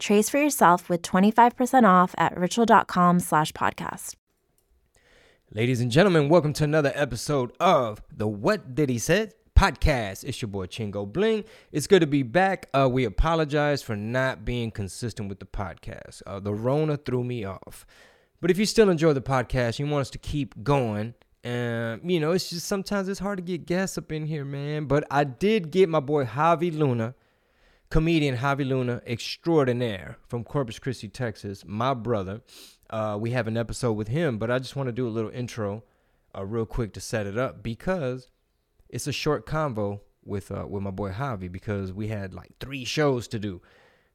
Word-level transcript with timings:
Trace 0.00 0.28
for 0.28 0.38
yourself 0.38 0.88
with 0.88 1.02
25% 1.02 1.84
off 1.84 2.14
at 2.18 2.36
ritual.com 2.36 3.20
slash 3.20 3.52
podcast. 3.52 4.14
Ladies 5.52 5.80
and 5.80 5.90
gentlemen, 5.90 6.28
welcome 6.28 6.52
to 6.54 6.64
another 6.64 6.92
episode 6.96 7.52
of 7.60 8.02
the 8.14 8.26
What 8.26 8.74
Did 8.74 8.88
He 8.88 8.98
Said 8.98 9.34
podcast. 9.56 10.24
It's 10.24 10.42
your 10.42 10.48
boy 10.48 10.66
Chingo 10.66 11.10
Bling. 11.10 11.44
It's 11.70 11.86
good 11.86 12.00
to 12.00 12.08
be 12.08 12.24
back. 12.24 12.68
Uh, 12.74 12.88
we 12.90 13.04
apologize 13.04 13.82
for 13.82 13.94
not 13.94 14.44
being 14.44 14.72
consistent 14.72 15.28
with 15.28 15.38
the 15.38 15.46
podcast. 15.46 16.22
Uh, 16.26 16.40
the 16.40 16.52
Rona 16.52 16.96
threw 16.96 17.22
me 17.22 17.44
off. 17.44 17.86
But 18.40 18.50
if 18.50 18.58
you 18.58 18.66
still 18.66 18.90
enjoy 18.90 19.12
the 19.12 19.22
podcast, 19.22 19.78
you 19.78 19.86
want 19.86 20.02
us 20.02 20.10
to 20.10 20.18
keep 20.18 20.64
going. 20.64 21.14
And 21.44 22.10
you 22.10 22.18
know, 22.18 22.32
it's 22.32 22.50
just 22.50 22.66
sometimes 22.66 23.08
it's 23.08 23.20
hard 23.20 23.38
to 23.38 23.44
get 23.44 23.64
guests 23.64 23.96
up 23.96 24.10
in 24.10 24.26
here, 24.26 24.44
man. 24.44 24.86
But 24.86 25.04
I 25.08 25.22
did 25.22 25.70
get 25.70 25.88
my 25.88 26.00
boy 26.00 26.24
Javi 26.24 26.76
Luna, 26.76 27.14
comedian 27.94 28.38
Javi 28.38 28.66
Luna 28.66 29.00
extraordinaire 29.06 30.16
from 30.26 30.42
Corpus 30.42 30.80
Christi, 30.80 31.06
Texas, 31.06 31.62
my 31.64 31.94
brother. 31.94 32.40
Uh, 32.90 33.16
we 33.20 33.30
have 33.30 33.46
an 33.46 33.56
episode 33.56 33.92
with 33.92 34.08
him, 34.08 34.36
but 34.36 34.50
I 34.50 34.58
just 34.58 34.74
want 34.74 34.88
to 34.88 34.92
do 34.92 35.06
a 35.06 35.10
little 35.10 35.30
intro, 35.30 35.84
uh, 36.36 36.44
real 36.44 36.66
quick 36.66 36.92
to 36.94 37.00
set 37.00 37.24
it 37.24 37.38
up 37.38 37.62
because 37.62 38.26
it's 38.88 39.06
a 39.06 39.12
short 39.12 39.46
convo 39.46 40.00
with 40.24 40.50
uh, 40.50 40.66
with 40.68 40.82
my 40.82 40.90
boy 40.90 41.12
Javi 41.12 41.52
because 41.52 41.92
we 41.92 42.08
had 42.08 42.34
like 42.34 42.50
three 42.58 42.84
shows 42.84 43.28
to 43.28 43.38
do 43.38 43.62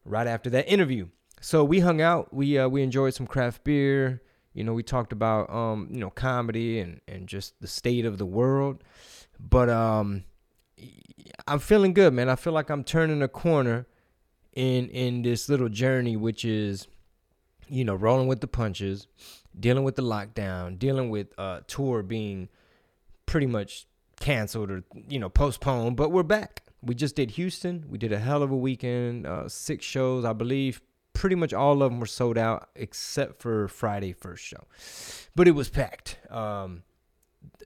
right 0.03 0.27
after 0.27 0.49
that 0.49 0.67
interview. 0.67 1.07
So 1.39 1.63
we 1.63 1.79
hung 1.79 2.01
out, 2.01 2.33
we 2.33 2.57
uh, 2.57 2.67
we 2.67 2.83
enjoyed 2.83 3.13
some 3.13 3.27
craft 3.27 3.63
beer. 3.63 4.21
You 4.53 4.65
know, 4.65 4.73
we 4.73 4.83
talked 4.83 5.13
about 5.13 5.49
um, 5.49 5.87
you 5.89 6.01
know 6.01 6.09
comedy 6.09 6.79
and 6.79 6.99
and 7.07 7.29
just 7.29 7.61
the 7.61 7.67
state 7.67 8.03
of 8.03 8.17
the 8.17 8.25
world. 8.25 8.83
But 9.39 9.69
um, 9.69 10.25
I'm 11.47 11.59
feeling 11.59 11.93
good, 11.93 12.13
man. 12.13 12.29
I 12.29 12.35
feel 12.35 12.53
like 12.53 12.69
I'm 12.69 12.83
turning 12.83 13.21
a 13.21 13.27
corner 13.27 13.87
in 14.53 14.89
in 14.89 15.21
this 15.21 15.49
little 15.49 15.69
journey, 15.69 16.15
which 16.15 16.45
is 16.45 16.87
you 17.69 17.85
know, 17.85 17.95
rolling 17.95 18.27
with 18.27 18.41
the 18.41 18.47
punches, 18.47 19.07
dealing 19.57 19.83
with 19.83 19.95
the 19.95 20.01
lockdown, 20.01 20.77
dealing 20.77 21.09
with 21.09 21.27
uh 21.37 21.61
tour 21.67 22.03
being 22.03 22.49
pretty 23.25 23.47
much 23.47 23.85
canceled 24.19 24.71
or 24.71 24.83
you 25.07 25.19
know 25.19 25.29
postponed, 25.29 25.95
but 25.95 26.11
we're 26.11 26.23
back. 26.23 26.63
We 26.81 26.95
just 26.95 27.15
did 27.15 27.31
Houston. 27.31 27.85
We 27.89 27.97
did 27.97 28.11
a 28.13 28.19
hell 28.19 28.41
of 28.41 28.51
a 28.51 28.57
weekend, 28.57 29.27
uh, 29.27 29.49
six 29.49 29.85
shows, 29.85 30.23
I 30.23 30.33
believe. 30.33 30.81
Pretty 31.13 31.35
much 31.35 31.53
all 31.53 31.83
of 31.83 31.91
them 31.91 31.99
were 31.99 32.05
sold 32.05 32.37
out 32.37 32.69
except 32.75 33.41
for 33.41 33.67
Friday 33.67 34.13
first 34.13 34.43
show, 34.43 34.63
but 35.35 35.47
it 35.47 35.51
was 35.51 35.69
packed. 35.69 36.17
Um, 36.29 36.83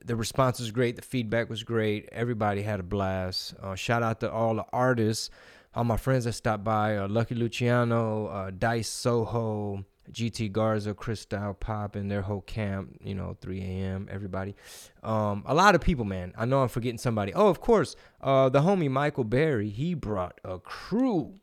the 0.05 0.15
response 0.15 0.59
was 0.59 0.71
great. 0.71 0.95
The 0.95 1.01
feedback 1.01 1.49
was 1.49 1.63
great. 1.63 2.09
Everybody 2.11 2.61
had 2.61 2.79
a 2.79 2.83
blast. 2.83 3.55
Uh, 3.61 3.75
shout 3.75 4.03
out 4.03 4.19
to 4.21 4.31
all 4.31 4.55
the 4.55 4.65
artists, 4.73 5.29
all 5.73 5.83
my 5.83 5.97
friends 5.97 6.25
that 6.25 6.33
stopped 6.33 6.63
by. 6.63 6.97
Uh, 6.97 7.07
Lucky 7.07 7.35
Luciano, 7.35 8.27
uh, 8.27 8.51
Dice 8.51 8.89
Soho, 8.89 9.85
GT 10.11 10.51
Garza, 10.51 10.93
Cristal 10.93 11.53
Pop, 11.53 11.95
and 11.95 12.11
their 12.11 12.21
whole 12.21 12.41
camp, 12.41 12.97
you 13.01 13.15
know, 13.15 13.37
3 13.41 13.61
a.m., 13.61 14.07
everybody. 14.11 14.55
Um, 15.01 15.43
a 15.45 15.53
lot 15.53 15.75
of 15.75 15.81
people, 15.81 16.05
man. 16.05 16.33
I 16.37 16.45
know 16.45 16.61
I'm 16.61 16.67
forgetting 16.67 16.97
somebody. 16.97 17.33
Oh, 17.33 17.47
of 17.47 17.61
course, 17.61 17.95
uh, 18.21 18.49
the 18.49 18.61
homie 18.61 18.91
Michael 18.91 19.23
Berry, 19.23 19.69
he 19.69 19.93
brought 19.93 20.39
a 20.43 20.59
crew 20.59 21.39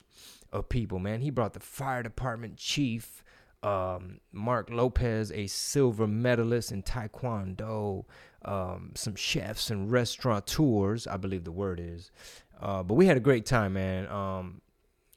of 0.53 0.69
people, 0.69 0.99
man. 0.99 1.21
He 1.21 1.31
brought 1.31 1.55
the 1.55 1.61
fire 1.61 2.03
department 2.03 2.57
chief, 2.57 3.23
um, 3.63 4.21
Mark 4.33 4.71
Lopez, 4.71 5.31
a 5.33 5.47
silver 5.47 6.07
medalist 6.07 6.73
in 6.73 6.83
Taekwondo, 6.83 8.05
um, 8.45 8.93
some 8.95 9.15
chefs 9.15 9.71
and 9.71 9.91
restaurateurs, 9.91 11.07
I 11.07 11.17
believe 11.17 11.45
the 11.45 11.53
word 11.53 11.81
is. 11.81 12.11
Uh, 12.61 12.83
but 12.83 12.95
we 12.95 13.07
had 13.07 13.17
a 13.17 13.21
great 13.21 13.47
time, 13.47 13.75
man. 13.75 14.07
Um, 14.09 14.61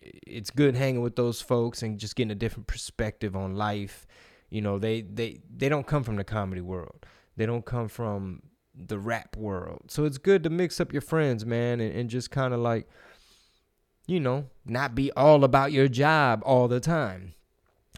it's 0.02 0.50
good 0.50 0.76
hanging 0.76 1.02
with 1.02 1.16
those 1.16 1.42
folks 1.42 1.82
and 1.82 1.98
just 1.98 2.16
getting 2.16 2.32
a 2.32 2.36
different 2.36 2.68
perspective 2.68 3.36
on 3.36 3.56
life. 3.56 4.06
You 4.50 4.62
know, 4.62 4.78
they 4.78 5.02
they 5.02 5.40
they 5.56 5.70
don't 5.70 5.88
come 5.88 6.04
from 6.04 6.18
the 6.18 6.24
comedy 6.24 6.62
world. 6.62 7.06
They 7.38 7.46
don't 7.46 7.66
come 7.66 7.88
from 7.88 8.42
the 8.76 9.00
rap 9.00 9.38
world. 9.38 9.86
So 9.88 10.06
it's 10.06 10.18
good 10.18 10.44
to 10.44 10.50
mix 10.50 10.80
up 10.80 10.92
your 10.92 11.02
friends, 11.02 11.46
man, 11.46 11.80
and, 11.80 11.96
and 11.96 12.10
just 12.10 12.32
kind 12.32 12.54
of 12.54 12.60
like, 12.60 12.88
you 14.08 14.20
know, 14.20 14.48
not 14.66 14.96
be 14.96 15.12
all 15.14 15.44
about 15.44 15.72
your 15.72 15.88
job 15.88 16.42
all 16.46 16.68
the 16.68 16.80
time. 16.80 17.34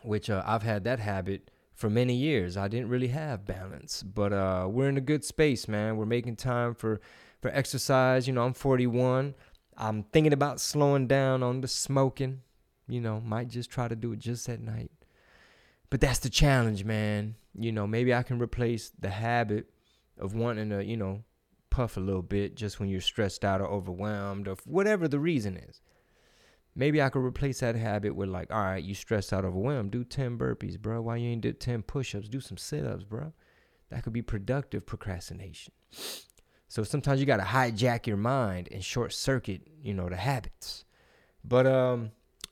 Which 0.05 0.29
uh, 0.29 0.43
I've 0.45 0.63
had 0.63 0.83
that 0.85 0.99
habit 0.99 1.51
for 1.73 1.89
many 1.89 2.15
years. 2.15 2.57
I 2.57 2.67
didn't 2.67 2.89
really 2.89 3.09
have 3.09 3.45
balance, 3.45 4.01
but 4.01 4.31
uh, 4.31 4.67
we're 4.69 4.89
in 4.89 4.97
a 4.97 5.01
good 5.01 5.23
space, 5.23 5.67
man. 5.67 5.97
We're 5.97 6.05
making 6.05 6.37
time 6.37 6.73
for 6.73 7.01
for 7.41 7.49
exercise. 7.49 8.27
You 8.27 8.33
know, 8.33 8.43
I'm 8.43 8.53
41. 8.53 9.35
I'm 9.77 10.03
thinking 10.03 10.33
about 10.33 10.61
slowing 10.61 11.07
down 11.07 11.43
on 11.43 11.61
the 11.61 11.67
smoking. 11.67 12.41
You 12.87 13.01
know, 13.01 13.19
might 13.19 13.49
just 13.49 13.69
try 13.69 13.87
to 13.87 13.95
do 13.95 14.13
it 14.13 14.19
just 14.19 14.47
at 14.47 14.61
night. 14.61 14.91
But 15.89 16.01
that's 16.01 16.19
the 16.19 16.29
challenge, 16.29 16.83
man. 16.83 17.35
You 17.57 17.71
know, 17.71 17.87
maybe 17.87 18.13
I 18.13 18.23
can 18.23 18.39
replace 18.39 18.91
the 18.99 19.09
habit 19.09 19.67
of 20.17 20.35
wanting 20.35 20.69
to, 20.69 20.83
you 20.83 20.97
know, 20.97 21.23
puff 21.69 21.97
a 21.97 21.99
little 21.99 22.21
bit 22.21 22.55
just 22.55 22.79
when 22.79 22.89
you're 22.89 23.01
stressed 23.01 23.43
out 23.43 23.61
or 23.61 23.67
overwhelmed 23.67 24.47
or 24.47 24.55
whatever 24.65 25.07
the 25.07 25.19
reason 25.19 25.57
is. 25.57 25.81
Maybe 26.75 27.01
I 27.01 27.09
could 27.09 27.23
replace 27.23 27.61
that 27.61 27.75
habit 27.75 28.15
with 28.15 28.29
like, 28.29 28.51
all 28.51 28.61
right, 28.61 28.83
you 28.83 28.93
stressed 28.93 29.31
out, 29.31 29.45
overwhelmed, 29.45 29.91
do 29.91 30.03
10 30.03 30.37
burpees, 30.37 30.79
bro. 30.79 31.01
Why 31.01 31.17
you 31.17 31.29
ain't 31.29 31.41
did 31.41 31.59
10 31.59 31.83
push-ups? 31.83 32.27
Do 32.27 32.41
some 32.41 32.57
sit-ups, 32.57 33.03
bro. 33.03 33.31
That 33.89 34.03
could 34.03 34.13
be 34.13 34.21
productive 34.21 34.85
procrastination. 34.85 35.73
So 36.67 36.83
sometimes 36.83 37.19
you 37.21 37.25
got 37.25 37.37
to 37.37 37.43
hijack 37.43 38.07
your 38.07 38.17
mind 38.17 38.67
and 38.71 38.83
short 38.83 39.13
circuit, 39.13 39.61
you 39.81 39.93
know, 39.93 40.09
the 40.09 40.17
habits. 40.17 40.83
But 41.43 41.65
um, 41.65 42.11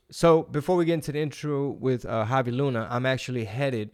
so 0.10 0.44
before 0.44 0.76
we 0.78 0.86
get 0.86 0.94
into 0.94 1.12
the 1.12 1.20
intro 1.20 1.72
with 1.72 2.06
uh, 2.06 2.26
Javi 2.26 2.56
Luna, 2.56 2.88
I'm 2.90 3.06
actually 3.06 3.46
headed 3.46 3.92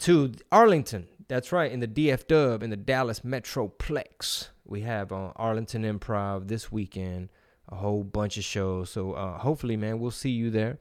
to 0.00 0.32
Arlington. 0.52 1.08
That's 1.28 1.50
right, 1.50 1.72
in 1.72 1.80
the 1.80 1.88
DF 1.88 2.26
Dub 2.28 2.62
in 2.62 2.70
the 2.70 2.76
Dallas 2.76 3.20
Metroplex. 3.20 4.48
We 4.64 4.82
have 4.82 5.12
uh, 5.12 5.32
Arlington 5.36 5.82
Improv 5.82 6.48
this 6.48 6.70
weekend, 6.70 7.30
a 7.68 7.76
whole 7.76 8.04
bunch 8.04 8.36
of 8.36 8.44
shows. 8.44 8.90
So 8.90 9.12
uh, 9.12 9.38
hopefully, 9.38 9.76
man, 9.76 9.98
we'll 9.98 10.10
see 10.10 10.30
you 10.30 10.50
there. 10.50 10.78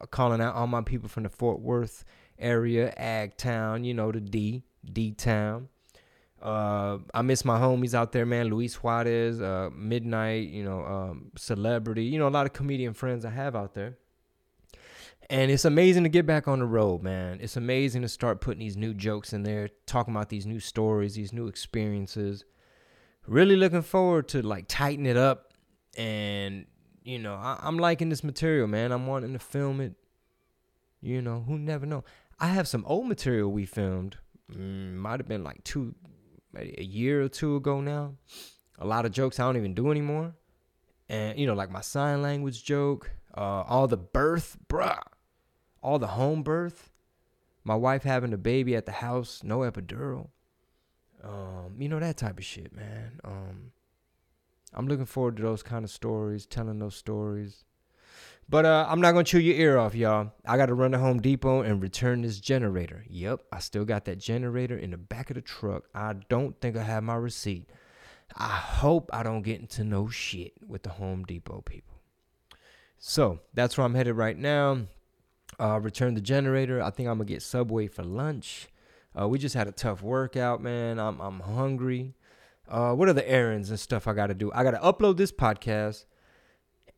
Uh, 0.00 0.06
calling 0.06 0.40
out 0.40 0.54
all 0.54 0.66
my 0.66 0.82
people 0.82 1.08
from 1.08 1.22
the 1.22 1.28
Fort 1.28 1.60
Worth 1.60 2.04
area, 2.38 2.92
Ag 2.96 3.36
Town, 3.36 3.84
you 3.84 3.94
know, 3.94 4.12
the 4.12 4.20
D, 4.20 4.62
D 4.84 5.12
Town. 5.12 5.68
Uh, 6.42 6.98
I 7.14 7.22
miss 7.22 7.44
my 7.44 7.58
homies 7.58 7.94
out 7.94 8.12
there, 8.12 8.26
man. 8.26 8.48
Luis 8.48 8.74
Juarez, 8.74 9.40
uh, 9.40 9.70
Midnight, 9.74 10.48
you 10.48 10.64
know, 10.64 10.84
um, 10.84 11.32
Celebrity, 11.36 12.04
you 12.04 12.18
know, 12.18 12.28
a 12.28 12.30
lot 12.30 12.46
of 12.46 12.52
comedian 12.52 12.92
friends 12.92 13.24
I 13.24 13.30
have 13.30 13.56
out 13.56 13.74
there. 13.74 13.96
And 15.28 15.50
it's 15.50 15.64
amazing 15.64 16.04
to 16.04 16.08
get 16.08 16.24
back 16.24 16.46
on 16.46 16.60
the 16.60 16.66
road, 16.66 17.02
man. 17.02 17.38
It's 17.40 17.56
amazing 17.56 18.02
to 18.02 18.08
start 18.08 18.40
putting 18.40 18.60
these 18.60 18.76
new 18.76 18.94
jokes 18.94 19.32
in 19.32 19.42
there, 19.42 19.70
talking 19.86 20.14
about 20.14 20.28
these 20.28 20.46
new 20.46 20.60
stories, 20.60 21.14
these 21.14 21.32
new 21.32 21.48
experiences. 21.48 22.44
Really 23.26 23.56
looking 23.56 23.82
forward 23.82 24.28
to 24.28 24.42
like 24.42 24.66
tighten 24.68 25.04
it 25.04 25.16
up. 25.16 25.45
And, 25.96 26.66
you 27.02 27.18
know, 27.18 27.34
I- 27.34 27.58
I'm 27.62 27.78
liking 27.78 28.08
this 28.08 28.24
material, 28.24 28.66
man. 28.66 28.92
I'm 28.92 29.06
wanting 29.06 29.32
to 29.32 29.38
film 29.38 29.80
it. 29.80 29.94
You 31.00 31.22
know, 31.22 31.42
who 31.42 31.58
never 31.58 31.86
know. 31.86 32.04
I 32.38 32.48
have 32.48 32.68
some 32.68 32.84
old 32.86 33.06
material 33.06 33.50
we 33.50 33.64
filmed. 33.64 34.16
Mm, 34.50 34.94
might 34.94 35.20
have 35.20 35.28
been 35.28 35.44
like 35.44 35.62
two, 35.64 35.94
a 36.54 36.82
year 36.82 37.22
or 37.22 37.28
two 37.28 37.56
ago 37.56 37.80
now. 37.80 38.14
A 38.78 38.86
lot 38.86 39.06
of 39.06 39.12
jokes 39.12 39.40
I 39.40 39.44
don't 39.44 39.56
even 39.56 39.74
do 39.74 39.90
anymore. 39.90 40.34
And, 41.08 41.38
you 41.38 41.46
know, 41.46 41.54
like 41.54 41.70
my 41.70 41.80
sign 41.80 42.22
language 42.22 42.64
joke, 42.64 43.10
uh, 43.36 43.62
all 43.62 43.86
the 43.86 43.96
birth, 43.96 44.56
bruh, 44.68 45.00
all 45.82 45.98
the 45.98 46.08
home 46.08 46.42
birth, 46.42 46.90
my 47.64 47.74
wife 47.74 48.02
having 48.02 48.32
a 48.32 48.38
baby 48.38 48.74
at 48.74 48.86
the 48.86 48.92
house, 48.92 49.42
no 49.44 49.60
epidural. 49.60 50.28
Um, 51.22 51.76
you 51.78 51.88
know, 51.88 52.00
that 52.00 52.16
type 52.16 52.38
of 52.38 52.44
shit, 52.44 52.74
man. 52.74 53.20
Um, 53.24 53.72
I'm 54.76 54.86
looking 54.86 55.06
forward 55.06 55.38
to 55.38 55.42
those 55.42 55.62
kind 55.62 55.84
of 55.84 55.90
stories, 55.90 56.46
telling 56.46 56.78
those 56.78 56.94
stories. 56.94 57.64
But 58.48 58.64
uh, 58.64 58.86
I'm 58.88 59.00
not 59.00 59.12
gonna 59.12 59.24
chew 59.24 59.40
your 59.40 59.56
ear 59.56 59.78
off, 59.78 59.94
y'all. 59.94 60.32
I 60.44 60.56
gotta 60.56 60.74
run 60.74 60.92
to 60.92 60.98
Home 60.98 61.20
Depot 61.20 61.62
and 61.62 61.82
return 61.82 62.22
this 62.22 62.38
generator. 62.38 63.04
Yep, 63.08 63.40
I 63.50 63.58
still 63.58 63.84
got 63.84 64.04
that 64.04 64.18
generator 64.18 64.76
in 64.76 64.92
the 64.92 64.96
back 64.96 65.30
of 65.30 65.34
the 65.34 65.40
truck. 65.40 65.84
I 65.94 66.14
don't 66.28 66.60
think 66.60 66.76
I 66.76 66.82
have 66.82 67.02
my 67.02 67.16
receipt. 67.16 67.68
I 68.36 68.48
hope 68.48 69.10
I 69.12 69.22
don't 69.22 69.42
get 69.42 69.60
into 69.60 69.82
no 69.82 70.08
shit 70.08 70.52
with 70.64 70.82
the 70.84 70.90
Home 70.90 71.24
Depot 71.24 71.62
people. 71.62 71.96
So 72.98 73.40
that's 73.54 73.76
where 73.76 73.84
I'm 73.84 73.94
headed 73.94 74.16
right 74.16 74.36
now. 74.36 74.82
Uh, 75.58 75.80
return 75.82 76.14
the 76.14 76.20
generator. 76.20 76.82
I 76.82 76.90
think 76.90 77.08
I'm 77.08 77.16
gonna 77.16 77.24
get 77.24 77.42
Subway 77.42 77.88
for 77.88 78.04
lunch. 78.04 78.68
Uh, 79.18 79.26
we 79.26 79.38
just 79.38 79.54
had 79.54 79.66
a 79.66 79.72
tough 79.72 80.02
workout, 80.02 80.62
man. 80.62 81.00
I'm 81.00 81.18
I'm 81.20 81.40
hungry. 81.40 82.14
Uh, 82.68 82.92
what 82.94 83.08
are 83.08 83.12
the 83.12 83.28
errands 83.28 83.70
and 83.70 83.78
stuff 83.78 84.08
I 84.08 84.12
got 84.12 84.26
to 84.28 84.34
do? 84.34 84.50
I 84.52 84.64
got 84.64 84.72
to 84.72 84.78
upload 84.78 85.16
this 85.16 85.30
podcast 85.30 86.04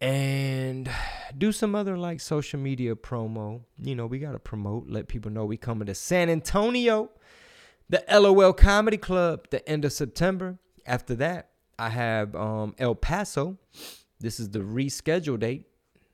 and 0.01 0.91
do 1.37 1.53
some 1.53 1.75
other 1.75 1.97
like 1.99 2.21
social 2.21 2.59
media 2.59 2.95
promo. 2.95 3.63
You 3.79 3.95
know, 3.95 4.07
we 4.07 4.19
got 4.19 4.33
to 4.33 4.39
promote, 4.39 4.89
let 4.89 5.09
people 5.09 5.31
know 5.31 5.45
we 5.45 5.57
coming 5.57 5.87
to 5.87 5.95
San 5.95 6.31
Antonio, 6.31 7.11
the 7.89 8.03
LOL 8.11 8.53
Comedy 8.53 8.97
Club, 8.97 9.49
the 9.51 9.67
end 9.69 9.85
of 9.85 9.93
September. 9.93 10.59
After 10.87 11.15
that, 11.17 11.51
I 11.79 11.91
have 11.91 12.35
um, 12.35 12.75
El 12.79 12.95
Paso. 12.95 13.59
This 14.21 14.41
is 14.41 14.51
the 14.51 14.61
reschedule 14.61 15.39
date, 15.39 15.67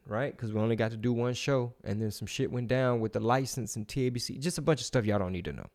right? 0.07 0.37
Because 0.37 0.53
we 0.53 0.61
only 0.61 0.77
got 0.77 0.91
to 0.91 0.97
do 0.97 1.12
one 1.12 1.35
show, 1.35 1.73
and 1.85 2.03
then 2.03 2.11
some 2.11 2.27
shit 2.27 2.50
went 2.50 2.69
down 2.69 3.00
with 3.00 3.12
the 3.12 3.21
license 3.21 3.77
and 3.77 3.87
TABC. 3.87 4.41
Just 4.41 4.59
a 4.59 4.62
bunch 4.62 4.81
of 4.81 4.87
stuff 4.87 5.05
y'all 5.05 5.19
don't 5.19 5.33
need 5.33 5.45
to 5.45 5.53
know 5.53 5.71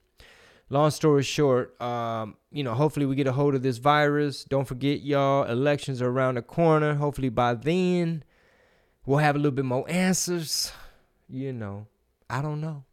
long 0.69 0.91
story 0.91 1.23
short, 1.23 1.79
um, 1.81 2.35
you 2.51 2.63
know, 2.63 2.73
hopefully 2.73 3.05
we 3.05 3.15
get 3.15 3.27
a 3.27 3.31
hold 3.31 3.55
of 3.55 3.61
this 3.61 3.77
virus. 3.77 4.43
Don't 4.43 4.65
forget, 4.67 5.01
y'all, 5.01 5.43
elections 5.43 6.01
are 6.01 6.09
around 6.09 6.35
the 6.35 6.41
corner. 6.41 6.95
Hopefully 6.95 7.29
by 7.29 7.53
then 7.53 8.23
we'll 9.05 9.19
have 9.19 9.35
a 9.35 9.39
little 9.39 9.51
bit 9.51 9.65
more 9.65 9.85
answers. 9.89 10.71
You 11.27 11.53
know, 11.53 11.87
I 12.29 12.41
don't 12.41 12.61
know. 12.61 12.83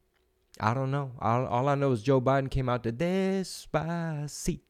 I 0.58 0.72
don't 0.74 0.90
know. 0.90 1.12
All, 1.20 1.46
all 1.46 1.68
I 1.68 1.74
know 1.74 1.92
is 1.92 2.02
Joe 2.02 2.20
Biden 2.20 2.50
came 2.50 2.68
out 2.68 2.82
to 2.84 2.92
Despacito. 2.92 4.60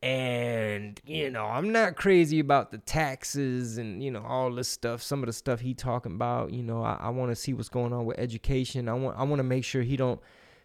And, 0.00 1.00
you 1.04 1.30
know, 1.30 1.44
I'm 1.44 1.72
not 1.72 1.96
crazy 1.96 2.38
about 2.38 2.70
the 2.70 2.78
taxes 2.78 3.78
and, 3.78 4.00
you 4.02 4.12
know, 4.12 4.22
all 4.22 4.52
this 4.52 4.68
stuff. 4.68 5.02
Some 5.02 5.24
of 5.24 5.26
the 5.26 5.32
stuff 5.32 5.58
he 5.60 5.74
talking 5.74 6.12
about, 6.12 6.52
you 6.52 6.62
know, 6.62 6.84
I, 6.84 6.98
I 7.00 7.08
want 7.08 7.32
to 7.32 7.36
see 7.36 7.52
what's 7.52 7.68
going 7.68 7.92
on 7.92 8.04
with 8.04 8.16
education. 8.18 8.88
I 8.88 8.94
want 8.94 9.18
I 9.18 9.24
want 9.24 9.40
to 9.40 9.44
make 9.44 9.64
sure 9.64 9.82
he 9.82 9.96
don't 9.96 10.20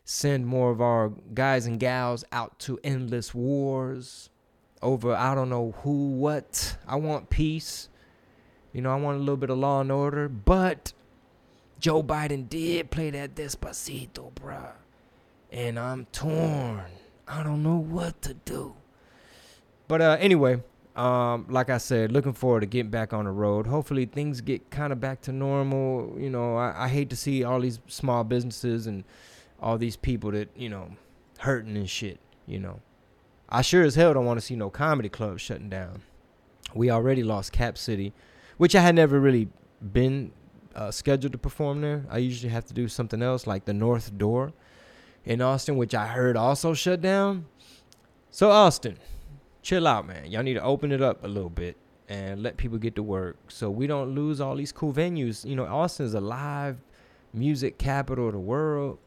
send 0.05 0.45
more 0.45 0.71
of 0.71 0.81
our 0.81 1.11
guys 1.33 1.65
and 1.65 1.79
gals 1.79 2.25
out 2.31 2.59
to 2.59 2.79
endless 2.83 3.33
wars 3.33 4.29
over 4.83 5.15
I 5.15 5.33
don't 5.33 5.49
know 5.49 5.73
who, 5.83 6.09
what. 6.11 6.77
I 6.87 6.97
want 6.97 7.29
peace. 7.29 7.89
You 8.73 8.81
know, 8.81 8.91
I 8.91 8.95
want 8.95 9.17
a 9.17 9.19
little 9.19 9.37
bit 9.37 9.49
of 9.49 9.57
law 9.57 9.81
and 9.81 9.91
order, 9.91 10.27
but 10.27 10.93
Joe 11.79 12.03
Biden 12.03 12.49
did 12.49 12.91
play 12.91 13.09
that 13.11 13.35
Despacito, 13.35 14.33
bruh. 14.33 14.73
And 15.51 15.79
I'm 15.79 16.05
torn. 16.11 16.83
I 17.27 17.43
don't 17.43 17.63
know 17.63 17.77
what 17.77 18.21
to 18.23 18.33
do. 18.33 18.75
But 19.87 20.01
uh, 20.01 20.17
anyway, 20.19 20.61
um, 20.95 21.45
like 21.49 21.69
I 21.69 21.77
said, 21.77 22.11
looking 22.11 22.33
forward 22.33 22.61
to 22.61 22.65
getting 22.65 22.89
back 22.89 23.13
on 23.13 23.25
the 23.25 23.31
road. 23.31 23.67
Hopefully, 23.67 24.05
things 24.05 24.41
get 24.41 24.71
kind 24.71 24.91
of 24.91 24.99
back 24.99 25.21
to 25.21 25.31
normal. 25.31 26.15
You 26.17 26.31
know, 26.31 26.55
I, 26.55 26.85
I 26.85 26.87
hate 26.87 27.09
to 27.11 27.15
see 27.15 27.43
all 27.43 27.59
these 27.59 27.79
small 27.87 28.23
businesses 28.23 28.87
and 28.87 29.03
all 29.63 29.77
these 29.77 29.95
people 29.95 30.31
that 30.31 30.49
you 30.55 30.69
know 30.69 30.89
hurting 31.39 31.75
and 31.75 31.89
shit. 31.89 32.19
You 32.45 32.59
know, 32.59 32.81
I 33.49 33.61
sure 33.61 33.83
as 33.83 33.95
hell 33.95 34.13
don't 34.13 34.25
want 34.25 34.39
to 34.39 34.45
see 34.45 34.55
no 34.55 34.69
comedy 34.69 35.09
clubs 35.09 35.41
shutting 35.41 35.69
down. 35.69 36.01
We 36.75 36.91
already 36.91 37.23
lost 37.23 37.51
Cap 37.51 37.77
City, 37.77 38.13
which 38.57 38.75
I 38.75 38.81
had 38.81 38.95
never 38.95 39.19
really 39.19 39.47
been 39.91 40.31
uh, 40.75 40.91
scheduled 40.91 41.31
to 41.33 41.37
perform 41.37 41.81
there. 41.81 42.05
I 42.09 42.17
usually 42.17 42.51
have 42.51 42.65
to 42.65 42.73
do 42.73 42.87
something 42.87 43.21
else, 43.21 43.47
like 43.47 43.65
the 43.65 43.73
North 43.73 44.17
Door 44.17 44.53
in 45.23 45.41
Austin, 45.41 45.77
which 45.77 45.95
I 45.95 46.07
heard 46.07 46.35
also 46.35 46.73
shut 46.73 47.01
down. 47.01 47.45
So 48.31 48.49
Austin, 48.49 48.97
chill 49.61 49.87
out, 49.87 50.07
man. 50.07 50.29
Y'all 50.31 50.43
need 50.43 50.55
to 50.55 50.63
open 50.63 50.91
it 50.91 51.01
up 51.01 51.23
a 51.23 51.27
little 51.27 51.49
bit 51.49 51.77
and 52.09 52.43
let 52.43 52.57
people 52.57 52.77
get 52.77 52.95
to 52.95 53.03
work 53.03 53.37
so 53.47 53.69
we 53.69 53.87
don't 53.87 54.13
lose 54.13 54.41
all 54.41 54.55
these 54.55 54.71
cool 54.71 54.93
venues. 54.93 55.45
You 55.45 55.55
know, 55.55 55.65
Austin's 55.65 56.13
a 56.13 56.21
live 56.21 56.77
music 57.33 57.77
capital 57.77 58.27
of 58.27 58.33
the 58.33 58.39
world. 58.39 58.97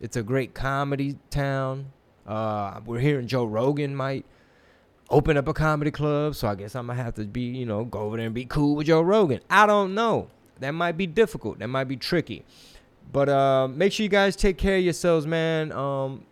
It's 0.00 0.16
a 0.16 0.22
great 0.22 0.54
comedy 0.54 1.16
town. 1.30 1.92
Uh, 2.26 2.80
we're 2.86 3.00
hearing 3.00 3.26
Joe 3.26 3.44
Rogan 3.44 3.94
might 3.94 4.24
open 5.10 5.36
up 5.36 5.48
a 5.48 5.52
comedy 5.52 5.90
club, 5.90 6.34
so 6.34 6.48
I 6.48 6.54
guess 6.54 6.74
I'm 6.74 6.86
gonna 6.86 7.02
have 7.02 7.14
to 7.14 7.24
be, 7.24 7.42
you 7.42 7.66
know, 7.66 7.84
go 7.84 8.00
over 8.00 8.16
there 8.16 8.26
and 8.26 8.34
be 8.34 8.44
cool 8.44 8.76
with 8.76 8.86
Joe 8.86 9.02
Rogan. 9.02 9.40
I 9.50 9.66
don't 9.66 9.94
know. 9.94 10.30
That 10.60 10.72
might 10.72 10.96
be 10.96 11.06
difficult. 11.06 11.58
That 11.58 11.68
might 11.68 11.84
be 11.84 11.96
tricky. 11.96 12.44
But 13.12 13.28
uh, 13.28 13.68
make 13.68 13.92
sure 13.92 14.04
you 14.04 14.10
guys 14.10 14.36
take 14.36 14.56
care 14.56 14.76
of 14.76 14.84
yourselves, 14.84 15.26
man. 15.26 15.72
Um, 15.72 16.24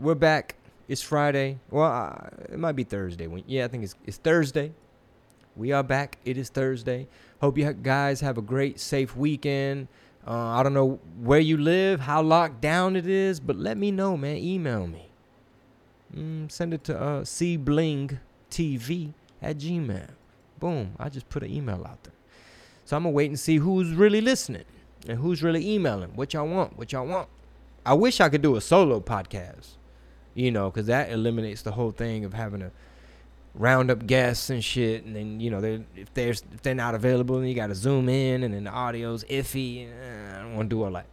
we're 0.00 0.14
back. 0.14 0.56
It's 0.88 1.02
Friday. 1.02 1.58
Well, 1.70 1.90
uh, 1.90 2.28
it 2.52 2.58
might 2.58 2.72
be 2.72 2.84
Thursday. 2.84 3.28
Yeah, 3.46 3.64
I 3.64 3.68
think 3.68 3.84
it's 3.84 3.94
it's 4.04 4.16
Thursday. 4.16 4.72
We 5.54 5.72
are 5.72 5.82
back. 5.82 6.18
It 6.24 6.38
is 6.38 6.48
Thursday. 6.48 7.06
Hope 7.40 7.58
you 7.58 7.70
guys 7.72 8.20
have 8.20 8.38
a 8.38 8.42
great, 8.42 8.80
safe 8.80 9.14
weekend. 9.14 9.88
Uh, 10.26 10.30
I 10.30 10.62
don't 10.62 10.74
know 10.74 11.00
where 11.20 11.40
you 11.40 11.56
live, 11.56 12.00
how 12.00 12.22
locked 12.22 12.60
down 12.60 12.94
it 12.94 13.06
is, 13.06 13.40
but 13.40 13.56
let 13.56 13.76
me 13.76 13.90
know, 13.90 14.16
man. 14.16 14.36
Email 14.36 14.86
me. 14.86 15.08
Mm, 16.16 16.50
send 16.50 16.72
it 16.74 16.84
to 16.84 17.00
uh, 17.00 17.20
cblingtv 17.22 18.18
at 19.40 19.58
gmail. 19.58 20.08
Boom. 20.60 20.94
I 20.98 21.08
just 21.08 21.28
put 21.28 21.42
an 21.42 21.50
email 21.50 21.84
out 21.88 22.02
there. 22.04 22.12
So 22.84 22.96
I'm 22.96 23.02
going 23.02 23.12
to 23.12 23.16
wait 23.16 23.30
and 23.30 23.40
see 23.40 23.56
who's 23.56 23.90
really 23.90 24.20
listening 24.20 24.64
and 25.08 25.18
who's 25.18 25.42
really 25.42 25.68
emailing. 25.68 26.14
What 26.14 26.34
y'all 26.34 26.46
want? 26.46 26.76
What 26.76 26.92
y'all 26.92 27.06
want? 27.06 27.28
I 27.84 27.94
wish 27.94 28.20
I 28.20 28.28
could 28.28 28.42
do 28.42 28.54
a 28.54 28.60
solo 28.60 29.00
podcast, 29.00 29.70
you 30.34 30.52
know, 30.52 30.70
because 30.70 30.86
that 30.86 31.10
eliminates 31.10 31.62
the 31.62 31.72
whole 31.72 31.90
thing 31.90 32.24
of 32.24 32.34
having 32.34 32.62
a 32.62 32.70
round 33.54 33.90
up 33.90 34.06
guests 34.06 34.50
and 34.50 34.64
shit, 34.64 35.04
and 35.04 35.14
then 35.14 35.40
you 35.40 35.50
know 35.50 35.60
they're, 35.60 35.82
if 35.94 36.12
they're 36.14 36.30
if 36.30 36.62
they're 36.62 36.74
not 36.74 36.94
available, 36.94 37.38
then 37.38 37.48
you 37.48 37.54
got 37.54 37.68
to 37.68 37.74
zoom 37.74 38.08
in, 38.08 38.42
and 38.42 38.54
then 38.54 38.64
the 38.64 38.70
audio's 38.70 39.24
iffy. 39.24 39.88
Eh, 39.88 40.38
I 40.38 40.42
don't 40.42 40.56
want 40.56 40.70
to 40.70 40.76
do 40.76 40.82
all 40.82 40.90
that. 40.92 41.06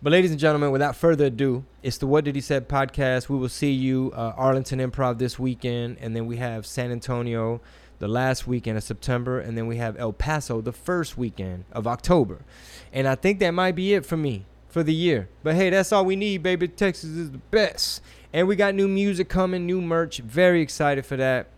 But 0.00 0.12
ladies 0.12 0.30
and 0.30 0.38
gentlemen, 0.38 0.70
without 0.70 0.94
further 0.94 1.26
ado, 1.26 1.64
it's 1.82 1.98
the 1.98 2.06
What 2.06 2.24
Did 2.24 2.36
He 2.36 2.40
Said 2.40 2.68
podcast. 2.68 3.28
We 3.28 3.36
will 3.36 3.48
see 3.48 3.72
you 3.72 4.12
uh, 4.14 4.32
Arlington 4.36 4.78
Improv 4.78 5.18
this 5.18 5.40
weekend, 5.40 5.96
and 6.00 6.14
then 6.14 6.26
we 6.26 6.36
have 6.36 6.66
San 6.66 6.92
Antonio 6.92 7.60
the 7.98 8.06
last 8.06 8.46
weekend 8.46 8.78
of 8.78 8.84
September, 8.84 9.40
and 9.40 9.58
then 9.58 9.66
we 9.66 9.78
have 9.78 9.98
El 9.98 10.12
Paso 10.12 10.60
the 10.60 10.72
first 10.72 11.18
weekend 11.18 11.64
of 11.72 11.88
October. 11.88 12.44
And 12.92 13.08
I 13.08 13.16
think 13.16 13.40
that 13.40 13.50
might 13.50 13.74
be 13.74 13.94
it 13.94 14.06
for 14.06 14.16
me 14.16 14.46
for 14.68 14.84
the 14.84 14.94
year. 14.94 15.28
But 15.42 15.56
hey, 15.56 15.70
that's 15.70 15.90
all 15.90 16.04
we 16.04 16.14
need, 16.14 16.44
baby. 16.44 16.68
Texas 16.68 17.10
is 17.10 17.32
the 17.32 17.38
best. 17.38 18.00
And 18.32 18.46
we 18.46 18.56
got 18.56 18.74
new 18.74 18.88
music 18.88 19.28
coming, 19.28 19.66
new 19.66 19.80
merch. 19.80 20.18
Very 20.18 20.60
excited 20.60 21.06
for 21.06 21.16
that. 21.16 21.48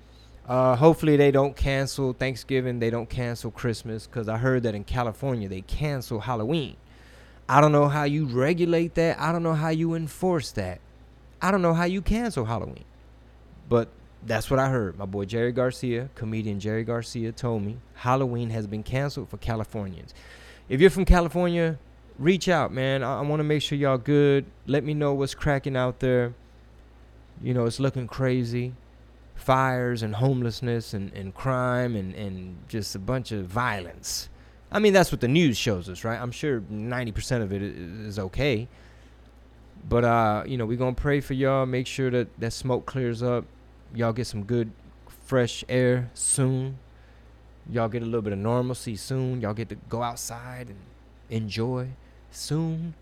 Uh, 0.46 0.76
hopefully 0.76 1.16
they 1.16 1.30
don't 1.30 1.56
cancel 1.56 2.12
Thanksgiving. 2.12 2.78
They 2.78 2.90
don't 2.90 3.08
cancel 3.08 3.50
Christmas 3.50 4.06
because 4.06 4.28
I 4.28 4.36
heard 4.36 4.62
that 4.64 4.74
in 4.74 4.84
California 4.84 5.48
they 5.48 5.60
cancel 5.62 6.20
Halloween. 6.20 6.76
I 7.48 7.60
don't 7.60 7.72
know 7.72 7.88
how 7.88 8.04
you 8.04 8.26
regulate 8.26 8.94
that. 8.94 9.20
I 9.20 9.32
don't 9.32 9.42
know 9.42 9.54
how 9.54 9.70
you 9.70 9.94
enforce 9.94 10.52
that. 10.52 10.80
I 11.42 11.50
don't 11.50 11.62
know 11.62 11.74
how 11.74 11.84
you 11.84 12.02
cancel 12.02 12.44
Halloween. 12.44 12.84
But 13.68 13.88
that's 14.24 14.50
what 14.50 14.60
I 14.60 14.68
heard. 14.68 14.98
My 14.98 15.06
boy 15.06 15.24
Jerry 15.24 15.52
Garcia, 15.52 16.10
comedian 16.14 16.60
Jerry 16.60 16.84
Garcia, 16.84 17.32
told 17.32 17.62
me 17.62 17.78
Halloween 17.94 18.50
has 18.50 18.66
been 18.66 18.82
canceled 18.82 19.28
for 19.28 19.36
Californians. 19.38 20.14
If 20.68 20.80
you're 20.80 20.90
from 20.90 21.04
California, 21.04 21.78
reach 22.18 22.48
out, 22.48 22.72
man. 22.72 23.02
I, 23.02 23.18
I 23.18 23.20
want 23.22 23.40
to 23.40 23.44
make 23.44 23.62
sure 23.62 23.78
y'all 23.78 23.98
good. 23.98 24.44
Let 24.66 24.84
me 24.84 24.94
know 24.94 25.14
what's 25.14 25.34
cracking 25.34 25.76
out 25.76 26.00
there. 26.00 26.34
You 27.42 27.54
know, 27.54 27.66
it's 27.66 27.80
looking 27.80 28.06
crazy. 28.06 28.74
Fires 29.34 30.02
and 30.02 30.16
homelessness 30.16 30.92
and, 30.92 31.12
and 31.14 31.34
crime 31.34 31.96
and, 31.96 32.14
and 32.14 32.56
just 32.68 32.94
a 32.94 32.98
bunch 32.98 33.32
of 33.32 33.46
violence. 33.46 34.28
I 34.70 34.78
mean, 34.78 34.92
that's 34.92 35.10
what 35.10 35.20
the 35.20 35.28
news 35.28 35.56
shows 35.56 35.88
us, 35.88 36.04
right? 36.04 36.20
I'm 36.20 36.30
sure 36.30 36.60
90% 36.60 37.42
of 37.42 37.52
it 37.52 37.62
is 37.62 38.18
okay. 38.18 38.68
But, 39.88 40.04
uh, 40.04 40.44
you 40.46 40.58
know, 40.58 40.66
we're 40.66 40.76
going 40.76 40.94
to 40.94 41.00
pray 41.00 41.20
for 41.20 41.34
y'all. 41.34 41.64
Make 41.64 41.86
sure 41.86 42.10
that 42.10 42.28
that 42.38 42.52
smoke 42.52 42.84
clears 42.84 43.22
up. 43.22 43.46
Y'all 43.94 44.12
get 44.12 44.26
some 44.26 44.44
good, 44.44 44.70
fresh 45.08 45.64
air 45.68 46.10
soon. 46.12 46.78
Y'all 47.68 47.88
get 47.88 48.02
a 48.02 48.04
little 48.04 48.22
bit 48.22 48.32
of 48.32 48.38
normalcy 48.38 48.94
soon. 48.94 49.40
Y'all 49.40 49.54
get 49.54 49.70
to 49.70 49.76
go 49.88 50.02
outside 50.02 50.68
and 50.68 50.78
enjoy 51.30 51.88
soon. 52.30 52.94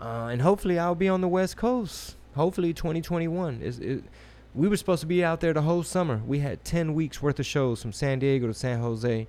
Uh, 0.00 0.28
and 0.30 0.42
hopefully, 0.42 0.78
I'll 0.78 0.94
be 0.94 1.08
on 1.08 1.20
the 1.20 1.28
West 1.28 1.56
Coast 1.56 2.16
hopefully 2.36 2.72
2021 2.72 3.60
is 3.62 3.80
it, 3.80 4.04
we 4.54 4.68
were 4.68 4.76
supposed 4.76 5.00
to 5.00 5.06
be 5.06 5.24
out 5.24 5.40
there 5.40 5.52
the 5.52 5.62
whole 5.62 5.82
summer. 5.82 6.22
We 6.24 6.38
had 6.38 6.64
10 6.64 6.94
weeks 6.94 7.20
worth 7.20 7.38
of 7.40 7.46
shows 7.46 7.82
from 7.82 7.92
San 7.92 8.20
Diego 8.20 8.46
to 8.46 8.54
San 8.54 8.78
Jose. 8.80 9.26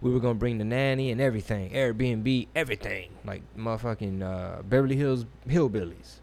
We 0.00 0.10
were 0.10 0.20
gonna 0.20 0.34
bring 0.34 0.58
the 0.58 0.64
nanny 0.64 1.10
and 1.10 1.20
everything, 1.20 1.70
Airbnb, 1.72 2.48
everything, 2.54 3.10
like 3.24 3.42
motherfucking 3.56 4.22
uh, 4.22 4.62
Beverly 4.62 4.96
Hills 4.96 5.26
hillbillies. 5.48 6.20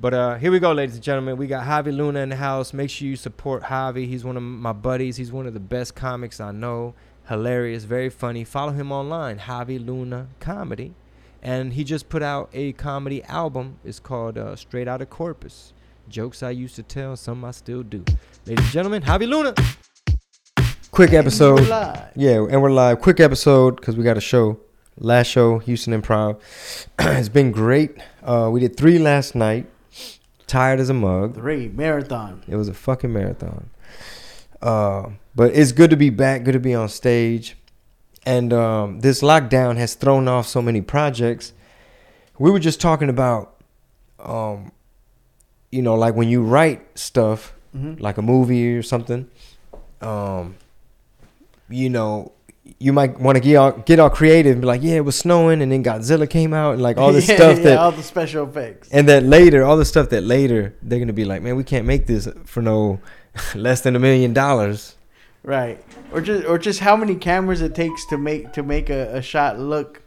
But 0.00 0.14
uh, 0.14 0.34
here 0.36 0.50
we 0.50 0.58
go, 0.58 0.72
ladies 0.72 0.96
and 0.96 1.04
gentlemen. 1.04 1.36
We 1.36 1.46
got 1.46 1.66
Javi 1.66 1.96
Luna 1.96 2.20
in 2.20 2.28
the 2.28 2.36
house. 2.36 2.72
Make 2.72 2.90
sure 2.90 3.06
you 3.06 3.16
support 3.16 3.64
Javi. 3.64 4.08
He's 4.08 4.24
one 4.24 4.36
of 4.36 4.42
my 4.42 4.72
buddies. 4.72 5.16
He's 5.16 5.32
one 5.32 5.46
of 5.46 5.54
the 5.54 5.60
best 5.60 5.94
comics 5.94 6.40
I 6.40 6.52
know. 6.52 6.94
Hilarious, 7.28 7.84
very 7.84 8.10
funny. 8.10 8.44
Follow 8.44 8.72
him 8.72 8.92
online, 8.92 9.38
Javi 9.38 9.84
Luna 9.84 10.28
Comedy 10.40 10.94
and 11.44 11.74
he 11.74 11.84
just 11.84 12.08
put 12.08 12.22
out 12.22 12.48
a 12.52 12.72
comedy 12.72 13.22
album. 13.24 13.78
It's 13.84 14.00
called 14.00 14.38
uh, 14.38 14.56
Straight 14.56 14.88
Outta 14.88 15.06
Corpus. 15.06 15.74
Jokes 16.08 16.42
I 16.42 16.50
used 16.50 16.74
to 16.76 16.82
tell, 16.82 17.16
some 17.16 17.44
I 17.44 17.50
still 17.52 17.82
do. 17.82 18.04
Ladies 18.46 18.64
and 18.64 18.72
gentlemen, 18.72 19.02
Javi 19.02 19.28
Luna. 19.28 19.54
Quick 20.90 21.12
episode. 21.12 21.60
Yeah, 22.16 22.46
and 22.50 22.62
we're 22.62 22.70
live. 22.70 23.00
Quick 23.00 23.20
episode 23.20 23.76
because 23.76 23.96
we 23.96 24.04
got 24.04 24.16
a 24.16 24.20
show 24.20 24.58
last 24.98 25.26
show, 25.26 25.58
Houston 25.58 26.00
Improv. 26.00 26.40
it's 26.98 27.28
been 27.28 27.52
great. 27.52 27.96
Uh, 28.22 28.48
we 28.52 28.60
did 28.60 28.76
three 28.76 28.98
last 28.98 29.34
night. 29.34 29.66
Tired 30.46 30.78
as 30.78 30.90
a 30.90 30.94
mug. 30.94 31.34
Three 31.34 31.68
marathon. 31.68 32.42
It 32.46 32.56
was 32.56 32.68
a 32.68 32.74
fucking 32.74 33.12
marathon. 33.12 33.70
Uh, 34.60 35.10
but 35.34 35.54
it's 35.54 35.72
good 35.72 35.90
to 35.90 35.96
be 35.96 36.10
back. 36.10 36.44
Good 36.44 36.52
to 36.52 36.60
be 36.60 36.74
on 36.74 36.88
stage. 36.88 37.56
And 38.26 38.52
um, 38.52 39.00
this 39.00 39.20
lockdown 39.22 39.76
has 39.76 39.94
thrown 39.94 40.28
off 40.28 40.46
so 40.46 40.62
many 40.62 40.80
projects. 40.80 41.52
We 42.38 42.50
were 42.50 42.58
just 42.58 42.80
talking 42.80 43.08
about, 43.10 43.54
um, 44.18 44.72
you 45.70 45.82
know, 45.82 45.94
like 45.94 46.14
when 46.14 46.28
you 46.28 46.42
write 46.42 46.98
stuff, 46.98 47.52
Mhm. 47.76 48.00
like 48.00 48.18
a 48.18 48.22
movie 48.22 48.76
or 48.76 48.82
something. 48.82 49.28
Um, 50.00 50.54
you 51.68 51.90
know, 51.90 52.32
you 52.78 52.92
might 52.92 53.18
want 53.20 53.36
to 53.36 53.40
get 53.40 53.56
all 53.56 53.72
get 53.72 53.98
all 53.98 54.10
creative 54.10 54.52
and 54.52 54.60
be 54.60 54.66
like, 54.66 54.82
yeah, 54.82 54.94
it 54.94 55.04
was 55.04 55.16
snowing, 55.16 55.60
and 55.60 55.70
then 55.72 55.82
Godzilla 55.82 56.28
came 56.30 56.54
out, 56.54 56.74
and 56.74 56.82
like 56.82 56.96
all 56.98 57.12
this 57.18 57.28
Yeah, 57.28 57.36
stuff 57.36 57.56
yeah, 57.58 57.64
that 57.64 57.78
all 57.78 57.92
the 57.92 58.02
special 58.02 58.46
effects. 58.48 58.88
and 58.92 59.08
that 59.08 59.22
later, 59.24 59.64
all 59.64 59.76
the 59.76 59.84
stuff 59.84 60.08
that 60.10 60.22
later 60.22 60.74
they're 60.82 60.98
gonna 60.98 61.12
be 61.12 61.24
like, 61.24 61.42
man, 61.42 61.56
we 61.56 61.64
can't 61.64 61.84
make 61.86 62.06
this 62.06 62.28
for 62.44 62.62
no 62.62 63.00
less 63.54 63.80
than 63.82 63.96
a 63.96 63.98
million 63.98 64.32
dollars. 64.32 64.94
Right. 65.44 65.84
Or 66.10 66.22
just 66.22 66.46
or 66.46 66.58
just 66.58 66.80
how 66.80 66.96
many 66.96 67.16
cameras 67.16 67.60
it 67.60 67.74
takes 67.74 68.06
to 68.06 68.16
make 68.16 68.54
to 68.54 68.62
make 68.62 68.88
a, 68.88 69.16
a 69.16 69.22
shot 69.22 69.58
look 69.58 70.02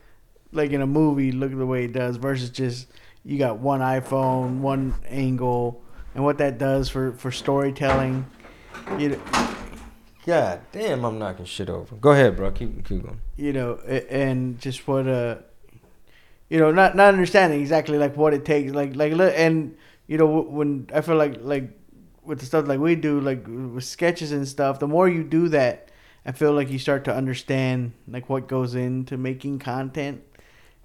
like 0.51 0.71
in 0.71 0.81
a 0.81 0.87
movie 0.87 1.31
look 1.31 1.51
the 1.51 1.65
way 1.65 1.85
it 1.85 1.93
does 1.93 2.17
versus 2.17 2.49
just 2.49 2.87
you 3.23 3.37
got 3.37 3.59
one 3.59 3.81
iPhone, 3.81 4.61
one 4.61 4.95
angle, 5.07 5.81
and 6.15 6.23
what 6.23 6.39
that 6.39 6.57
does 6.57 6.89
for 6.89 7.11
for 7.13 7.31
storytelling. 7.31 8.25
You 8.97 9.09
know, 9.09 9.21
God 10.25 10.61
damn, 10.71 11.05
I'm 11.05 11.19
knocking 11.19 11.45
shit 11.45 11.69
over. 11.69 11.95
Go 11.97 12.11
ahead, 12.11 12.35
bro. 12.35 12.51
Keep 12.51 12.87
keep 12.87 13.03
going. 13.03 13.21
you 13.35 13.53
know, 13.53 13.75
and 14.09 14.59
just 14.59 14.87
what 14.87 15.07
uh, 15.07 15.35
you 16.49 16.57
know, 16.57 16.71
not 16.71 16.95
not 16.95 17.13
understanding 17.13 17.61
exactly 17.61 17.99
like 17.99 18.17
what 18.17 18.33
it 18.33 18.43
takes, 18.43 18.71
like 18.71 18.95
like 18.95 19.13
and 19.13 19.77
you 20.07 20.17
know 20.17 20.25
when 20.25 20.89
I 20.93 21.01
feel 21.01 21.15
like 21.15 21.37
like 21.41 21.76
with 22.27 22.39
the 22.39 22.45
stuff 22.45 22.67
like 22.67 22.79
we 22.79 22.95
do, 22.95 23.19
like 23.19 23.45
with 23.47 23.83
sketches 23.83 24.31
and 24.31 24.47
stuff, 24.47 24.79
the 24.79 24.87
more 24.87 25.07
you 25.09 25.23
do 25.23 25.47
that, 25.49 25.89
I 26.25 26.31
feel 26.33 26.51
like 26.53 26.69
you 26.69 26.77
start 26.79 27.05
to 27.05 27.15
understand 27.15 27.93
like 28.07 28.29
what 28.29 28.47
goes 28.47 28.75
into 28.75 29.17
making 29.17 29.59
content. 29.59 30.21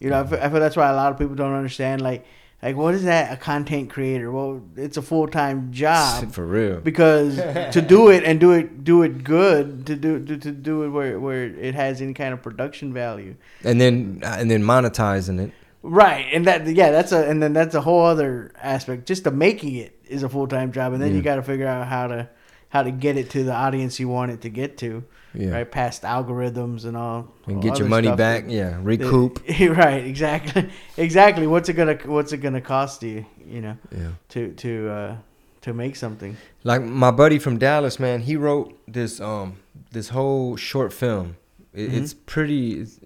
You 0.01 0.11
know, 0.11 0.21
I 0.21 0.27
feel, 0.27 0.39
I 0.41 0.49
feel 0.49 0.61
that's 0.61 0.77
why 0.77 0.89
a 0.89 0.95
lot 0.95 1.13
of 1.13 1.19
people 1.19 1.35
don't 1.35 1.53
understand 1.55 2.01
like 2.01 2.25
like 2.63 2.77
what 2.77 2.95
is 2.95 3.03
that 3.05 3.33
a 3.33 3.37
content 3.37 3.91
creator? 3.91 4.31
Well, 4.31 4.63
it's 4.77 4.97
a 4.97 5.03
full 5.03 5.27
time 5.27 5.73
job 5.73 6.33
For 6.39 6.47
real. 6.47 6.81
because 6.81 7.37
to 7.75 7.83
do 7.83 8.09
it 8.11 8.23
and 8.25 8.39
do 8.39 8.53
it 8.53 8.85
do 8.85 9.03
it 9.03 9.25
good 9.25 9.85
to 9.87 9.97
do 9.97 10.25
to, 10.25 10.37
to 10.39 10.51
do 10.53 10.85
it 10.85 10.89
where 10.91 11.19
where 11.19 11.45
it 11.45 11.75
has 11.75 12.01
any 12.01 12.15
kind 12.15 12.33
of 12.33 12.41
production 12.43 12.93
value 12.93 13.35
And 13.65 13.81
then 13.81 14.21
and 14.25 14.49
then 14.51 14.63
monetizing 14.63 15.41
it. 15.41 15.51
right 15.83 16.27
and 16.33 16.47
that 16.47 16.67
yeah 16.69 16.91
that's 16.93 17.11
a 17.11 17.29
and 17.29 17.43
then 17.43 17.53
that's 17.53 17.75
a 17.75 17.81
whole 17.81 18.05
other 18.05 18.53
aspect 18.63 19.07
just 19.07 19.25
the 19.25 19.33
making 19.33 19.75
it 19.75 19.99
is 20.13 20.23
a 20.23 20.29
full-time 20.29 20.71
job 20.73 20.93
and 20.93 21.03
then 21.03 21.11
Yeah. 21.11 21.17
you 21.17 21.23
got 21.23 21.37
to 21.37 21.43
figure 21.43 21.67
out 21.67 21.87
how 21.89 22.07
to 22.09 22.29
how 22.69 22.83
to 22.83 22.91
get 22.91 23.17
it 23.19 23.29
to 23.31 23.45
the 23.45 23.53
audience 23.53 24.01
you 24.01 24.09
want 24.09 24.31
it 24.31 24.41
to 24.43 24.49
get 24.49 24.79
to 24.79 25.05
Yeah. 25.35 25.51
right 25.51 25.71
past 25.71 26.03
algorithms 26.05 26.85
and 26.87 26.97
all 26.97 27.29
And 27.47 27.57
all 27.57 27.63
get 27.63 27.79
your 27.79 27.89
money 27.89 28.09
back. 28.09 28.45
that- 28.47 28.51
Yeah. 28.51 28.79
Recoup. 28.83 29.41
right 29.61 30.05
exactly 30.07 30.69
exactly 30.97 31.47
what's 31.47 31.69
it 31.69 31.75
gonna 31.75 31.99
what's 32.07 32.33
it 32.33 32.39
gonna 32.39 32.61
cost 32.63 33.03
you 33.03 33.25
you 33.47 33.61
know 33.61 33.77
Yeah. 33.91 34.09
to 34.31 34.53
to 34.65 34.71
uh 34.91 35.17
to 35.63 35.73
make 35.75 35.97
something 35.97 36.37
Like 36.65 36.83
my 36.83 37.11
buddy 37.11 37.39
from 37.39 37.59
Dallas, 37.59 37.99
man, 38.01 38.21
he 38.23 38.37
wrote 38.37 38.69
this 38.89 39.21
um 39.21 39.57
this 39.93 40.09
whole 40.11 40.57
short 40.57 40.93
film. 40.93 41.37
It, 41.75 41.91
Mhm. 41.91 41.95
It's 42.03 42.15
pretty. 42.15 42.81
It's, 42.81 42.99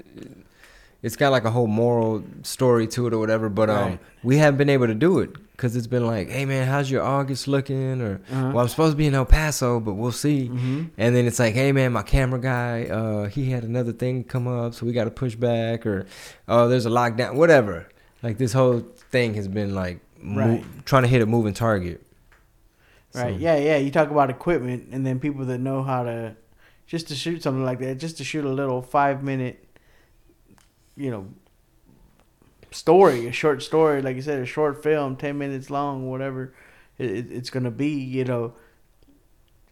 it's 1.03 1.17
got 1.17 1.31
like 1.31 1.45
a 1.45 1.51
whole 1.51 1.67
moral 1.69 2.23
story 2.43 2.87
to 2.89 3.07
it 3.07 3.13
or 3.15 3.19
whatever. 3.19 3.49
But 3.49 3.69
um, 3.71 3.77
Right. 3.77 3.99
we 4.25 4.39
haven't 4.39 4.59
been 4.59 4.71
able 4.71 4.87
to 4.89 4.95
do 4.95 5.19
it 5.21 5.31
because 5.57 5.75
it's 5.75 5.87
been 5.87 6.07
like, 6.07 6.29
hey 6.29 6.45
man, 6.45 6.67
how's 6.69 6.91
your 6.91 7.03
August 7.03 7.49
looking? 7.49 8.01
Or 8.03 8.21
Uh-huh. 8.31 8.51
well, 8.55 8.59
I'm 8.61 8.69
supposed 8.69 8.93
to 8.93 8.97
be 8.97 9.07
in 9.07 9.15
El 9.15 9.25
Paso, 9.25 9.81
but 9.81 9.95
we'll 9.95 10.13
see. 10.13 10.49
mm-hmm. 10.49 10.85
And 10.99 11.17
then 11.17 11.27
it's 11.27 11.39
like, 11.39 11.55
hey 11.55 11.73
man, 11.73 11.93
my 11.93 12.03
camera 12.03 12.39
guy, 12.41 12.85
uh, 12.85 13.29
he 13.29 13.51
had 13.51 13.65
another 13.65 13.93
thing 13.93 14.23
come 14.25 14.47
up, 14.47 14.75
so 14.75 14.85
we 14.87 14.93
got 14.93 15.05
to 15.05 15.11
push 15.11 15.35
back, 15.35 15.87
or 15.87 16.07
oh, 16.49 16.69
there's 16.69 16.85
a 16.87 16.91
lockdown, 16.91 17.35
whatever. 17.35 17.89
Like 18.23 18.39
this 18.39 18.53
whole 18.53 18.81
thing 19.11 19.35
has 19.35 19.49
been 19.49 19.75
like 19.75 20.01
mo- 20.21 20.63
trying 20.85 21.03
to 21.03 21.09
hit 21.09 21.23
a 21.23 21.27
moving 21.27 21.55
target. 21.55 22.03
Right. 23.15 23.35
So- 23.35 23.39
Yeah, 23.41 23.57
yeah. 23.57 23.77
You 23.79 23.91
talk 23.91 24.11
about 24.11 24.29
equipment 24.31 24.89
and 24.93 25.07
then 25.07 25.21
people 25.21 25.45
that 25.47 25.59
know 25.59 25.83
how 25.83 26.03
to 26.05 26.37
just 26.87 27.09
to 27.09 27.15
shoot 27.15 27.43
something 27.43 27.65
like 27.65 27.79
that, 27.81 27.99
just 27.99 28.19
to 28.19 28.25
shoot 28.25 28.45
a 28.45 28.49
little 28.49 28.83
five 28.83 29.23
minute, 29.23 29.65
you 30.97 31.11
know, 31.11 31.27
story, 32.71 33.27
a 33.27 33.33
short 33.33 33.63
story, 33.63 34.03
like 34.03 34.17
you 34.17 34.23
said, 34.23 34.41
a 34.41 34.47
short 34.47 34.83
film, 34.83 35.17
ten 35.17 35.39
minutes 35.39 35.71
long, 35.71 36.09
whatever 36.11 36.55
it, 36.99 37.11
it- 37.11 37.33
it's 37.33 37.51
gonna 37.51 37.71
be. 37.71 37.89
You 37.91 38.25
know, 38.25 38.55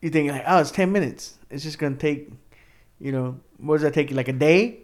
you 0.00 0.10
think 0.10 0.30
like, 0.30 0.44
oh, 0.46 0.60
it's 0.60 0.70
ten 0.70 0.92
minutes. 0.92 1.38
It's 1.50 1.62
just 1.62 1.78
gonna 1.78 1.96
take, 1.96 2.30
you 3.00 3.12
know, 3.12 3.40
what 3.58 3.76
does 3.76 3.82
that 3.82 3.94
take 3.94 4.10
you? 4.10 4.16
Like 4.16 4.28
a 4.28 4.32
day? 4.32 4.80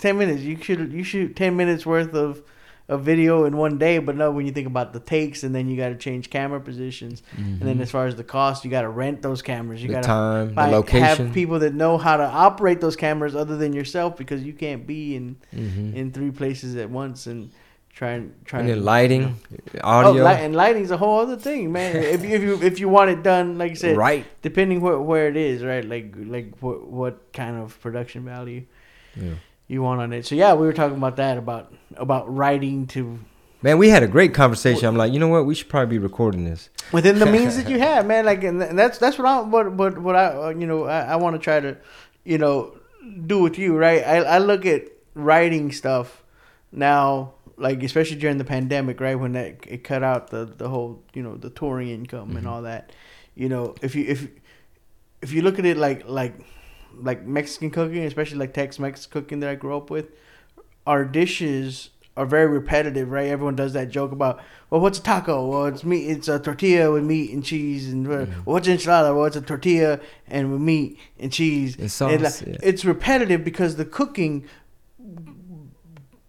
Ten 0.00 0.18
minutes. 0.18 0.42
You 0.42 0.56
should 0.62 0.92
you 0.92 1.02
shoot 1.02 1.36
ten 1.36 1.56
minutes 1.56 1.86
worth 1.86 2.14
of. 2.14 2.42
Of 2.88 3.02
video 3.02 3.44
in 3.44 3.56
one 3.56 3.76
day, 3.76 3.98
but 3.98 4.16
no, 4.16 4.30
when 4.30 4.46
you 4.46 4.52
think 4.52 4.66
about 4.66 4.92
the 4.94 5.00
takes, 5.00 5.42
and 5.44 5.54
then 5.54 5.68
you 5.68 5.76
got 5.76 5.90
to 5.90 5.94
change 5.94 6.30
camera 6.30 6.58
positions, 6.60 7.22
and 7.36 7.60
then 7.60 7.80
as 7.80 7.90
far 7.90 8.06
as 8.06 8.16
the 8.16 8.24
cost, 8.24 8.64
you 8.64 8.70
got 8.70 8.82
to 8.82 8.88
rent 8.88 9.20
those 9.22 9.42
cameras. 9.42 9.82
You 9.82 9.90
Mm-hmm. 9.90 10.54
got 10.54 10.64
to 10.64 10.70
location. 10.76 11.26
have 11.26 11.34
people 11.34 11.58
that 11.60 11.74
know 11.74 11.98
how 11.98 12.16
to 12.16 12.24
operate 12.24 12.80
those 12.80 12.96
cameras 12.96 13.36
other 13.36 13.56
than 13.58 13.72
yourself 13.74 14.16
because 14.16 14.42
you 14.42 14.52
can't 14.54 14.86
be 14.86 15.14
in 15.16 15.36
Mhm. 15.54 15.94
in 15.94 16.12
three 16.12 16.30
places 16.30 16.76
at 16.76 16.88
once 16.88 17.26
and 17.26 17.50
try 17.92 18.12
and 18.12 18.32
try 18.46 18.60
and 18.60 18.84
lighting, 18.84 19.36
Oh, 19.82 19.88
audio, 20.08 20.22
light, 20.24 20.40
and 20.40 20.54
lighting's 20.56 20.90
a 20.90 20.96
whole 20.96 21.18
other 21.20 21.36
thing, 21.36 21.70
man. 21.72 21.96
if 22.16 22.22
you, 22.24 22.30
if 22.36 22.42
you 22.42 22.62
if 22.62 22.80
you 22.80 22.88
want 22.88 23.10
it 23.10 23.22
done, 23.22 23.58
like 23.58 23.72
I 23.72 23.74
said, 23.74 23.96
right? 23.98 24.24
depending 24.40 24.80
where 24.80 24.98
where 24.98 25.28
it 25.28 25.36
is, 25.36 25.62
right? 25.62 25.84
Like 25.84 26.14
like 26.16 26.54
what 26.60 26.86
what 26.88 27.32
kind 27.34 27.58
of 27.58 27.78
production 27.82 28.24
value 28.24 28.62
Yeah. 29.16 29.34
you 29.66 29.82
want 29.82 30.00
on 30.00 30.12
it. 30.14 30.24
So 30.26 30.34
yeah, 30.36 30.54
we 30.54 30.64
were 30.66 30.72
talking 30.72 30.96
about 30.96 31.16
that 31.16 31.36
about 31.38 31.74
about 31.98 32.34
writing 32.34 32.86
to 32.88 33.18
Man, 33.60 33.76
we 33.78 33.88
had 33.88 34.04
a 34.04 34.06
great 34.06 34.34
conversation. 34.34 34.86
I'm 34.86 34.96
like, 34.96 35.12
you 35.12 35.18
know 35.18 35.26
what? 35.26 35.44
We 35.44 35.52
should 35.56 35.68
probably 35.68 35.98
be 35.98 35.98
recording 35.98 36.44
this. 36.44 36.70
within 36.92 37.18
the 37.18 37.26
means 37.26 37.56
that 37.56 37.68
you 37.68 37.78
have, 37.90 38.06
man. 38.06 38.24
Like, 38.24 38.44
and 38.44 38.62
and 38.62 38.78
that's 38.78 38.98
that's 38.98 39.18
what 39.18 39.26
I 39.26 39.40
what 39.40 39.72
what 39.72 39.98
what 39.98 40.14
I 40.14 40.26
uh, 40.26 40.48
you 40.50 40.66
know 40.66 40.84
I, 40.84 41.00
I 41.00 41.16
want 41.16 41.34
to 41.34 41.40
try 41.40 41.58
to 41.58 41.76
you 42.24 42.38
know 42.38 42.76
do 43.26 43.42
with 43.42 43.58
you, 43.58 43.76
right? 43.76 44.02
I 44.06 44.16
I 44.18 44.38
look 44.38 44.64
at 44.64 44.84
writing 45.14 45.72
stuff 45.72 46.22
now, 46.70 47.34
like 47.56 47.82
especially 47.82 48.18
during 48.18 48.38
the 48.38 48.44
pandemic, 48.44 49.00
right? 49.00 49.16
When 49.16 49.32
that 49.32 49.64
it 49.66 49.82
cut 49.82 50.04
out 50.04 50.28
the 50.30 50.44
the 50.44 50.68
whole 50.68 51.02
you 51.12 51.24
know 51.24 51.34
the 51.36 51.50
touring 51.50 51.88
income 51.88 52.36
and 52.36 52.46
Mhm. 52.46 52.50
all 52.50 52.62
that. 52.62 52.92
You 53.34 53.48
know, 53.48 53.74
if 53.82 53.96
you 53.96 54.04
if 54.06 54.28
if 55.20 55.32
you 55.32 55.42
look 55.42 55.58
at 55.58 55.64
it 55.64 55.76
like 55.76 56.08
like 56.08 56.34
like 56.94 57.26
Mexican 57.26 57.70
cooking, 57.70 58.04
especially 58.04 58.38
like 58.38 58.54
Tex-Mex 58.54 59.06
cooking 59.06 59.40
that 59.40 59.50
I 59.50 59.56
grew 59.56 59.76
up 59.76 59.90
with, 59.90 60.06
our 60.88 61.04
dishes 61.04 61.90
are 62.16 62.24
very 62.26 62.46
repetitive, 62.46 63.10
right? 63.10 63.28
Everyone 63.28 63.54
does 63.54 63.74
that 63.74 63.90
joke 63.90 64.10
about, 64.10 64.40
well, 64.70 64.80
what's 64.80 64.98
a 64.98 65.02
taco? 65.02 65.46
Well, 65.46 65.66
it's 65.66 65.84
meat. 65.84 66.08
It's 66.08 66.26
a 66.28 66.38
tortilla 66.40 66.90
with 66.90 67.04
meat 67.04 67.30
and 67.32 67.44
cheese, 67.44 67.92
and 67.92 68.08
well, 68.08 68.26
Mhm. 68.26 68.32
what's 68.44 68.66
an 68.66 68.76
enchilada? 68.76 69.14
Well, 69.14 69.26
it's 69.26 69.36
a 69.36 69.40
tortilla 69.42 70.00
and 70.26 70.50
with 70.50 70.60
meat 70.60 70.98
and 71.20 71.30
cheese. 71.30 71.76
And 71.78 71.90
sauce, 71.90 72.10
And, 72.12 72.22
like, 72.22 72.40
yeah. 72.46 72.56
It's 72.70 72.84
repetitive 72.84 73.44
because 73.44 73.76
the 73.76 73.84
cooking 73.84 74.44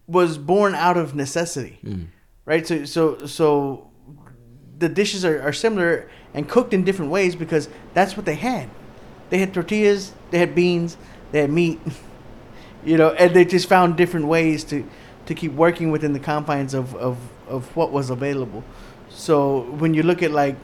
was 0.06 0.38
born 0.38 0.74
out 0.74 0.96
of 0.96 1.14
necessity 1.14 1.78
Mm. 1.84 2.06
right? 2.44 2.66
So 2.66 2.84
so 2.84 3.02
so 3.26 3.86
the 4.78 4.88
dishes 4.88 5.24
are, 5.24 5.40
are 5.42 5.52
similar 5.52 6.08
and 6.34 6.48
cooked 6.48 6.72
in 6.74 6.84
different 6.84 7.10
ways 7.10 7.34
because 7.36 7.68
that's 7.94 8.16
what 8.16 8.26
they 8.26 8.34
had. 8.34 8.68
They 9.30 9.38
had 9.38 9.52
tortillas, 9.54 10.12
they 10.30 10.38
had 10.38 10.54
beans, 10.54 10.96
they 11.32 11.40
had 11.40 11.50
meat, 11.52 11.78
you 12.84 12.96
know, 12.96 13.10
and 13.10 13.34
they 13.34 13.44
just 13.44 13.68
found 13.68 13.96
different 13.96 14.26
ways 14.26 14.64
to 14.64 14.84
to 15.26 15.34
keep 15.34 15.52
working 15.52 15.90
within 15.90 16.12
the 16.12 16.20
confines 16.20 16.74
of 16.74 16.94
of 16.96 17.16
of 17.48 17.74
what 17.76 17.92
was 17.92 18.10
available. 18.10 18.62
So 19.08 19.62
when 19.78 19.94
you 19.94 20.02
look 20.02 20.22
at 20.22 20.30
like 20.30 20.56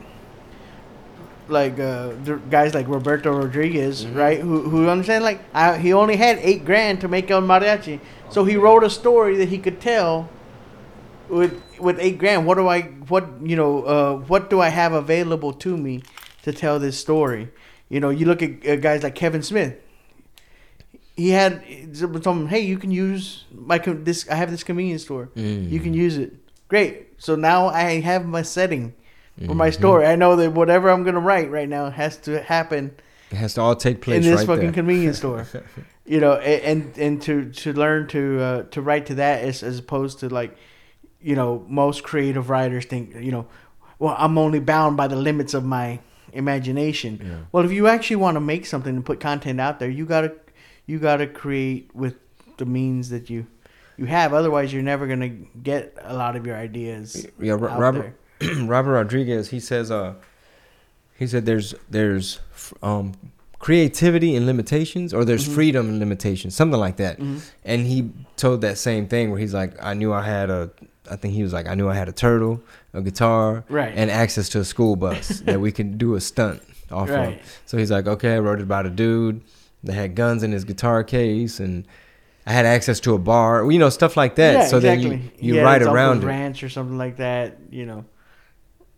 like 1.49 1.78
uh, 1.78 2.08
guys 2.50 2.75
like 2.75 2.88
Roberto 2.88 3.30
Rodriguez, 3.32 4.04
Mhm. 4.04 4.16
right? 4.16 4.40
Who 4.40 4.62
who 4.68 4.88
understand 4.88 5.23
like 5.25 5.40
I, 5.54 5.78
he 5.78 5.92
only 5.92 6.16
had 6.16 6.38
eight 6.42 6.64
grand 6.64 7.00
to 7.02 7.08
make 7.08 7.30
El 7.30 7.42
Mariachi, 7.42 8.00
so 8.30 8.44
he 8.44 8.56
wrote 8.56 8.82
a 8.82 8.90
story 8.90 9.37
that 9.37 9.49
he 9.49 9.58
could 9.58 9.80
tell 9.80 10.28
with 11.28 11.61
with 11.78 11.99
eight 12.00 12.18
grand. 12.18 12.46
What 12.46 12.56
do 12.56 12.66
I 12.66 12.82
what 13.08 13.25
you 13.42 13.54
know 13.56 13.82
uh, 13.85 14.16
what 14.26 14.50
do 14.50 14.61
I 14.61 14.68
have 14.70 14.92
available 14.92 15.52
to 15.52 15.76
me 15.76 16.02
to 16.42 16.52
tell 16.52 16.78
this 16.80 16.99
story? 16.99 17.49
You 17.88 18.00
know, 18.00 18.11
you 18.11 18.26
look 18.26 18.42
at 18.42 18.66
uh, 18.66 18.76
guys 18.76 19.04
like 19.04 19.14
Kevin 19.14 19.42
Smith. 19.42 19.75
He 21.16 21.30
had 21.30 21.62
told 22.00 22.26
him, 22.38 22.47
"Hey, 22.49 22.61
you 22.61 22.79
can 22.79 22.91
use 22.91 23.45
my 23.55 23.79
con- 23.79 24.05
this. 24.05 24.29
I 24.31 24.35
have 24.37 24.50
this 24.50 24.62
convenience 24.65 25.03
store. 25.03 25.29
You 25.35 25.81
can 25.81 25.95
use 25.95 26.17
it. 26.19 26.35
Great. 26.69 27.09
So 27.19 27.35
now 27.37 27.69
I 27.69 28.00
have 28.00 28.26
my 28.26 28.43
setting 28.43 28.93
for 29.47 29.55
my 29.55 29.71
Mhm. 29.71 29.75
story. 29.75 30.07
I 30.07 30.17
know 30.17 30.37
that 30.37 30.53
whatever 30.53 30.91
I'm 30.91 31.05
gonna 31.05 31.21
write 31.21 31.50
right 31.50 31.69
now 31.69 31.91
has 31.91 32.17
to 32.19 32.41
happen 32.43 32.93
It 33.31 33.37
has 33.37 33.55
to 33.55 33.61
all 33.61 33.75
take 33.76 34.00
place 34.00 34.25
in 34.25 34.31
this 34.31 34.41
right 34.41 34.47
fucking 34.47 34.62
there. 34.65 34.73
convenience 34.73 35.19
store. 35.19 35.47
You 36.09 36.21
know, 36.21 36.35
and 36.35 36.97
and 36.99 37.21
to 37.23 37.50
to 37.50 37.73
learn 37.73 38.07
to 38.09 38.41
uh, 38.41 38.62
to 38.71 38.81
write 38.81 39.07
to 39.07 39.15
that 39.17 39.43
as 39.43 39.65
as 39.65 39.81
opposed 39.81 40.21
to 40.21 40.29
like, 40.29 40.57
you 41.21 41.35
know, 41.35 41.65
most 41.69 42.05
creative 42.05 42.49
writers 42.49 42.85
think, 42.85 43.15
you 43.21 43.33
know, 43.33 43.47
well, 43.99 44.15
I'm 44.17 44.38
only 44.38 44.61
bound 44.61 44.97
by 44.97 45.09
the 45.09 45.17
limits 45.17 45.53
of 45.53 45.65
my 45.65 45.99
imagination. 46.33 47.21
Yeah. 47.23 47.35
Well, 47.50 47.65
if 47.65 47.73
you 47.73 47.88
actually 47.88 48.17
want 48.17 48.37
to 48.37 48.41
make 48.41 48.67
something 48.67 48.95
and 48.95 49.05
put 49.05 49.19
content 49.19 49.61
out 49.61 49.81
there, 49.81 49.91
you 49.91 50.07
gotta 50.07 50.33
you 50.87 50.99
gotta 50.99 51.26
create 51.26 51.90
with 51.95 52.14
the 52.57 52.64
means 52.66 53.11
that 53.11 53.28
you 53.31 53.47
you 53.97 54.05
have. 54.07 54.33
Otherwise, 54.35 54.73
you're 54.73 54.83
never 54.83 55.07
gonna 55.07 55.28
get 55.62 55.97
a 56.02 56.14
lot 56.14 56.37
of 56.37 56.47
your 56.47 56.57
ideas. 56.57 57.26
Yeah, 57.40 57.55
Robert 57.55 58.14
Robert 58.61 58.93
Rodriguez. 58.93 59.49
He 59.50 59.61
says, 59.61 59.90
uh, 59.90 60.14
he 61.19 61.26
said 61.26 61.47
there's 61.47 61.75
there's 61.90 62.40
um 62.83 63.12
creativity 63.59 64.37
and 64.37 64.45
limitations, 64.47 65.12
or 65.14 65.25
there's 65.25 65.49
Mhm. 65.49 65.55
freedom 65.55 65.88
and 65.88 65.99
limitations, 65.99 66.55
something 66.55 66.78
like 66.78 66.97
that. 66.99 67.19
Mhm. 67.19 67.40
And 67.64 67.87
he 67.87 68.11
told 68.37 68.61
that 68.61 68.76
same 68.78 69.09
thing 69.09 69.31
where 69.31 69.40
he's 69.40 69.55
like, 69.55 69.73
I 69.83 69.95
knew 69.95 70.12
I 70.12 70.23
had 70.23 70.50
a, 70.50 70.71
I 71.11 71.16
think 71.16 71.33
he 71.35 71.43
was 71.43 71.52
like, 71.55 71.66
I 71.66 71.75
knew 71.75 71.88
I 71.88 71.95
had 71.95 72.09
a 72.09 72.12
turtle, 72.12 72.61
a 72.93 73.00
guitar, 73.00 73.64
Right. 73.71 73.93
and 73.97 74.11
access 74.11 74.50
to 74.50 74.61
a 74.61 74.64
school 74.64 74.95
bus 74.95 75.40
that 75.47 75.59
we 75.59 75.73
could 75.73 75.97
do 75.97 76.14
a 76.14 76.21
stunt 76.21 76.62
off 76.93 77.09
Right. 77.09 77.40
of. 77.40 77.61
So 77.64 77.78
he's 77.78 77.90
like, 77.90 78.07
okay, 78.07 78.35
I 78.37 78.38
wrote 78.40 78.61
it 78.61 78.62
about 78.64 78.85
a 78.87 78.90
dude 78.90 79.40
that 79.87 79.95
had 79.95 80.14
guns 80.14 80.43
in 80.43 80.52
his 80.52 80.64
guitar 80.64 81.02
case, 81.02 81.59
and 81.61 81.87
I 82.47 82.52
had 82.52 82.66
access 82.66 83.00
to 83.00 83.14
a 83.14 83.19
bar, 83.19 83.71
you 83.71 83.78
know, 83.78 83.88
stuff 83.90 84.16
like 84.16 84.37
that. 84.37 84.52
Yeah, 84.55 84.66
so 84.66 84.76
exactly. 84.76 85.09
then 85.11 85.31
you, 85.38 85.55
you 85.55 85.55
Yeah, 85.57 85.69
Uncle's 85.69 85.88
around 85.95 86.23
it. 86.23 86.26
ranch 86.26 86.62
or 86.62 86.69
something 86.69 86.99
like 86.99 87.16
that. 87.16 87.57
You 87.71 87.87
know. 87.87 88.05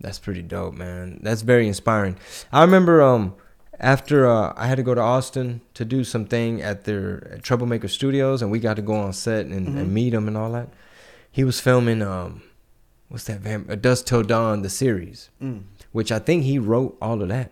That's 0.01 0.19
pretty 0.19 0.43
dope, 0.43 0.75
man. 0.75 1.21
That's 1.23 1.43
very 1.43 1.67
inspiring. 1.67 2.17
I 2.53 2.61
remember 2.63 3.03
um 3.03 3.35
after 3.81 4.27
uh, 4.29 4.53
I 4.57 4.67
had 4.67 4.77
to 4.77 4.83
go 4.83 4.95
to 4.95 5.01
Austin 5.01 5.61
to 5.75 5.85
do 5.85 6.03
something 6.05 6.61
at 6.63 6.85
their 6.85 7.33
at 7.35 7.43
Troublemaker 7.43 7.89
Studios, 7.89 8.43
and 8.43 8.51
we 8.51 8.59
got 8.61 8.75
to 8.77 8.83
go 8.83 8.95
on 8.95 9.13
set 9.13 9.47
and, 9.47 9.69
Mhm. 9.69 9.77
and 9.79 9.95
meet 9.95 10.13
him 10.15 10.27
and 10.29 10.37
all 10.37 10.53
that. 10.53 10.69
He 11.31 11.45
was 11.45 11.61
filming 11.61 12.03
um 12.03 12.43
what's 13.09 13.25
that 13.25 13.41
vamp- 13.41 13.71
uh, 13.71 13.75
Dusk 13.77 14.05
Till 14.07 14.23
Dawn 14.23 14.63
the 14.63 14.69
series, 14.69 15.31
Mm. 15.43 15.63
which 15.93 16.13
I 16.13 16.19
think 16.19 16.43
he 16.45 16.59
wrote 16.59 16.97
all 17.01 17.23
of 17.23 17.29
that. 17.29 17.51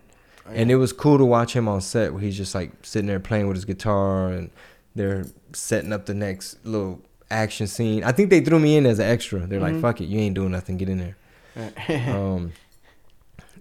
And 0.53 0.71
it 0.71 0.75
was 0.75 0.93
cool 0.93 1.17
to 1.17 1.25
watch 1.25 1.53
him 1.53 1.67
on 1.67 1.81
set 1.81 2.13
where 2.13 2.21
he's 2.21 2.37
just 2.37 2.55
like 2.55 2.71
sitting 2.83 3.07
there 3.07 3.19
playing 3.19 3.47
with 3.47 3.57
his 3.57 3.65
guitar 3.65 4.29
and 4.29 4.49
they're 4.95 5.25
setting 5.53 5.91
up 5.93 6.05
the 6.05 6.13
next 6.13 6.63
little 6.65 7.01
action 7.29 7.67
scene. 7.67 8.03
I 8.03 8.11
think 8.13 8.29
they 8.29 8.39
threw 8.39 8.59
me 8.59 8.77
in 8.77 8.85
as 8.85 8.99
an 8.99 9.05
extra. 9.07 9.45
They're 9.45 9.59
like, 9.59 9.73
Mhm. 9.73 9.81
"Fuck 9.81 10.01
it, 10.01 10.05
you 10.05 10.19
ain't 10.19 10.35
doing 10.35 10.51
nothing. 10.51 10.77
Get 10.77 10.89
in 10.89 10.97
there." 10.97 11.17
Um, 12.15 12.53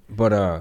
but 0.09 0.33
uh, 0.33 0.61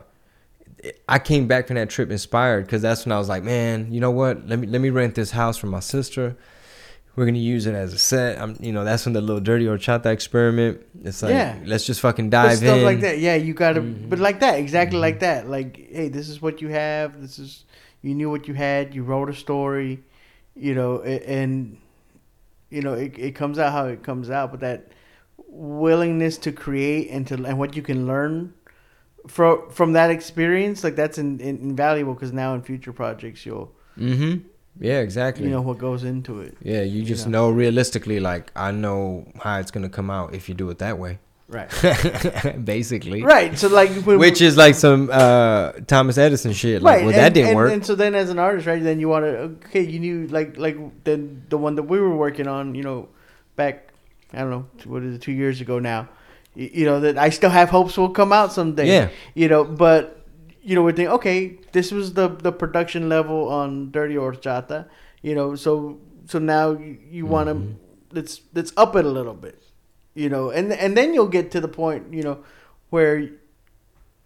I 1.08 1.20
came 1.20 1.48
back 1.48 1.68
from 1.68 1.76
that 1.76 1.90
trip 1.90 2.10
inspired 2.12 2.66
because 2.66 2.82
that's 2.82 3.06
when 3.06 3.12
I 3.12 3.20
was 3.20 3.30
like, 3.30 3.44
man, 3.44 3.92
you 3.92 4.00
know 4.00 4.12
what? 4.12 4.48
Let 4.48 4.60
me 4.60 4.68
let 4.68 4.82
me 4.82 4.90
rent 4.90 5.16
this 5.16 5.32
house 5.32 5.58
from 5.58 5.70
my 5.70 5.80
sister. 5.80 6.36
We're 7.16 7.26
gonna 7.26 7.38
use 7.38 7.66
it 7.66 7.74
as 7.76 7.94
a 7.94 7.98
set. 7.98 8.40
I'm, 8.42 8.58
you 8.60 8.74
know, 8.74 8.84
that's 8.84 9.06
when 9.06 9.14
the 9.14 9.22
little 9.22 9.40
dirty 9.42 9.66
horchata 9.66 10.08
experiment. 10.08 10.82
It's 11.04 11.22
like, 11.24 11.32
Yeah. 11.32 11.56
let's 11.66 11.86
just 11.86 12.02
fucking 12.02 12.30
But 12.30 12.44
dive 12.44 12.58
stuff 12.58 12.78
in. 12.80 12.84
like 12.84 13.00
that. 13.02 13.20
Yeah, 13.20 13.36
you 13.36 13.54
gotta. 13.54 13.82
Mhm. 13.82 14.10
But 14.10 14.20
like 14.20 14.42
that, 14.42 14.60
exactly 14.60 14.98
Mhm. 14.98 15.02
like 15.02 15.20
that. 15.22 15.50
Like, 15.50 15.78
hey, 15.92 16.10
this 16.10 16.28
is 16.28 16.42
what 16.42 16.62
you 16.62 16.68
have. 16.70 17.22
This 17.22 17.40
is 17.40 17.64
you 18.02 18.14
knew 18.16 18.30
what 18.30 18.48
you 18.48 18.54
had. 18.54 18.94
You 18.94 19.04
wrote 19.04 19.30
a 19.30 19.34
story. 19.34 20.02
You 20.58 20.74
know, 20.76 21.02
and 21.02 21.78
you 22.70 22.82
know 22.82 22.94
it, 22.94 23.14
it 23.18 23.36
comes 23.36 23.60
out 23.60 23.72
how 23.72 23.86
it 23.88 24.04
comes 24.04 24.30
out. 24.30 24.52
But 24.52 24.60
that 24.62 24.92
willingness 25.48 26.38
to 26.40 26.52
create 26.52 27.10
and 27.12 27.26
to 27.28 27.36
and 27.46 27.58
what 27.58 27.76
you 27.76 27.82
can 27.82 28.08
learn 28.08 28.54
from 29.28 29.70
from 29.70 29.94
that 29.94 30.10
experience, 30.12 30.84
like 30.84 30.96
that's 30.96 31.18
in, 31.18 31.40
in, 31.40 31.58
invaluable 31.60 32.14
because 32.14 32.34
now 32.34 32.54
in 32.54 32.62
future 32.62 32.92
projects 32.94 33.46
you'll 33.46 33.72
Mm-hmm. 33.98 34.40
Yeah, 34.80 35.00
exactly. 35.00 35.46
you 35.46 35.52
know 35.52 35.62
what 35.62 35.78
goes 35.78 36.04
into 36.04 36.42
it. 36.42 36.58
yeah, 36.62 36.82
you 36.82 37.04
just 37.04 37.28
know. 37.28 37.48
know 37.48 37.52
realistically, 37.52 38.20
like 38.20 38.52
I 38.56 38.72
know 38.72 39.26
how 39.42 39.60
it's 39.60 39.72
gonna 39.72 39.90
come 39.90 40.10
out 40.10 40.34
if 40.36 40.50
you 40.50 40.56
do 40.56 40.70
it 40.70 40.80
that 40.80 41.00
way. 41.00 41.20
Right. 41.48 41.70
Basically. 42.66 43.22
Right. 43.22 43.58
So 43.58 43.68
like 43.68 43.92
when, 44.04 44.18
Which 44.18 44.42
is 44.42 44.58
like 44.58 44.74
some 44.74 45.10
uh 45.12 45.74
Thomas 45.86 46.18
Edison 46.18 46.54
shit. 46.54 46.82
Like, 46.82 47.02
well, 47.02 47.10
and, 47.10 47.18
that 47.18 47.34
didn't 47.34 47.50
and, 47.50 47.56
work. 47.56 47.72
And 47.72 47.86
so 47.86 47.94
then, 47.94 48.16
as 48.16 48.30
an 48.32 48.40
artist, 48.40 48.66
right, 48.66 48.82
then 48.82 49.00
you 49.00 49.10
want 49.10 49.26
to 49.26 49.38
okay, 49.68 49.82
you 49.82 50.00
knew 50.00 50.28
like 50.28 50.58
like 50.58 50.78
then 51.04 51.44
the 51.50 51.58
one 51.58 51.76
that 51.76 51.84
we 51.84 52.00
were 52.00 52.16
working 52.16 52.48
on, 52.48 52.74
you 52.74 52.84
know, 52.84 53.10
back 53.56 53.94
I 54.34 54.40
don't 54.40 54.50
know 54.50 54.66
what 54.86 55.04
is 55.04 55.16
it, 55.16 55.22
two 55.22 55.32
years 55.32 55.62
ago 55.62 55.78
now, 55.78 56.10
you, 56.56 56.70
you 56.74 56.86
know 56.86 57.00
that 57.02 57.18
I 57.18 57.30
still 57.30 57.52
have 57.52 57.70
hopes 57.70 57.96
will 57.96 58.10
come 58.10 58.34
out 58.34 58.52
someday. 58.52 58.88
Yeah. 58.88 59.10
You 59.36 59.48
know, 59.48 59.64
but 59.64 60.25
you 60.66 60.74
know 60.76 60.82
we 60.84 60.92
think 60.98 61.10
okay, 61.18 61.60
this 61.78 61.92
was 61.92 62.14
the 62.20 62.28
the 62.48 62.52
production 62.52 63.08
level 63.08 63.48
on 63.50 63.92
Dirty 63.92 64.16
Horchata, 64.16 64.80
you 65.22 65.36
know, 65.36 65.56
so 65.56 66.00
so 66.26 66.40
now 66.40 66.72
you, 66.72 66.98
you 67.18 67.26
want 67.34 67.48
to 67.50 67.56
Mhm. 67.56 67.76
let's 68.12 68.42
let's 68.58 68.74
up 68.76 68.96
it 68.96 69.06
a 69.06 69.14
little 69.18 69.36
bit, 69.46 69.62
you 70.16 70.28
know, 70.30 70.50
and 70.50 70.74
and 70.74 70.98
then 70.98 71.14
you'll 71.14 71.34
get 71.40 71.52
to 71.52 71.62
the 71.62 71.68
point, 71.82 72.12
you 72.18 72.24
know, 72.24 72.38
where 72.90 73.30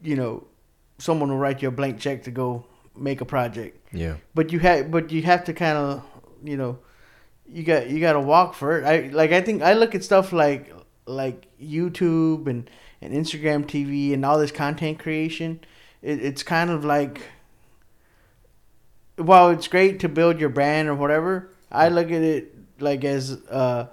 you 0.02 0.15
know 0.15 0.47
someone 0.97 1.30
will 1.30 1.38
write 1.45 1.62
you 1.62 1.67
a 1.67 1.71
blank 1.71 1.99
check 1.99 2.23
to 2.23 2.32
go 2.32 2.65
make 2.95 3.21
a 3.21 3.25
project 3.25 3.75
yeah. 3.93 4.15
but 4.36 4.52
you 4.52 4.60
have 4.60 4.91
but 4.91 5.12
you 5.12 5.21
have 5.21 5.43
to 5.45 5.54
kind 5.54 5.78
of 5.78 6.04
you 6.43 6.58
know 6.58 6.78
you 7.47 7.63
got 7.63 7.89
you 7.89 7.99
got 8.02 8.13
to 8.13 8.19
walk 8.19 8.54
for 8.54 8.78
it 8.80 8.84
i 8.86 9.08
like 9.13 9.32
i 9.32 9.39
think 9.41 9.62
i 9.62 9.71
look 9.73 9.95
at 9.95 10.04
stuff 10.04 10.34
like 10.34 10.73
like 11.06 11.47
youtube 11.62 12.47
and 12.47 12.69
and 13.02 13.13
instagram 13.13 13.63
tv 13.65 14.13
and 14.13 14.25
all 14.25 14.38
this 14.38 14.52
content 14.52 14.99
creation 14.99 15.60
it, 16.02 16.24
it's 16.24 16.44
kind 16.44 16.70
of 16.70 16.84
like 16.86 17.22
while 19.18 19.50
it's 19.50 19.68
great 19.68 20.00
to 20.00 20.10
build 20.10 20.40
your 20.40 20.50
brand 20.50 20.88
or 20.88 20.96
whatever 20.96 21.50
i 21.72 21.90
look 21.90 22.08
at 22.08 22.22
it 22.22 22.56
like 22.80 23.04
as 23.04 23.32
uh 23.50 23.86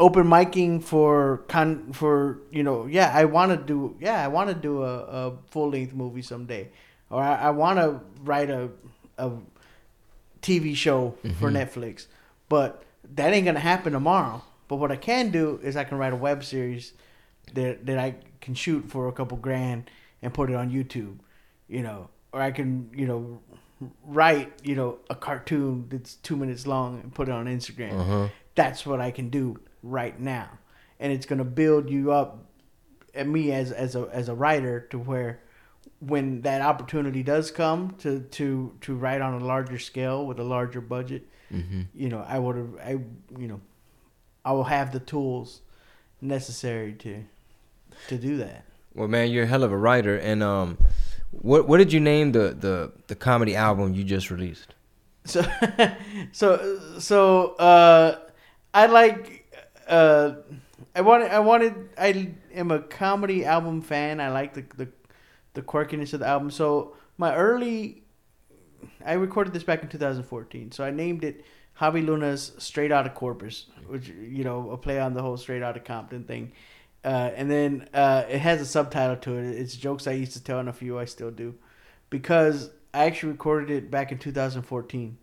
open 0.00 0.26
micing 0.26 0.82
for 0.82 1.38
con 1.48 1.92
for 1.92 2.38
you 2.50 2.62
know 2.62 2.86
yeah 2.86 3.12
i 3.14 3.24
want 3.24 3.50
to 3.52 3.56
do 3.56 3.96
yeah 4.00 4.24
i 4.24 4.28
want 4.28 4.48
to 4.48 4.54
do 4.54 4.82
a, 4.82 4.96
a 4.98 5.32
full-length 5.50 5.94
movie 5.94 6.22
someday. 6.22 6.68
Or 7.10 7.22
i, 7.22 7.34
I 7.36 7.50
want 7.50 7.78
to 7.78 8.00
write 8.22 8.50
a 8.50 8.70
a 9.18 9.30
tv 10.42 10.74
show 10.74 11.14
for 11.38 11.50
Mhm. 11.50 11.56
netflix. 11.68 12.06
But 12.48 12.82
that 13.14 13.32
ain't 13.32 13.44
gonna 13.46 13.60
happen 13.60 13.92
tomorrow. 13.92 14.42
But 14.68 14.76
what 14.76 14.90
i 14.90 14.96
can 14.96 15.30
do 15.30 15.60
is 15.62 15.76
i 15.76 15.84
can 15.84 15.98
write 15.98 16.12
a 16.12 16.16
web 16.16 16.42
series 16.42 16.92
that 17.54 17.84
that 17.86 17.98
i 17.98 18.14
can 18.40 18.54
shoot 18.54 18.86
for 18.88 19.06
a 19.06 19.12
couple 19.12 19.36
grand 19.36 19.90
and 20.22 20.32
put 20.34 20.50
it 20.50 20.54
on 20.56 20.70
youtube 20.70 21.18
you 21.68 21.82
know 21.82 22.08
or 22.32 22.40
i 22.40 22.50
can 22.50 22.90
you 22.94 23.06
know 23.06 23.40
write 24.04 24.52
you 24.62 24.74
know 24.74 24.98
a 25.08 25.14
cartoon 25.14 25.86
that's 25.88 26.14
two 26.16 26.36
minutes 26.36 26.66
long 26.66 27.00
and 27.00 27.14
put 27.14 27.28
it 27.28 27.32
on 27.32 27.46
instagram 27.46 27.98
Uh-huh. 27.98 28.28
that's 28.54 28.84
what 28.84 29.00
I 29.00 29.10
can 29.10 29.30
do 29.30 29.58
right 29.82 30.18
now, 30.20 30.48
and 30.98 31.10
it's 31.12 31.24
gonna 31.24 31.44
build 31.62 31.88
you 31.88 32.12
up, 32.12 32.44
and 33.14 33.32
me 33.32 33.50
as 33.52 33.72
as 33.72 33.96
a 33.96 34.06
as 34.12 34.28
a 34.28 34.34
writer 34.34 34.80
to 34.90 34.98
where 34.98 35.40
when 36.00 36.42
that 36.42 36.60
opportunity 36.60 37.22
does 37.22 37.50
come 37.50 37.94
to 38.00 38.20
to 38.38 38.74
to 38.82 38.94
write 38.94 39.22
on 39.22 39.40
a 39.40 39.44
larger 39.52 39.78
scale 39.78 40.26
with 40.26 40.38
a 40.38 40.44
larger 40.44 40.82
budget, 40.82 41.22
Mm-hmm. 41.50 41.82
you 41.94 42.08
know, 42.10 42.22
I 42.28 42.38
would 42.38 42.56
have 42.56 42.74
I 42.84 42.90
you 43.40 43.48
know, 43.48 43.60
I 44.44 44.52
will 44.52 44.64
have 44.64 44.92
the 44.92 45.00
tools 45.00 45.62
necessary 46.20 46.92
to 47.04 47.24
to 48.08 48.18
do 48.18 48.36
that. 48.36 48.64
Well, 48.94 49.08
man, 49.08 49.30
you're 49.30 49.44
a 49.44 49.46
hell 49.46 49.62
of 49.62 49.72
a 49.72 49.76
writer. 49.76 50.16
And 50.16 50.42
um, 50.42 50.78
what 51.30 51.68
what 51.68 51.78
did 51.78 51.92
you 51.92 52.00
name 52.00 52.32
the 52.32 52.54
the 52.58 52.92
the 53.06 53.14
comedy 53.14 53.56
album 53.56 53.94
you 53.94 54.04
just 54.04 54.30
released? 54.30 54.74
So, 55.24 55.44
so, 56.32 56.80
so, 56.98 57.54
uh, 57.54 58.18
I 58.72 58.86
like, 58.86 59.52
uh, 59.88 60.34
I 60.94 61.00
wanted, 61.02 61.30
I 61.30 61.40
wanted, 61.40 61.74
I 61.98 62.30
am 62.54 62.70
a 62.70 62.80
comedy 62.80 63.44
album 63.44 63.82
fan. 63.82 64.20
I 64.20 64.30
like 64.30 64.54
the, 64.54 64.64
the, 64.76 64.88
the 65.54 65.62
quirkiness 65.62 66.14
of 66.14 66.20
the 66.20 66.26
album. 66.26 66.50
So 66.50 66.96
my 67.18 67.34
early, 67.34 68.02
I 69.04 69.14
recorded 69.14 69.52
this 69.52 69.62
back 69.62 69.82
in 69.82 69.88
2014. 69.88 70.72
So 70.72 70.84
I 70.84 70.90
named 70.90 71.24
it 71.24 71.44
Javi 71.78 72.04
Luna's 72.04 72.52
Straight 72.58 72.92
Outta 72.92 73.10
Corpus, 73.10 73.66
which, 73.86 74.08
you 74.08 74.44
know, 74.44 74.70
a 74.70 74.76
play 74.76 75.00
on 75.00 75.14
the 75.14 75.22
whole 75.22 75.36
Straight 75.36 75.62
Outta 75.62 75.80
Compton 75.80 76.24
thing. 76.24 76.52
Uh, 77.04 77.30
and 77.34 77.50
then, 77.50 77.88
uh, 77.94 78.24
it 78.28 78.38
has 78.38 78.60
a 78.60 78.66
subtitle 78.66 79.16
to 79.16 79.38
it. 79.38 79.46
It's 79.58 79.74
jokes 79.74 80.06
I 80.06 80.12
used 80.12 80.32
to 80.34 80.44
tell 80.44 80.58
and 80.58 80.68
a 80.68 80.72
few 80.72 80.98
I 80.98 81.06
still 81.06 81.30
do 81.30 81.54
because 82.10 82.70
I 82.92 83.04
actually 83.06 83.32
recorded 83.32 83.70
it 83.70 83.90
back 83.90 84.12
in 84.12 84.18
2014 84.18 85.16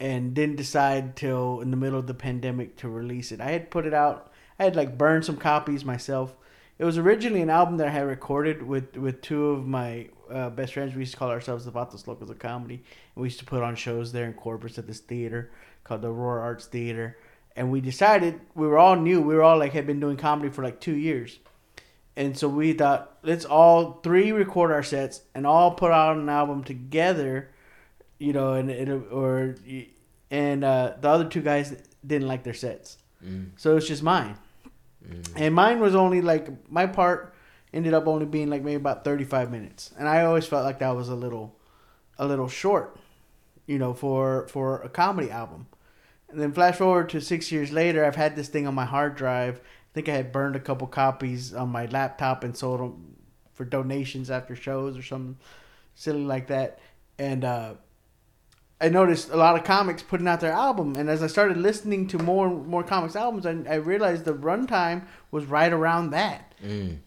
and 0.00 0.34
didn't 0.34 0.56
decide 0.56 1.16
till 1.16 1.60
in 1.60 1.70
the 1.70 1.76
middle 1.76 1.98
of 1.98 2.06
the 2.06 2.14
pandemic 2.14 2.76
to 2.76 2.88
release 2.88 3.32
it. 3.32 3.40
I 3.40 3.50
had 3.50 3.70
put 3.70 3.86
it 3.86 3.94
out. 3.94 4.32
I 4.58 4.64
had 4.64 4.76
like 4.76 4.98
burned 4.98 5.24
some 5.24 5.36
copies 5.36 5.84
myself. 5.84 6.36
It 6.78 6.84
was 6.84 6.98
originally 6.98 7.42
an 7.42 7.50
album 7.50 7.76
that 7.78 7.88
I 7.88 7.92
had 7.92 8.06
recorded 8.06 8.62
with 8.62 8.96
with 8.96 9.20
two 9.20 9.46
of 9.46 9.66
my 9.66 10.08
uh, 10.30 10.50
best 10.50 10.74
friends. 10.74 10.94
We 10.94 11.00
used 11.00 11.12
to 11.12 11.18
call 11.18 11.30
ourselves 11.30 11.64
the 11.64 11.72
Vatos 11.72 12.06
Locos 12.06 12.30
of 12.30 12.38
Comedy, 12.38 12.74
and 12.74 13.22
we 13.22 13.26
used 13.26 13.40
to 13.40 13.44
put 13.44 13.62
on 13.62 13.74
shows 13.74 14.12
there 14.12 14.26
in 14.26 14.34
Corpus 14.34 14.78
at 14.78 14.86
this 14.86 15.00
theater 15.00 15.50
called 15.82 16.02
the 16.02 16.08
Aurora 16.12 16.42
Arts 16.42 16.66
Theater. 16.66 17.16
And 17.58 17.70
we 17.70 17.80
decided 17.80 18.40
we 18.54 18.66
were 18.66 18.78
all 18.78 18.96
new. 18.96 19.20
We 19.20 19.34
were 19.34 19.42
all 19.42 19.58
like 19.58 19.72
had 19.72 19.86
been 19.86 20.00
doing 20.00 20.16
comedy 20.16 20.48
for 20.48 20.62
like 20.62 20.80
two 20.80 20.94
years. 20.94 21.38
And 22.16 22.36
so 22.36 22.48
we 22.48 22.72
thought, 22.72 23.18
let's 23.22 23.44
all 23.44 24.00
three 24.02 24.32
record 24.32 24.70
our 24.72 24.82
sets 24.82 25.22
and 25.34 25.46
all 25.46 25.72
put 25.72 25.92
out 25.92 26.16
an 26.16 26.28
album 26.28 26.64
together 26.64 27.50
you 28.18 28.32
know, 28.32 28.54
and 28.54 28.70
it 28.70 28.88
or 29.12 29.54
and 30.30 30.64
uh, 30.64 30.94
the 31.00 31.08
other 31.08 31.24
two 31.24 31.40
guys 31.40 31.74
didn't 32.06 32.28
like 32.28 32.42
their 32.42 32.54
sets, 32.54 32.98
Mm. 33.24 33.50
so 33.56 33.76
it's 33.76 33.86
just 33.88 34.02
mine. 34.02 34.36
Mm. 35.04 35.32
And 35.36 35.54
mine 35.54 35.80
was 35.80 35.94
only 35.94 36.20
like 36.20 36.48
my 36.70 36.86
part 36.86 37.34
ended 37.72 37.94
up 37.94 38.06
only 38.06 38.26
being 38.26 38.50
like 38.50 38.62
maybe 38.62 38.76
about 38.76 39.04
thirty 39.04 39.24
five 39.24 39.50
minutes, 39.50 39.92
and 39.98 40.08
I 40.08 40.24
always 40.24 40.46
felt 40.46 40.64
like 40.64 40.78
that 40.80 40.94
was 40.94 41.08
a 41.08 41.14
little, 41.14 41.56
a 42.18 42.26
little 42.26 42.48
short, 42.48 42.96
you 43.66 43.78
know, 43.78 43.94
for 43.94 44.48
for 44.48 44.82
a 44.82 44.88
comedy 44.88 45.30
album. 45.30 45.66
And 46.30 46.40
then 46.40 46.52
flash 46.52 46.76
forward 46.76 47.08
to 47.10 47.20
six 47.20 47.50
years 47.50 47.72
later, 47.72 48.04
I've 48.04 48.16
had 48.16 48.36
this 48.36 48.48
thing 48.48 48.66
on 48.66 48.74
my 48.74 48.84
hard 48.84 49.16
drive. 49.16 49.60
I 49.60 49.94
think 49.94 50.08
I 50.08 50.12
had 50.12 50.32
burned 50.32 50.56
a 50.56 50.60
couple 50.60 50.86
copies 50.86 51.54
on 51.54 51.70
my 51.70 51.86
laptop 51.86 52.44
and 52.44 52.56
sold 52.56 52.80
them 52.80 53.16
for 53.54 53.64
donations 53.64 54.30
after 54.30 54.54
shows 54.54 54.96
or 54.96 55.02
something 55.02 55.38
silly 55.94 56.24
like 56.24 56.48
that. 56.48 56.78
And 57.18 57.44
uh, 57.44 57.74
I 58.80 58.88
noticed 58.88 59.30
a 59.30 59.36
lot 59.36 59.56
of 59.56 59.64
comics 59.64 60.02
putting 60.02 60.28
out 60.28 60.40
their 60.40 60.52
album, 60.52 60.94
and 60.96 61.10
as 61.10 61.22
I 61.22 61.26
started 61.26 61.56
listening 61.56 62.06
to 62.08 62.18
more 62.18 62.46
and 62.46 62.66
more 62.66 62.84
comics 62.84 63.16
albums, 63.16 63.44
I, 63.44 63.56
I 63.68 63.74
realized 63.76 64.24
the 64.24 64.34
runtime 64.34 65.06
was 65.30 65.46
right 65.46 65.72
around 65.72 66.10
that. 66.10 66.54
Mm. 66.64 66.98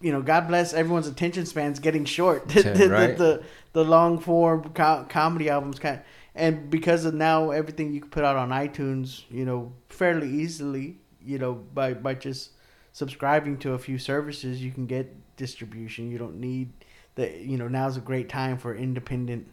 You 0.00 0.12
know, 0.12 0.20
God 0.20 0.46
bless 0.46 0.74
everyone's 0.74 1.06
attention 1.06 1.46
spans 1.46 1.78
getting 1.78 2.04
short. 2.04 2.48
The, 2.48 2.88
right. 2.90 3.16
the, 3.16 3.24
the 3.24 3.42
the 3.76 3.84
long 3.84 4.18
form 4.18 4.70
co- 4.72 5.04
comedy 5.06 5.50
albums 5.50 5.78
kind, 5.78 6.00
and 6.36 6.70
because 6.70 7.04
of 7.04 7.14
now 7.14 7.50
everything 7.50 7.92
you 7.92 8.00
can 8.00 8.10
put 8.10 8.24
out 8.24 8.36
on 8.36 8.50
iTunes, 8.50 9.22
you 9.30 9.44
know, 9.44 9.72
fairly 9.88 10.28
easily, 10.28 10.98
you 11.24 11.38
know, 11.38 11.54
by 11.54 11.94
by 11.94 12.14
just 12.14 12.50
subscribing 12.92 13.58
to 13.58 13.72
a 13.72 13.78
few 13.78 13.98
services, 13.98 14.62
you 14.62 14.70
can 14.70 14.86
get 14.86 15.36
distribution. 15.36 16.10
You 16.10 16.18
don't 16.18 16.40
need 16.40 16.72
the 17.16 17.30
you 17.42 17.56
know 17.56 17.66
now's 17.66 17.96
a 17.96 18.00
great 18.00 18.28
time 18.28 18.56
for 18.56 18.76
independent 18.76 19.48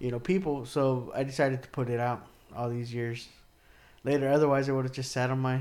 you 0.00 0.10
know 0.10 0.18
people 0.18 0.66
so 0.66 1.12
i 1.14 1.22
decided 1.22 1.62
to 1.62 1.68
put 1.68 1.88
it 1.88 2.00
out 2.00 2.26
all 2.56 2.68
these 2.68 2.92
years 2.92 3.28
later 4.02 4.28
otherwise 4.28 4.68
it 4.68 4.72
would 4.72 4.84
have 4.84 4.92
just 4.92 5.12
sat 5.12 5.30
on 5.30 5.38
my 5.38 5.60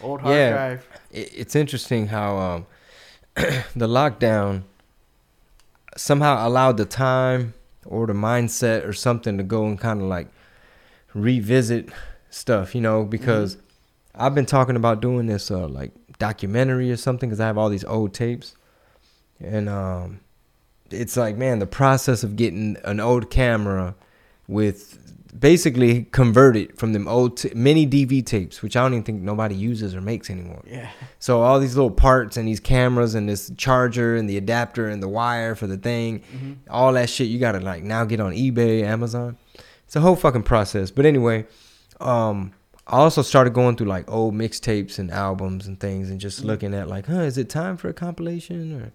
old 0.00 0.20
hard 0.20 0.36
Yeah. 0.36 0.50
drive 0.50 0.88
It, 1.10 1.30
it's 1.34 1.56
interesting 1.56 2.06
how 2.08 2.36
um, 2.36 2.66
the 3.34 3.88
lockdown 3.88 4.62
somehow 5.96 6.46
allowed 6.46 6.76
the 6.76 6.84
time 6.84 7.54
or 7.86 8.06
the 8.06 8.12
mindset 8.12 8.86
or 8.86 8.92
something 8.92 9.36
to 9.38 9.42
go 9.42 9.66
and 9.66 9.78
kind 9.78 10.00
of 10.00 10.06
like 10.06 10.28
revisit 11.14 11.88
stuff, 12.30 12.74
you 12.74 12.80
know, 12.80 13.04
because 13.04 13.56
I've 14.14 14.34
been 14.34 14.46
talking 14.46 14.76
about 14.76 15.00
doing 15.00 15.26
this 15.26 15.50
uh, 15.50 15.68
like 15.68 15.92
documentary 16.18 16.90
or 16.90 16.96
something 16.96 17.28
because 17.28 17.40
I 17.40 17.46
have 17.46 17.58
all 17.58 17.68
these 17.68 17.84
old 17.84 18.14
tapes, 18.14 18.56
and 19.40 19.68
um, 19.68 20.20
it's 20.90 21.16
like 21.16 21.36
man, 21.36 21.58
the 21.58 21.66
process 21.66 22.22
of 22.22 22.36
getting 22.36 22.76
an 22.84 23.00
old 23.00 23.30
camera 23.30 23.94
with 24.46 25.03
basically 25.38 26.04
converted 26.12 26.78
from 26.78 26.92
them 26.92 27.08
old 27.08 27.36
t- 27.38 27.50
mini 27.54 27.86
DV 27.86 28.24
tapes, 28.24 28.62
which 28.62 28.76
I 28.76 28.82
don't 28.82 28.92
even 28.92 29.02
think 29.04 29.22
nobody 29.22 29.54
uses 29.54 29.94
or 29.94 30.00
makes 30.00 30.30
anymore. 30.30 30.62
yeah 30.66 30.90
So 31.18 31.42
all 31.42 31.58
these 31.58 31.74
little 31.74 31.90
parts 31.90 32.36
and 32.36 32.46
these 32.46 32.60
cameras 32.60 33.14
and 33.14 33.28
this 33.28 33.50
charger 33.56 34.14
and 34.16 34.28
the 34.30 34.36
adapter 34.36 34.88
and 34.88 35.02
the 35.02 35.08
wire 35.08 35.54
for 35.54 35.66
the 35.66 35.76
thing, 35.76 36.20
Mm-hmm. 36.20 36.52
all 36.70 36.92
that 36.92 37.10
shit 37.10 37.28
you 37.28 37.38
gotta 37.38 37.60
like 37.60 37.82
now 37.82 38.04
get 38.04 38.20
on 38.20 38.32
eBay, 38.32 38.82
Amazon. 38.84 39.36
It's 39.86 39.96
a 39.96 40.00
whole 40.00 40.16
fucking 40.16 40.44
process. 40.44 40.90
But 40.90 41.04
anyway, 41.04 41.46
um, 42.00 42.52
I 42.86 42.98
also 42.98 43.22
started 43.22 43.54
going 43.54 43.76
through 43.76 43.88
like 43.88 44.10
old 44.10 44.34
mixtapes 44.34 44.98
and 44.98 45.10
albums 45.10 45.66
and 45.66 45.80
things 45.80 46.10
and 46.10 46.20
just 46.20 46.42
Mhm. 46.42 46.46
looking 46.46 46.74
at 46.74 46.88
like, 46.88 47.06
huh, 47.06 47.20
is 47.20 47.38
it 47.38 47.48
time 47.48 47.76
for 47.76 47.88
a 47.88 47.94
compilation 47.94 48.80
or 48.80 48.92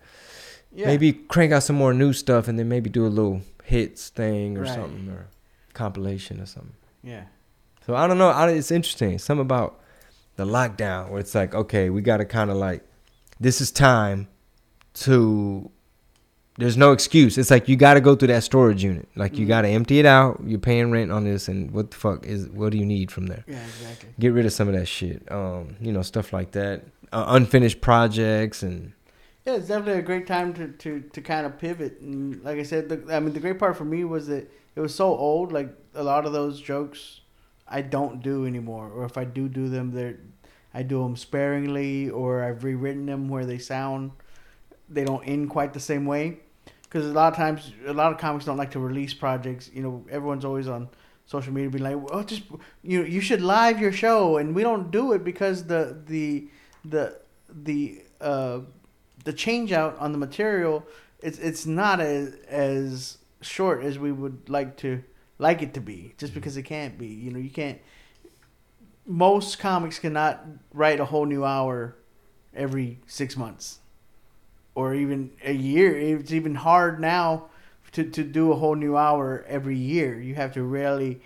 yeah 0.71 0.85
maybe 0.85 1.11
crank 1.13 1.51
out 1.51 1.63
some 1.63 1.75
more 1.75 1.93
new 1.95 2.13
stuff 2.13 2.47
and 2.47 2.57
then 2.59 2.69
maybe 2.69 2.89
do 2.91 3.05
a 3.05 3.09
little 3.09 3.41
hits 3.63 4.09
thing 4.09 4.55
or 4.57 4.61
Right. 4.61 4.75
something 4.75 5.09
or 5.09 5.27
compilation 5.83 6.35
or 6.43 6.45
something. 6.55 6.75
yeah 7.03 7.23
So 7.85 7.95
I 8.01 8.03
don't 8.07 8.17
know. 8.23 8.29
I, 8.41 8.49
it's 8.59 8.71
interesting. 8.79 9.17
Something 9.19 9.47
about 9.51 9.71
the 10.35 10.45
lockdown 10.45 11.09
where 11.09 11.19
it's 11.23 11.35
like, 11.41 11.51
okay, 11.63 11.89
we 11.89 12.01
got 12.01 12.17
to 12.17 12.25
kind 12.25 12.49
of 12.51 12.57
like, 12.67 12.81
this 13.39 13.61
is 13.61 13.71
time 13.71 14.27
to. 15.05 15.69
There's 16.57 16.75
no 16.75 16.91
excuse. 16.91 17.37
It's 17.37 17.49
like 17.55 17.69
you 17.69 17.77
got 17.77 17.93
to 17.93 18.01
go 18.01 18.15
through 18.17 18.27
that 18.35 18.43
storage 18.43 18.83
unit. 18.83 19.07
Like 19.15 19.37
you 19.37 19.45
Mhm. 19.45 19.47
got 19.47 19.61
to 19.61 19.69
empty 19.69 19.97
it 19.99 20.05
out. 20.05 20.41
You're 20.45 20.59
paying 20.59 20.91
rent 20.91 21.09
on 21.09 21.23
this, 21.23 21.47
and 21.47 21.71
what 21.71 21.91
the 21.91 21.95
fuck 21.97 22.25
is? 22.25 22.47
What 22.49 22.71
do 22.73 22.77
you 22.77 22.85
need 22.85 23.11
from 23.11 23.27
there? 23.27 23.43
yeah 23.47 23.63
exactly 23.65 24.09
Get 24.19 24.33
rid 24.33 24.45
of 24.45 24.51
some 24.51 24.67
of 24.67 24.73
that 24.75 24.87
shit. 24.87 25.19
Um, 25.31 25.75
you 25.79 25.93
know, 25.93 26.01
stuff 26.01 26.33
like 26.33 26.51
that. 26.51 26.83
Uh, 27.13 27.25
unfinished 27.29 27.79
projects 27.81 28.61
and 28.61 28.91
yeah 29.45 29.55
it's 29.55 29.67
definitely 29.69 29.97
a 29.99 30.07
great 30.11 30.27
time 30.27 30.53
to 30.53 30.67
to 30.83 30.99
to 31.15 31.21
kind 31.21 31.43
of 31.47 31.57
pivot 31.57 31.99
and 32.01 32.39
like 32.43 32.59
i 32.59 32.61
said 32.71 32.87
the, 32.87 32.97
i 33.15 33.19
mean 33.19 33.33
the 33.33 33.39
great 33.39 33.57
part 33.57 33.75
for 33.75 33.83
me 33.95 34.03
was 34.03 34.27
that 34.27 34.45
it 34.75 34.79
was 34.79 34.93
so 34.93 35.07
old 35.07 35.51
like 35.51 35.69
a 35.95 36.03
lot 36.03 36.25
of 36.25 36.33
those 36.33 36.61
jokes 36.61 37.21
i 37.67 37.81
don't 37.81 38.21
do 38.21 38.45
anymore 38.45 38.89
or 38.89 39.05
if 39.05 39.17
i 39.17 39.23
do 39.23 39.47
do 39.47 39.67
them 39.69 39.91
they're 39.91 40.17
i 40.73 40.83
do 40.83 41.01
them 41.03 41.15
sparingly 41.15 42.09
or 42.09 42.43
i've 42.43 42.63
rewritten 42.63 43.05
them 43.05 43.27
where 43.27 43.45
they 43.45 43.57
sound 43.57 44.11
they 44.89 45.03
don't 45.03 45.23
end 45.23 45.49
quite 45.49 45.73
the 45.73 45.79
same 45.79 46.05
way. 46.05 46.39
Because 46.83 47.05
a 47.05 47.13
lot 47.13 47.31
of 47.31 47.37
times 47.37 47.71
a 47.85 47.93
lot 47.93 48.11
of 48.11 48.17
comics 48.17 48.45
don't 48.45 48.57
like 48.57 48.71
to 48.71 48.79
release 48.79 49.13
projects 49.13 49.69
you 49.71 49.83
know 49.83 50.03
everyone's 50.09 50.43
always 50.43 50.67
on 50.67 50.89
social 51.27 51.53
media 51.53 51.69
being 51.69 51.83
like 51.83 51.95
oh 52.11 52.23
just 52.23 52.41
you 52.81 52.99
know, 52.99 53.05
you 53.05 53.21
should 53.21 53.41
live 53.41 53.79
your 53.79 53.91
show 53.91 54.37
and 54.37 54.55
we 54.55 54.63
don't 54.63 54.89
do 54.89 55.13
it 55.13 55.23
because 55.23 55.65
the 55.65 55.95
the 56.07 56.47
the 56.83 57.15
the 57.47 58.01
uh 58.21 58.61
the 59.23 59.31
change 59.31 59.71
out 59.71 59.99
on 59.99 60.11
the 60.11 60.17
material 60.17 60.83
it's 61.21 61.37
it's 61.37 61.67
not 61.67 61.99
as 61.99 62.33
as 62.47 63.19
short 63.41 63.83
as 63.83 63.97
we 63.97 64.11
would 64.11 64.49
like 64.49 64.77
to 64.77 65.03
like 65.37 65.61
it 65.61 65.73
to 65.73 65.81
be 65.81 66.13
just 66.17 66.31
mm-hmm. 66.31 66.39
because 66.39 66.57
it 66.57 66.63
can't 66.63 66.97
be 66.97 67.07
you 67.07 67.31
know 67.31 67.39
you 67.39 67.49
can't 67.49 67.79
most 69.05 69.57
comics 69.57 69.97
cannot 69.97 70.45
write 70.71 70.99
a 70.99 71.05
whole 71.05 71.25
new 71.25 71.43
hour 71.43 71.95
every 72.53 72.99
six 73.07 73.35
months 73.35 73.79
or 74.75 74.93
even 74.93 75.31
a 75.43 75.51
year. 75.51 75.97
It's 75.97 76.31
even 76.31 76.55
hard 76.55 77.01
now 77.01 77.49
to, 77.93 78.03
to 78.03 78.23
do 78.23 78.51
a 78.51 78.55
whole 78.55 78.75
new 78.75 78.95
hour 78.95 79.43
every 79.47 79.75
year. 79.75 80.21
You 80.21 80.35
have 80.35 80.53
to 80.53 80.63
really 80.63 81.21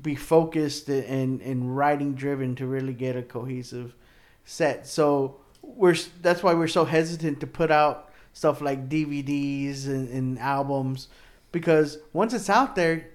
be 0.00 0.14
focused 0.14 0.88
and 0.88 1.40
and 1.42 1.76
writing 1.76 2.14
driven 2.14 2.54
to 2.56 2.66
really 2.66 2.94
get 2.94 3.16
a 3.16 3.22
cohesive 3.22 3.94
set. 4.44 4.86
So 4.86 5.40
we're 5.62 5.96
that's 6.20 6.42
why 6.42 6.54
we're 6.54 6.68
so 6.68 6.84
hesitant 6.84 7.40
to 7.40 7.46
put 7.46 7.70
out 7.70 8.10
stuff 8.34 8.60
like 8.60 8.88
DVDs 8.88 9.86
and, 9.86 10.08
and 10.08 10.38
albums 10.38 11.08
because 11.52 11.98
once 12.12 12.32
it's 12.34 12.50
out 12.50 12.74
there, 12.74 13.06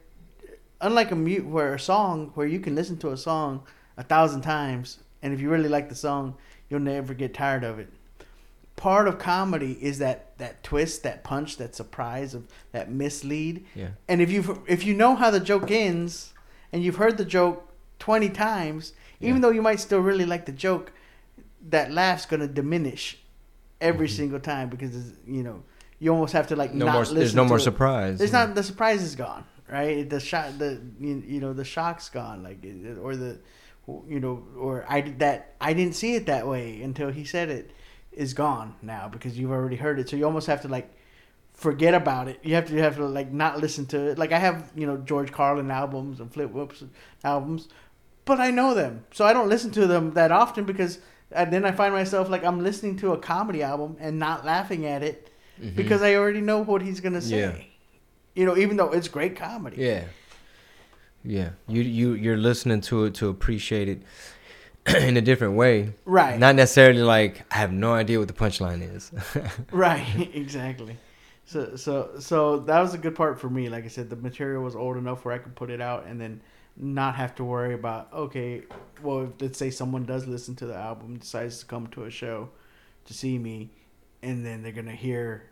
unlike 0.80 1.12
a 1.12 1.16
mute 1.16 1.46
where 1.46 1.74
a 1.74 1.80
song 1.80 2.32
where 2.36 2.48
you 2.48 2.60
can 2.60 2.76
listen 2.76 2.98
to 2.98 3.12
a 3.12 3.18
song 3.18 3.64
a 3.98 4.04
thousand 4.04 4.42
times 4.42 5.00
and 5.24 5.34
if 5.34 5.42
you 5.42 5.50
really 5.50 5.68
like 5.70 5.90
the 5.90 5.96
song, 5.96 6.36
you'll 6.70 6.80
never 6.80 7.14
get 7.16 7.34
tired 7.34 7.64
of 7.64 7.80
it. 7.80 7.90
Part 8.76 9.08
of 9.08 9.18
comedy 9.18 9.76
is 9.82 9.98
that 9.98 10.38
that 10.38 10.62
twist, 10.62 11.02
that 11.02 11.24
punch, 11.24 11.58
that 11.58 11.76
surprise 11.76 12.36
of 12.36 12.48
that 12.74 12.92
mislead. 12.92 13.66
yeah, 13.74 13.90
And 14.08 14.22
if 14.22 14.32
you 14.32 14.64
if 14.68 14.86
you 14.86 14.94
know 14.94 15.16
how 15.16 15.32
the 15.32 15.40
joke 15.40 15.72
ends, 15.72 16.34
and 16.72 16.84
you've 16.84 16.98
heard 16.98 17.18
the 17.18 17.26
joke 17.26 17.68
twenty 17.98 18.30
times, 18.30 18.94
even 19.20 19.38
Yeah. 19.38 19.42
though 19.42 19.50
you 19.50 19.64
might 19.64 19.80
still 19.80 20.00
really 20.00 20.26
like 20.28 20.46
the 20.46 20.52
joke, 20.52 20.92
that 21.70 21.92
laugh's 21.92 22.28
gonna 22.28 22.48
diminish 22.48 23.18
every 23.82 24.08
Mhm. 24.08 24.16
single 24.16 24.40
time 24.40 24.70
because 24.70 24.96
it's, 24.96 25.18
you 25.26 25.42
know 25.42 25.64
you 26.00 26.12
almost 26.12 26.34
have 26.34 26.48
to 26.48 26.56
like 26.56 26.74
no 26.74 26.86
not 26.86 26.94
more. 26.94 27.02
listen 27.02 27.18
There's 27.18 27.36
no 27.36 27.46
more 27.46 27.58
it. 27.58 27.62
surprise. 27.62 28.18
There's 28.20 28.32
not 28.34 28.56
the 28.56 28.64
surprise 28.64 29.02
is 29.02 29.16
gone, 29.16 29.46
right? 29.70 30.08
The 30.10 30.20
shot, 30.20 30.60
the 30.60 30.82
you, 31.00 31.24
you 31.26 31.40
know 31.40 31.54
the 31.54 31.66
shock's 31.66 32.10
gone, 32.10 32.44
like 32.44 32.64
or 33.02 33.16
the 33.16 33.40
you 34.08 34.20
know 34.20 34.44
or 34.58 34.86
I 34.88 35.02
did 35.02 35.20
that 35.20 35.56
I 35.60 35.74
didn't 35.74 35.96
see 35.96 36.16
it 36.16 36.28
that 36.28 36.48
way 36.48 36.82
until 36.82 37.10
he 37.10 37.24
said 37.26 37.50
it 37.50 37.72
is 38.12 38.34
gone 38.34 38.76
now 38.82 39.08
because 39.08 39.38
you've 39.38 39.52
already 39.52 39.76
heard 39.76 40.00
it. 40.00 40.10
So 40.10 40.16
you 40.16 40.26
almost 40.26 40.48
have 40.48 40.62
to 40.62 40.68
like 40.68 40.94
forget 41.54 41.96
about 41.96 42.28
it. 42.28 42.40
You 42.44 42.56
have 42.56 42.68
to 42.68 42.74
you 42.74 42.82
have 42.82 42.98
to 42.98 43.06
like 43.06 43.32
not 43.32 43.60
listen 43.60 43.88
to 43.88 44.12
it. 44.12 44.18
Like 44.20 44.32
I 44.32 44.40
have 44.40 44.72
you 44.76 44.86
know 44.86 44.98
George 44.98 45.32
Carlin 45.32 45.72
albums 45.72 46.20
and 46.20 46.32
Flip 46.32 46.52
Whoops 46.52 46.84
albums, 47.24 47.70
but 48.26 48.40
I 48.40 48.52
know 48.52 48.76
them, 48.76 49.06
so 49.12 49.26
I 49.26 49.34
don't 49.34 49.50
listen 49.50 49.72
to 49.72 49.88
them 49.88 50.14
that 50.14 50.32
often 50.32 50.66
because. 50.66 51.00
And 51.30 51.52
then 51.52 51.66
I 51.66 51.74
find 51.74 51.94
myself 51.94 52.30
like 52.30 52.46
I'm 52.46 52.64
listening 52.64 52.96
to 53.00 53.12
a 53.12 53.18
comedy 53.18 53.62
album 53.62 53.98
and 54.00 54.18
not 54.18 54.46
laughing 54.46 54.86
at 54.86 55.04
it 55.04 55.30
Mhm. 55.62 55.76
because 55.76 56.02
I 56.02 56.16
already 56.16 56.42
know 56.42 56.64
what 56.64 56.82
he's 56.82 57.00
gonna 57.00 57.22
say. 57.22 57.40
Yeah. 57.40 57.56
You 58.36 58.46
know, 58.46 58.58
even 58.58 58.78
though 58.78 58.92
it's 58.92 59.08
great 59.08 59.36
comedy. 59.36 59.78
Yeah. 59.82 60.04
Yeah. 61.24 61.50
You 61.68 61.82
you 61.82 62.14
you're 62.14 62.38
listening 62.38 62.82
to 62.82 63.06
it 63.06 63.16
to 63.16 63.30
appreciate 63.30 63.90
it 63.90 64.02
in 65.02 65.18
a 65.18 65.22
different 65.22 65.56
way. 65.56 65.94
Right. 66.06 66.40
Not 66.40 66.56
necessarily 66.56 67.02
like 67.02 67.44
I 67.52 67.58
have 67.58 67.72
no 67.72 67.94
idea 67.94 68.20
what 68.20 68.28
the 68.28 68.34
punchline 68.34 68.82
is. 68.96 69.12
right. 69.72 70.30
exactly. 70.34 70.98
So 71.46 71.76
so 71.76 72.12
so 72.20 72.60
that 72.60 72.80
was 72.80 72.94
a 72.94 72.98
good 72.98 73.16
part 73.16 73.40
for 73.40 73.50
me. 73.50 73.70
Like 73.70 73.86
I 73.86 73.88
said, 73.90 74.10
the 74.10 74.16
material 74.16 74.64
was 74.64 74.76
old 74.76 74.98
enough 74.98 75.26
where 75.26 75.34
I 75.34 75.38
could 75.40 75.56
put 75.56 75.70
it 75.70 75.82
out 75.82 76.06
and 76.06 76.20
then 76.20 76.42
not 76.80 77.16
have 77.16 77.34
to 77.36 77.44
worry 77.44 77.74
about 77.74 78.14
okay, 78.14 78.62
well, 79.02 79.24
if, 79.24 79.30
let's 79.42 79.58
say 79.58 79.72
someone 79.72 80.06
does 80.06 80.28
listen 80.28 80.56
to 80.58 80.66
the 80.68 80.76
album, 80.76 81.18
decides 81.18 81.60
to 81.60 81.66
come 81.66 81.88
to 81.88 82.04
a 82.04 82.12
show 82.12 82.50
to 83.06 83.14
see 83.14 83.38
me, 83.40 83.72
and 84.24 84.46
then 84.46 84.62
they're 84.64 84.72
gonna 84.72 84.92
hear 84.92 85.44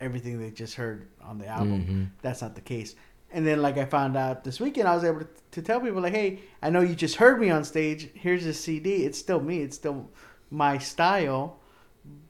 everything 0.00 0.40
they 0.40 0.50
just 0.50 0.74
heard 0.74 1.06
on 1.22 1.38
the 1.38 1.46
album. 1.46 1.86
Mhm. 1.86 2.22
That's 2.22 2.42
not 2.42 2.54
the 2.54 2.60
case. 2.60 2.94
And 3.32 3.46
then 3.46 3.62
like 3.62 3.78
I 3.78 3.84
found 3.84 4.16
out 4.16 4.44
this 4.44 4.60
weekend, 4.60 4.88
I 4.88 4.94
was 4.94 5.04
able 5.04 5.20
to, 5.20 5.28
to 5.52 5.62
tell 5.62 5.80
people 5.80 6.02
like, 6.02 6.12
hey, 6.12 6.40
I 6.62 6.70
know 6.70 6.80
you 6.80 6.94
just 6.94 7.16
heard 7.16 7.40
me 7.40 7.50
on 7.50 7.64
stage. 7.64 8.10
Here's 8.14 8.44
a 8.46 8.52
CD. 8.52 9.04
It's 9.04 9.18
still 9.18 9.40
me. 9.40 9.60
It's 9.62 9.76
still 9.76 10.10
my 10.50 10.78
style. 10.78 11.58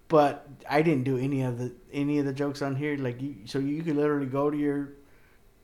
But 0.09 0.47
I 0.69 0.83
didn't 0.83 1.05
do 1.05 1.17
any 1.17 1.43
of 1.43 1.59
the 1.59 1.73
any 1.93 2.19
of 2.19 2.27
the 2.27 2.33
jokes 2.35 2.61
on 2.63 2.77
here. 2.77 2.97
Like 2.99 3.21
you, 3.23 3.35
so 3.47 3.59
you 3.59 3.83
could 3.83 3.97
literally 3.97 4.27
go 4.27 4.51
to 4.51 4.57
your 4.57 4.91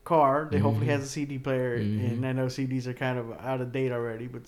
car 0.05 0.49
that 0.51 0.61
hopefully 0.61 0.87
Mhm. 0.87 0.91
has 0.91 1.03
a 1.05 1.07
CD 1.07 1.39
player. 1.39 1.79
Mhm. 1.79 2.13
And 2.13 2.27
I 2.27 2.33
know 2.33 2.47
CDs 2.49 2.87
are 2.87 2.95
kind 2.95 3.19
of 3.19 3.31
out 3.33 3.61
of 3.61 3.73
date 3.73 3.93
already, 3.93 4.27
but 4.27 4.43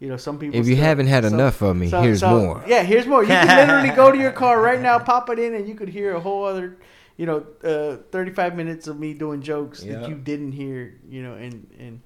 you 0.00 0.08
know 0.08 0.16
some 0.16 0.38
people. 0.38 0.58
If 0.58 0.66
you 0.66 0.74
still- 0.74 0.84
haven't 0.84 1.06
had 1.06 1.24
some- 1.24 1.34
enough 1.34 1.62
of 1.62 1.76
me, 1.76 1.88
so- 1.88 2.00
here's 2.02 2.20
so- 2.20 2.38
more. 2.40 2.64
Yeah, 2.66 2.82
here's 2.82 3.06
more. 3.06 3.22
You 3.22 3.28
can 3.28 3.66
literally 3.68 3.90
go 3.94 4.10
to 4.10 4.18
your 4.18 4.32
car 4.32 4.60
right 4.60 4.80
now, 4.80 4.98
pop 4.98 5.30
it 5.30 5.38
in, 5.38 5.54
and 5.54 5.68
you 5.68 5.74
could 5.74 5.88
hear 5.90 6.14
a 6.16 6.20
whole 6.20 6.44
other, 6.44 6.76
you 7.16 7.26
know, 7.26 7.44
uh, 7.62 7.98
35 8.10 8.56
minutes 8.56 8.88
of 8.88 8.98
me 8.98 9.14
doing 9.14 9.40
jokes 9.42 9.84
Yeah. 9.84 10.00
that 10.00 10.08
you 10.08 10.14
didn't 10.16 10.52
hear, 10.52 10.94
you 11.08 11.22
know, 11.22 11.34
and 11.34 11.66
and 11.78 12.00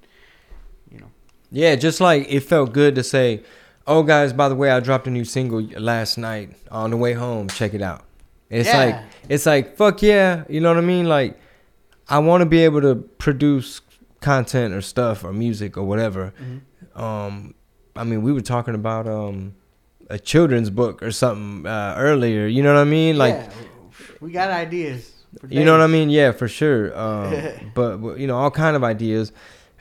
you 0.91 0.99
know. 0.99 1.07
Yeah, 1.51 1.75
just 1.75 1.99
like 2.01 2.27
it 2.29 2.41
felt 2.41 2.73
good 2.73 2.95
to 2.95 3.03
say, 3.03 3.41
"Oh, 3.87 4.03
guys, 4.03 4.33
by 4.33 4.49
the 4.49 4.55
way, 4.55 4.69
I 4.71 4.79
dropped 4.81 5.07
a 5.07 5.11
new 5.11 5.23
single 5.25 5.61
last 5.77 6.17
night 6.17 6.51
on 6.69 6.91
the 6.91 6.97
way 6.97 7.13
home. 7.13 7.47
Check 7.47 7.73
it 7.73 7.81
out." 7.81 8.03
It's 8.49 8.67
Yeah. 8.69 8.77
like 8.85 8.95
it's 9.29 9.45
like 9.45 9.75
fuck 9.77 10.01
yeah, 10.03 10.43
you 10.49 10.59
know 10.59 10.69
what 10.69 10.77
I 10.77 10.81
mean? 10.85 11.07
Like 11.07 11.39
I 12.09 12.19
want 12.19 12.41
to 12.41 12.45
be 12.45 12.59
able 12.63 12.81
to 12.81 12.95
produce 12.95 13.81
content 14.21 14.73
or 14.73 14.81
stuff 14.81 15.23
or 15.23 15.31
music 15.33 15.77
or 15.77 15.83
whatever. 15.83 16.33
Um, 16.95 17.53
I 17.95 18.03
mean, 18.03 18.23
we 18.23 18.33
were 18.33 18.41
talking 18.41 18.75
about 18.75 19.07
um 19.07 19.55
a 20.09 20.19
children's 20.19 20.69
book 20.69 21.01
or 21.01 21.11
something 21.11 21.65
uh, 21.65 21.95
earlier. 21.97 22.45
You 22.45 22.63
know 22.63 22.73
what 22.73 22.81
I 22.81 22.85
mean? 22.85 23.17
Like. 23.17 23.35
yeah, 23.35 23.49
we 24.19 24.31
got 24.31 24.49
ideas. 24.49 25.11
for 25.39 25.47
You 25.47 25.63
know 25.63 25.71
what 25.71 25.81
I 25.81 25.87
mean? 25.87 26.09
Yeah, 26.09 26.31
for 26.31 26.47
sure. 26.47 26.97
Um, 26.97 27.33
but 27.73 27.97
but, 27.97 28.19
you 28.19 28.27
know, 28.27 28.37
all 28.37 28.51
kind 28.51 28.75
of 28.75 28.83
ideas. 28.83 29.31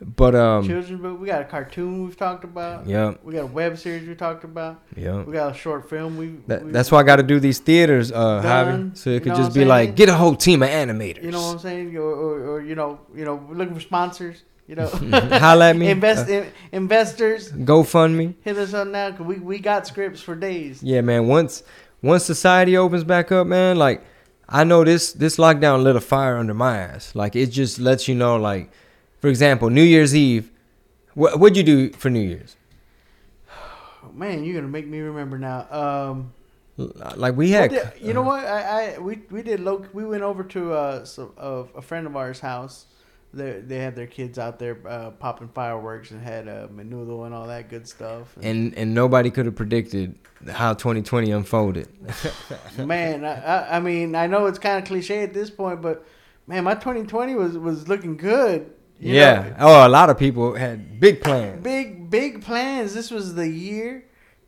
But 0.00 0.34
um, 0.34 0.66
Children, 0.66 1.00
but 1.00 1.14
we 1.20 1.28
got 1.28 1.40
a 1.40 1.44
cartoon 1.44 2.04
we've 2.04 2.16
talked 2.16 2.42
about. 2.44 2.86
yeah, 2.86 3.14
We 3.22 3.32
got 3.34 3.44
a 3.44 3.46
web 3.46 3.78
series 3.78 4.06
we 4.06 4.14
talked 4.14 4.42
about. 4.44 4.82
yeah. 4.96 5.22
We 5.22 5.32
got 5.32 5.52
a 5.52 5.54
short 5.56 5.88
film. 5.88 6.16
We, 6.16 6.36
That, 6.48 6.64
we 6.64 6.72
that's 6.72 6.90
why 6.90 6.98
I 6.98 7.04
got 7.04 7.16
to 7.16 7.22
do 7.22 7.38
these 7.38 7.60
theaters, 7.60 8.10
uh, 8.10 8.42
Javi, 8.42 8.96
so 8.96 9.10
it 9.10 9.22
could 9.22 9.36
just 9.36 9.54
be 9.54 9.62
I'm 9.62 9.68
like, 9.68 9.94
get 9.94 10.08
a 10.08 10.14
whole 10.14 10.34
team 10.34 10.62
of 10.64 10.68
animators. 10.68 11.22
You 11.22 11.30
know 11.30 11.42
what 11.42 11.52
I'm 11.52 11.58
saying? 11.60 11.96
Or, 11.96 12.02
or, 12.02 12.40
or 12.50 12.62
you 12.62 12.74
know, 12.74 13.00
you 13.14 13.24
know, 13.24 13.36
we're 13.36 13.54
looking 13.54 13.74
for 13.74 13.80
sponsors. 13.80 14.42
You 14.66 14.76
know, 14.76 14.86
Holla 15.42 15.70
at 15.70 15.76
me. 15.76 15.88
Invest 15.90 16.28
Uh, 16.28 16.32
in, 16.32 16.52
investors. 16.72 17.52
GoFundMe. 17.52 18.34
Hit 18.42 18.56
us 18.56 18.72
up 18.72 18.88
now, 18.88 19.10
cause 19.12 19.26
we 19.26 19.36
we 19.36 19.58
got 19.58 19.86
scripts 19.86 20.20
for 20.22 20.34
days. 20.34 20.82
Yeah, 20.82 21.02
man. 21.02 21.26
Once 21.26 21.62
once 22.02 22.24
society 22.24 22.76
opens 22.76 23.04
back 23.04 23.30
up, 23.30 23.46
man, 23.46 23.76
like 23.76 24.02
I 24.48 24.64
know 24.64 24.82
this 24.84 25.12
this 25.12 25.36
lockdown 25.36 25.82
lit 25.82 25.96
a 25.96 26.00
fire 26.00 26.36
under 26.38 26.54
my 26.54 26.78
ass. 26.78 27.14
Like 27.14 27.36
it 27.36 27.46
just 27.50 27.78
lets 27.78 28.08
you 28.08 28.14
know, 28.14 28.36
like 28.36 28.70
for 29.20 29.28
example, 29.28 29.68
New 29.68 29.82
Year's 29.82 30.14
Eve. 30.16 30.50
What 31.14 31.38
what'd 31.38 31.56
you 31.58 31.62
do 31.62 31.90
for 31.92 32.08
New 32.08 32.20
Year's? 32.26 32.56
Oh, 33.50 34.10
man, 34.14 34.44
you're 34.44 34.54
gonna 34.54 34.68
make 34.72 34.86
me 34.86 35.00
remember 35.00 35.38
now. 35.38 35.66
Um, 35.70 36.32
Like 37.16 37.36
we 37.36 37.50
had, 37.50 37.70
did- 37.70 37.92
you 38.00 38.12
know 38.14 38.22
what? 38.22 38.44
I, 38.44 38.94
I 38.94 38.98
we 38.98 39.20
we 39.30 39.42
did 39.42 39.60
low. 39.60 39.84
We 39.92 40.04
went 40.06 40.22
over 40.22 40.42
to 40.42 40.72
uh 40.72 41.04
so, 41.04 41.32
uh, 41.38 41.78
a 41.78 41.82
friend 41.82 42.06
of 42.06 42.16
ours' 42.16 42.40
house. 42.40 42.86
They 43.34 43.60
they 43.60 43.78
had 43.78 43.96
their 43.96 44.06
kids 44.06 44.38
out 44.38 44.58
there 44.58 44.78
uh, 44.86 45.10
popping 45.10 45.48
fireworks 45.48 46.10
and 46.10 46.22
had 46.22 46.48
uh, 46.48 46.68
menudo 46.68 47.26
and 47.26 47.34
all 47.34 47.46
that 47.46 47.68
good 47.68 47.88
stuff. 47.88 48.36
and 48.40 48.74
and 48.74 48.94
nobody 48.94 49.30
could 49.30 49.46
have 49.46 49.56
predicted 49.56 50.18
how 50.50 50.74
2020 50.74 51.30
unfolded. 51.30 51.88
man, 52.78 53.24
I, 53.24 53.34
I, 53.34 53.76
I 53.76 53.80
mean, 53.80 54.14
I 54.14 54.26
know 54.26 54.46
it's 54.46 54.58
kind 54.58 54.78
of 54.78 54.84
cliche 54.84 55.22
at 55.22 55.34
this 55.34 55.50
point, 55.50 55.82
but 55.82 56.06
man, 56.46 56.64
my 56.64 56.74
2020 56.74 57.34
was 57.34 57.58
was 57.58 57.88
looking 57.88 58.16
good. 58.16 58.72
yeah. 58.98 59.48
know. 59.50 59.56
oh, 59.60 59.86
a 59.86 59.88
lot 59.88 60.10
of 60.10 60.18
people 60.18 60.54
had 60.54 61.00
big 61.00 61.20
plans. 61.20 61.62
big 61.62 62.10
big 62.10 62.42
plans. 62.42 62.94
This 62.94 63.10
was 63.10 63.34
the 63.34 63.48
year. 63.48 64.06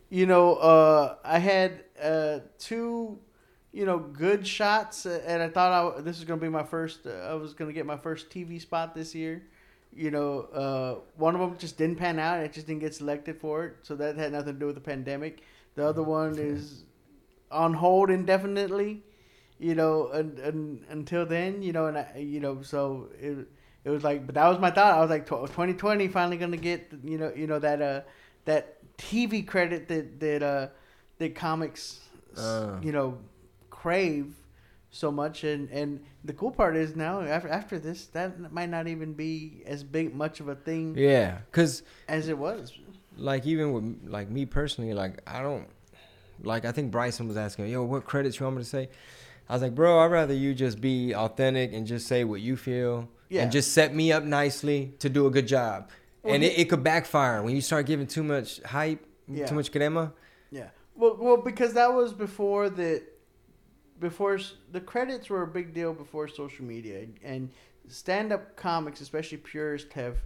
You 0.08 0.26
know, 0.26 0.54
uh, 0.54 1.16
I 1.24 1.38
had 1.38 1.84
uh, 2.00 2.40
two, 2.58 3.18
you 3.76 3.84
know, 3.84 3.98
good 3.98 4.46
shots, 4.46 5.04
and 5.04 5.42
I 5.42 5.50
thought 5.50 5.70
I, 5.98 6.00
this 6.00 6.16
was 6.16 6.24
gonna 6.24 6.40
be 6.40 6.48
my 6.48 6.62
first. 6.62 7.06
Uh, 7.06 7.10
I 7.32 7.34
was 7.34 7.52
gonna 7.52 7.74
get 7.74 7.84
my 7.84 7.98
first 7.98 8.30
TV 8.30 8.58
spot 8.58 8.94
this 8.94 9.14
year. 9.14 9.42
You 9.94 10.10
know, 10.10 10.30
uh, 10.62 10.94
one 11.16 11.34
of 11.34 11.40
them 11.42 11.58
just 11.58 11.76
didn't 11.76 11.96
pan 11.96 12.18
out. 12.18 12.40
It 12.40 12.54
just 12.54 12.66
didn't 12.66 12.80
get 12.80 12.94
selected 12.94 13.38
for 13.38 13.66
it, 13.66 13.76
so 13.82 13.94
that 13.96 14.16
had 14.16 14.32
nothing 14.32 14.54
to 14.54 14.58
do 14.58 14.66
with 14.66 14.76
the 14.76 14.80
pandemic. 14.80 15.42
The 15.74 15.86
other 15.86 16.02
one 16.02 16.38
is 16.38 16.84
on 17.50 17.74
hold 17.74 18.08
indefinitely. 18.10 19.02
You 19.58 19.74
know, 19.74 20.08
and, 20.08 20.38
and 20.38 20.84
until 20.90 21.24
then, 21.26 21.62
you 21.62 21.72
know, 21.72 21.86
and 21.86 21.98
I, 21.98 22.18
you 22.18 22.40
know, 22.40 22.62
so 22.62 23.08
it 23.20 23.46
it 23.84 23.90
was 23.90 24.02
like, 24.02 24.24
but 24.24 24.34
that 24.36 24.48
was 24.48 24.58
my 24.58 24.70
thought. 24.70 24.94
I 24.94 25.00
was 25.00 25.10
like, 25.10 25.26
twenty 25.52 25.74
twenty 25.74 26.08
finally 26.08 26.38
gonna 26.38 26.56
get, 26.56 26.92
you 27.04 27.18
know, 27.18 27.30
you 27.36 27.46
know 27.46 27.58
that 27.58 27.82
uh 27.82 28.00
that 28.46 28.78
TV 28.96 29.46
credit 29.46 29.86
that 29.88 30.18
that 30.20 30.42
uh 30.42 30.68
that 31.18 31.34
comics, 31.34 32.00
Uh. 32.36 32.78
you 32.82 32.92
know, 32.92 33.18
crave 33.86 34.34
so 34.90 35.10
much. 35.12 35.44
And 35.44 35.70
and 35.70 36.00
the 36.24 36.32
cool 36.32 36.50
part 36.50 36.76
is 36.76 36.96
now 36.96 37.20
after 37.20 37.48
after 37.48 37.78
this, 37.78 38.06
that 38.08 38.52
might 38.52 38.70
not 38.70 38.86
even 38.88 39.12
be 39.12 39.62
as 39.66 39.84
big 39.84 40.14
much 40.14 40.40
of 40.40 40.48
a 40.48 40.56
thing 40.56 40.94
Yeah, 40.96 41.38
cause 41.52 41.82
as 42.08 42.28
it 42.28 42.36
was. 42.38 42.72
like 43.16 43.46
even 43.46 43.72
with 43.72 44.10
like 44.10 44.28
me 44.28 44.44
personally, 44.46 44.92
like 44.92 45.14
I 45.26 45.42
don't 45.42 45.68
like 46.42 46.64
I 46.64 46.72
think 46.72 46.90
Bryson 46.90 47.28
was 47.28 47.36
asking, 47.36 47.68
yo, 47.68 47.84
what 47.84 48.04
credits 48.04 48.38
you 48.40 48.44
want 48.46 48.56
me 48.56 48.62
to 48.62 48.68
say? 48.68 48.88
I 49.48 49.52
was 49.52 49.62
like, 49.62 49.74
bro, 49.76 50.00
I'd 50.00 50.10
rather 50.10 50.34
you 50.34 50.54
just 50.54 50.80
be 50.80 51.14
authentic 51.14 51.72
and 51.72 51.86
just 51.86 52.08
say 52.08 52.24
what 52.24 52.40
you 52.40 52.56
feel 52.56 53.08
Yeah. 53.28 53.42
and 53.42 53.52
just 53.52 53.70
set 53.72 53.94
me 53.94 54.10
up 54.10 54.24
nicely 54.24 54.94
to 54.98 55.08
do 55.08 55.26
a 55.28 55.30
good 55.30 55.46
job. 55.46 55.90
Well, 56.24 56.34
and 56.34 56.42
it, 56.42 56.58
it 56.58 56.64
could 56.68 56.82
backfire 56.82 57.40
when 57.44 57.54
you 57.54 57.60
start 57.60 57.86
giving 57.86 58.08
too 58.08 58.24
much 58.24 58.60
hype, 58.62 59.06
Yeah. 59.28 59.46
too 59.46 59.54
much 59.54 59.70
crema. 59.70 60.12
Yeah. 60.50 60.70
Well, 60.96 61.16
well, 61.20 61.36
because 61.36 61.74
that 61.74 61.94
was 61.94 62.12
before 62.12 62.68
the, 62.70 63.02
before 64.00 64.38
the 64.72 64.80
credits 64.80 65.30
were 65.30 65.42
a 65.42 65.46
big 65.46 65.74
deal 65.74 65.92
before 65.92 66.28
social 66.28 66.64
media, 66.64 67.06
and 67.22 67.50
stand-up 67.88 68.56
comics, 68.56 69.00
especially 69.00 69.38
purists, 69.38 69.92
have 69.94 70.18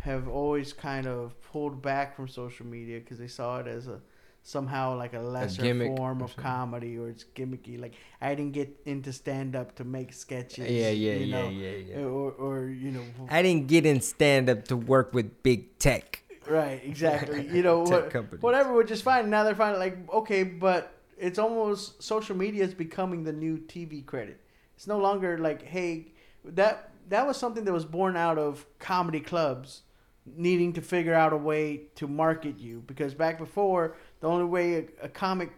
have 0.00 0.28
always 0.28 0.72
kind 0.72 1.06
of 1.06 1.40
pulled 1.40 1.80
back 1.80 2.14
from 2.14 2.28
social 2.28 2.66
media 2.66 3.00
because 3.00 3.18
they 3.18 3.28
saw 3.28 3.58
it 3.58 3.66
as 3.66 3.88
a 3.88 4.00
somehow 4.42 4.94
like 4.94 5.14
a 5.14 5.18
lesser 5.18 5.62
gimmick 5.62 5.96
form 5.96 6.20
of 6.20 6.36
comedy 6.36 6.98
or 6.98 7.08
it's 7.08 7.24
gimmicky. 7.34 7.80
Like 7.80 7.94
I 8.20 8.34
didn't 8.34 8.52
get 8.52 8.78
into 8.84 9.12
stand-up 9.12 9.74
to 9.76 9.84
make 9.84 10.12
sketches. 10.12 10.70
Yeah, 10.70 10.90
yeah, 10.90 11.12
you 11.14 11.24
yeah, 11.26 11.42
know, 11.42 11.48
yeah, 11.48 11.70
yeah. 11.70 11.96
Or, 12.04 12.32
or 12.32 12.68
you 12.68 12.90
know, 12.90 13.04
I 13.30 13.40
didn't 13.42 13.68
get 13.68 13.86
in 13.86 14.00
stand 14.00 14.50
up 14.50 14.66
to 14.68 14.76
work 14.76 15.14
with 15.14 15.42
big 15.42 15.78
tech. 15.78 16.22
Right, 16.46 16.82
exactly. 16.84 17.48
You 17.54 17.62
know, 17.62 17.86
Tech 17.86 18.12
what, 18.12 18.42
whatever, 18.42 18.74
which 18.74 18.90
is 18.90 19.00
fine. 19.00 19.30
Now 19.30 19.44
they're 19.44 19.54
finally 19.54 19.78
like, 19.78 20.12
okay, 20.12 20.42
but 20.42 20.93
it's 21.18 21.38
almost 21.38 22.02
social 22.02 22.36
media 22.36 22.64
is 22.64 22.74
becoming 22.74 23.24
the 23.24 23.32
new 23.32 23.58
TV 23.58 24.04
credit. 24.04 24.40
It's 24.76 24.86
no 24.86 24.98
longer 24.98 25.38
like, 25.38 25.62
hey, 25.62 26.12
that 26.44 26.90
that 27.08 27.26
was 27.26 27.36
something 27.36 27.64
that 27.64 27.72
was 27.72 27.84
born 27.84 28.16
out 28.16 28.38
of 28.38 28.66
comedy 28.78 29.20
clubs 29.20 29.82
needing 30.26 30.72
to 30.72 30.80
figure 30.80 31.12
out 31.14 31.32
a 31.32 31.36
way 31.36 31.82
to 31.96 32.08
market 32.08 32.58
you 32.58 32.82
because 32.86 33.12
back 33.14 33.38
before 33.38 33.94
the 34.20 34.26
only 34.26 34.44
way 34.46 34.74
a, 34.76 34.84
a 35.02 35.08
comic 35.08 35.50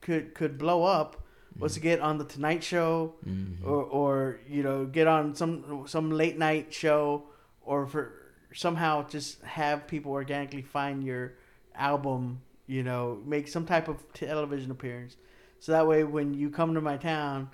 could 0.00 0.34
could 0.34 0.56
blow 0.58 0.84
up 0.84 1.22
was 1.58 1.74
to 1.74 1.80
get 1.80 2.00
on 2.00 2.18
the 2.18 2.24
Tonight 2.24 2.62
Show 2.62 3.14
Mm-hmm. 3.26 3.66
or 3.68 3.82
or 3.84 4.40
you 4.48 4.62
know 4.62 4.84
get 4.86 5.06
on 5.06 5.34
some 5.34 5.84
some 5.86 6.10
late 6.10 6.38
night 6.38 6.72
show 6.72 7.24
or 7.62 7.86
for 7.86 8.12
somehow 8.54 9.06
just 9.08 9.42
have 9.42 9.86
people 9.88 10.12
organically 10.12 10.62
find 10.62 11.02
your 11.02 11.34
album 11.74 12.40
you 12.66 12.82
know 12.82 13.20
make 13.24 13.48
some 13.48 13.66
type 13.66 13.88
of 13.88 14.12
television 14.12 14.70
appearance. 14.70 15.16
So 15.58 15.72
that 15.72 15.86
way 15.86 16.04
when 16.04 16.34
you 16.34 16.50
come 16.50 16.74
to 16.74 16.80
my 16.80 16.96
town 16.96 17.50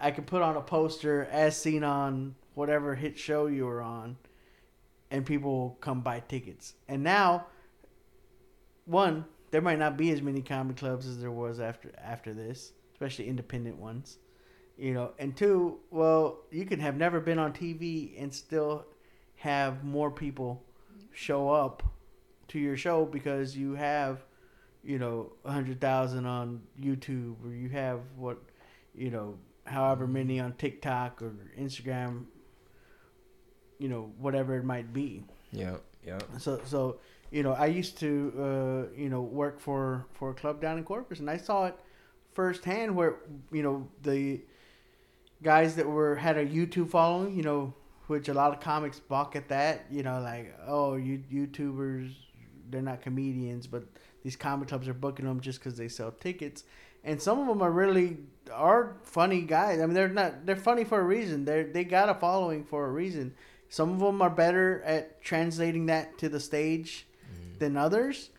i 0.00 0.10
can 0.10 0.24
put 0.24 0.42
on 0.42 0.56
a 0.56 0.60
poster 0.60 1.28
as 1.30 1.56
seen 1.56 1.84
on 1.84 2.34
whatever 2.54 2.94
hit 2.94 3.18
show 3.18 3.46
you 3.46 3.64
were 3.64 3.80
on 3.80 4.16
and 5.10 5.24
people 5.24 5.50
will 5.50 5.78
come 5.80 6.00
buy 6.00 6.20
tickets. 6.20 6.74
And 6.88 7.02
now 7.02 7.46
one 8.84 9.24
there 9.50 9.62
might 9.62 9.78
not 9.78 9.96
be 9.96 10.10
as 10.10 10.20
many 10.20 10.42
comedy 10.42 10.78
clubs 10.78 11.06
as 11.06 11.20
there 11.20 11.30
was 11.30 11.60
after 11.60 11.92
after 12.02 12.34
this 12.34 12.72
especially 12.92 13.28
independent 13.28 13.76
ones 13.76 14.18
you 14.76 14.92
know. 14.92 15.12
And 15.18 15.36
two 15.36 15.78
well 15.90 16.40
you 16.50 16.64
can 16.66 16.80
have 16.80 16.96
never 16.96 17.20
been 17.20 17.38
on 17.38 17.52
tv 17.52 18.20
and 18.20 18.34
still 18.34 18.86
have 19.36 19.84
more 19.84 20.10
people 20.10 20.62
show 21.12 21.50
up 21.50 21.82
to 22.48 22.58
your 22.58 22.76
show 22.76 23.04
because 23.04 23.56
you 23.56 23.74
have 23.74 24.24
you 24.84 24.98
know 24.98 25.32
a 25.44 25.52
hundred 25.52 25.80
thousand 25.80 26.26
on 26.26 26.60
youtube 26.80 27.36
or 27.44 27.52
you 27.54 27.68
have 27.68 28.00
what 28.16 28.38
you 28.94 29.10
know 29.10 29.36
however 29.64 30.06
many 30.06 30.38
on 30.38 30.52
tiktok 30.54 31.22
or 31.22 31.32
instagram 31.58 32.24
you 33.78 33.88
know 33.88 34.12
whatever 34.18 34.56
it 34.56 34.64
might 34.64 34.92
be 34.92 35.24
Yeah, 35.52 35.76
yeah. 36.06 36.18
so 36.38 36.60
so 36.64 36.98
you 37.30 37.42
know 37.42 37.52
I 37.52 37.66
used 37.66 37.98
to 37.98 38.32
uh, 38.38 38.96
you 38.96 39.08
know 39.08 39.22
work 39.22 39.60
for 39.60 40.06
for 40.12 40.30
a 40.30 40.34
club 40.34 40.60
down 40.60 40.78
in 40.78 40.84
Corpus 40.84 41.18
and 41.18 41.28
I 41.28 41.36
saw 41.38 41.66
it 41.66 41.76
firsthand 42.34 42.94
where 42.94 43.16
you 43.50 43.62
know 43.62 43.88
the 44.02 44.40
guys 45.42 45.74
that 45.76 45.86
were 45.86 46.14
had 46.14 46.36
a 46.36 46.46
YouTube 46.46 46.90
following 46.90 47.34
you 47.34 47.42
know 47.42 47.74
which 48.06 48.28
a 48.28 48.34
lot 48.34 48.52
of 48.52 48.60
comics 48.60 49.00
balk 49.00 49.34
at 49.34 49.48
that. 49.48 49.86
You 49.90 50.02
know, 50.02 50.20
like 50.20 50.54
oh, 50.66 50.96
you 50.96 51.22
YouTubers, 51.32 52.14
they're 52.70 52.82
not 52.82 53.00
comedians, 53.02 53.66
but 53.66 53.84
these 54.24 54.36
comic 54.36 54.68
clubs 54.68 54.88
are 54.88 54.94
booking 54.94 55.26
them 55.26 55.40
just 55.40 55.60
because 55.60 55.76
they 55.76 55.88
sell 55.88 56.10
tickets. 56.10 56.64
And 57.04 57.20
some 57.20 57.38
of 57.38 57.46
them 57.46 57.62
are 57.62 57.70
really 57.70 58.16
are 58.52 58.96
funny 59.02 59.42
guys. 59.42 59.80
I 59.80 59.86
mean, 59.86 59.94
they're 59.94 60.08
not 60.08 60.46
they're 60.46 60.56
funny 60.56 60.84
for 60.84 60.98
a 60.98 61.04
reason. 61.04 61.44
They 61.44 61.64
they 61.64 61.84
got 61.84 62.08
a 62.08 62.14
following 62.14 62.64
for 62.64 62.86
a 62.86 62.90
reason. 62.90 63.34
Some 63.68 63.92
of 63.92 64.00
them 64.00 64.22
are 64.22 64.30
better 64.30 64.82
at 64.84 65.22
translating 65.22 65.86
that 65.86 66.18
to 66.18 66.28
the 66.28 66.40
stage 66.40 67.06
than 67.58 67.76
others. 67.76 68.30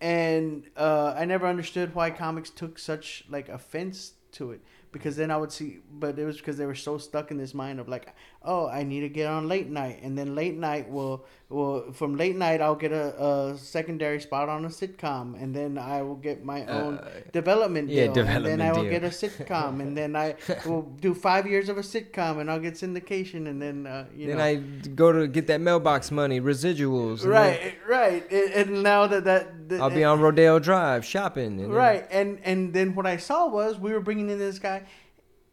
And 0.00 0.64
uh, 0.76 1.14
I 1.16 1.24
never 1.24 1.46
understood 1.46 1.94
why 1.94 2.10
comics 2.10 2.50
took 2.50 2.78
such 2.78 3.24
like 3.28 3.48
offense 3.48 4.12
to 4.32 4.52
it 4.52 4.60
because 4.92 5.16
then 5.16 5.30
I 5.30 5.36
would 5.36 5.52
see, 5.52 5.80
but 5.90 6.18
it 6.18 6.24
was 6.24 6.38
because 6.38 6.56
they 6.56 6.64
were 6.64 6.74
so 6.74 6.96
stuck 6.96 7.30
in 7.30 7.36
this 7.36 7.52
mind 7.52 7.80
of 7.80 7.88
like, 7.88 8.14
oh, 8.46 8.68
I 8.68 8.82
need 8.84 9.00
to 9.00 9.08
get 9.08 9.26
on 9.26 9.48
late 9.48 9.68
night, 9.68 9.98
and 10.02 10.16
then 10.16 10.34
late 10.34 10.56
night 10.56 10.88
will 10.88 11.24
will 11.48 11.92
from 11.92 12.16
late 12.16 12.36
night 12.36 12.60
I'll 12.60 12.74
get 12.86 12.92
a, 12.92 13.06
a 13.52 13.58
secondary 13.58 14.20
spot 14.20 14.48
on 14.48 14.64
a 14.64 14.68
sitcom, 14.68 15.40
and 15.40 15.54
then 15.54 15.78
I 15.78 16.02
will 16.02 16.16
get 16.28 16.44
my 16.44 16.64
own 16.66 16.98
Uh, 16.98 17.08
development 17.32 17.88
yeah, 17.88 18.06
deal, 18.06 18.08
and 18.08 18.16
then 18.16 18.58
development 18.58 18.62
I 18.62 18.72
will 18.72 18.82
deal. 18.82 18.90
get 18.96 19.04
a 19.04 19.14
sitcom, 19.22 19.80
and 19.80 19.96
then 19.96 20.16
I 20.16 20.34
will 20.66 20.82
do 21.00 21.12
five 21.14 21.46
years 21.46 21.68
of 21.68 21.76
a 21.78 21.82
sitcom, 21.82 22.40
and 22.40 22.50
I'll 22.50 22.60
get 22.68 22.74
syndication, 22.74 23.46
and 23.50 23.60
then 23.60 23.86
uh, 23.86 24.06
you 24.16 24.26
then 24.28 24.38
know. 24.38 24.44
I 24.44 24.54
go 25.02 25.12
to 25.12 25.26
get 25.28 25.46
that 25.48 25.60
mailbox 25.60 26.10
money, 26.10 26.40
residuals. 26.40 27.22
and 27.24 27.32
then 27.32 27.42
Right, 27.42 27.74
right, 27.88 28.32
and, 28.32 28.82
now 28.82 29.06
that 29.06 29.24
that, 29.24 29.68
that 29.68 29.80
I'll 29.80 29.90
be 29.90 30.04
on 30.04 30.20
Rodeo 30.20 30.58
Drive 30.58 31.04
shopping. 31.04 31.46
And 31.46 31.58
then- 31.60 31.70
right 31.70 32.06
and 32.10 32.38
and 32.44 32.72
then 32.72 32.94
what 32.94 33.06
i 33.06 33.16
saw 33.16 33.40
was 33.58 33.78
we 33.78 33.92
were 33.92 34.00
bringing 34.08 34.28
in 34.30 34.38
this 34.38 34.58
guy 34.58 34.78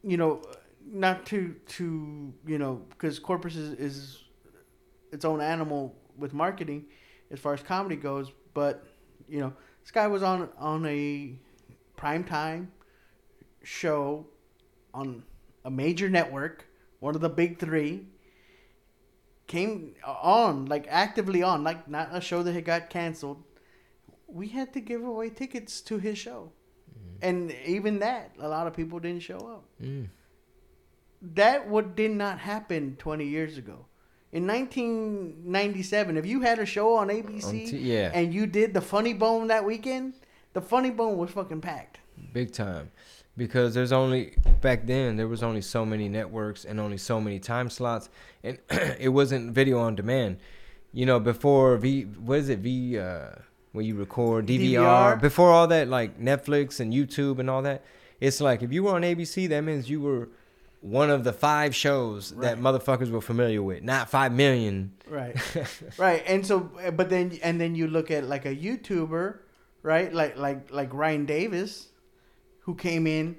you 0.03 0.17
know 0.17 0.41
not 0.85 1.25
to 1.25 1.55
to 1.67 2.33
you 2.45 2.57
know 2.57 2.81
because 2.89 3.19
corpus 3.19 3.55
is, 3.55 3.73
is 3.79 4.23
its 5.11 5.25
own 5.25 5.41
animal 5.41 5.95
with 6.17 6.33
marketing 6.33 6.85
as 7.31 7.39
far 7.39 7.53
as 7.53 7.61
comedy 7.61 7.95
goes 7.95 8.31
but 8.53 8.85
you 9.27 9.39
know 9.39 9.53
this 9.81 9.91
guy 9.91 10.07
was 10.07 10.23
on 10.23 10.49
on 10.57 10.85
a 10.85 11.35
prime 11.95 12.23
time 12.23 12.71
show 13.63 14.25
on 14.93 15.23
a 15.65 15.71
major 15.71 16.09
network 16.09 16.65
one 16.99 17.15
of 17.15 17.21
the 17.21 17.29
big 17.29 17.59
three 17.59 18.05
came 19.47 19.93
on 20.05 20.65
like 20.65 20.85
actively 20.89 21.41
on 21.41 21.63
like 21.63 21.87
not 21.87 22.09
a 22.11 22.21
show 22.21 22.43
that 22.43 22.53
had 22.53 22.65
got 22.65 22.89
canceled 22.89 23.43
we 24.33 24.47
had 24.47 24.73
to 24.73 24.81
give 24.81 25.03
away 25.03 25.29
tickets 25.29 25.79
to 25.81 25.99
his 25.99 26.17
show. 26.17 26.51
And 27.21 27.55
even 27.65 27.99
that, 27.99 28.31
a 28.39 28.49
lot 28.49 28.67
of 28.67 28.73
people 28.73 28.99
didn't 28.99 29.21
show 29.21 29.37
up. 29.37 29.63
Mm. 29.81 30.09
That 31.23 31.67
what 31.69 31.95
did 31.95 32.11
not 32.11 32.39
happen 32.39 32.95
20 32.99 33.25
years 33.25 33.57
ago. 33.57 33.85
In 34.33 34.45
1997, 34.47 36.17
if 36.17 36.25
you 36.25 36.41
had 36.41 36.59
a 36.59 36.65
show 36.65 36.95
on 36.95 37.07
ABC 37.09 37.69
T- 37.69 37.77
yeah. 37.77 38.11
and 38.13 38.33
you 38.33 38.45
did 38.45 38.73
the 38.73 38.81
Funny 38.81 39.13
Bone 39.13 39.47
that 39.47 39.63
weekend, 39.63 40.13
the 40.53 40.61
Funny 40.61 40.89
Bone 40.89 41.17
was 41.17 41.31
fucking 41.31 41.61
packed. 41.61 41.99
big 42.33 42.51
time 42.51 42.91
because 43.35 43.73
there's 43.73 43.91
only 43.91 44.35
back 44.61 44.85
then 44.85 45.17
there 45.17 45.27
was 45.27 45.41
only 45.41 45.61
so 45.61 45.83
many 45.85 46.07
networks 46.07 46.63
and 46.65 46.79
only 46.79 46.97
so 46.97 47.19
many 47.19 47.39
time 47.39 47.67
slots 47.69 48.09
and 48.43 48.59
it 48.99 49.09
wasn't 49.09 49.51
video 49.51 49.79
on 49.79 49.95
demand 49.95 50.37
you 50.91 51.05
know 51.07 51.19
before 51.19 51.75
v 51.77 52.03
what 52.03 52.37
is 52.37 52.49
it 52.49 52.59
v 52.59 52.99
uh 52.99 53.29
when 53.71 53.83
you 53.85 53.95
record 53.95 54.45
DVR, 54.45 54.73
DVR? 55.17 55.21
before 55.21 55.49
all 55.49 55.65
that 55.67 55.87
like 55.87 56.19
netflix 56.19 56.79
and 56.79 56.93
youtube 56.93 57.39
and 57.39 57.49
all 57.49 57.63
that 57.63 57.83
it's 58.21 58.39
like 58.39 58.61
if 58.61 58.71
you 58.71 58.83
were 58.83 58.93
on 58.93 59.01
abc 59.01 59.49
that 59.49 59.61
means 59.61 59.89
you 59.89 59.99
were 59.99 60.29
one 60.83 61.09
of 61.09 61.23
the 61.23 61.31
five 61.31 61.73
shows 61.73 62.31
that 62.31 62.59
motherfuckers 62.59 63.09
were 63.09 63.21
familiar 63.21 63.63
with 63.63 63.81
not 63.83 64.09
five 64.09 64.33
million 64.33 64.91
Right. 65.07 65.35
right. 65.97 66.23
And 66.27 66.45
so 66.45 66.71
but 66.95 67.09
then 67.09 67.39
and 67.41 67.59
then 67.59 67.73
you 67.73 67.87
look 67.87 68.11
at 68.11 68.25
like 68.25 68.45
a 68.45 68.53
YouTuber, 68.53 69.37
right? 69.81 70.13
Like 70.13 70.37
like 70.37 70.71
like 70.71 70.93
Ryan 70.93 71.25
Davis 71.25 71.87
who 72.61 72.75
came 72.75 73.07
in 73.07 73.37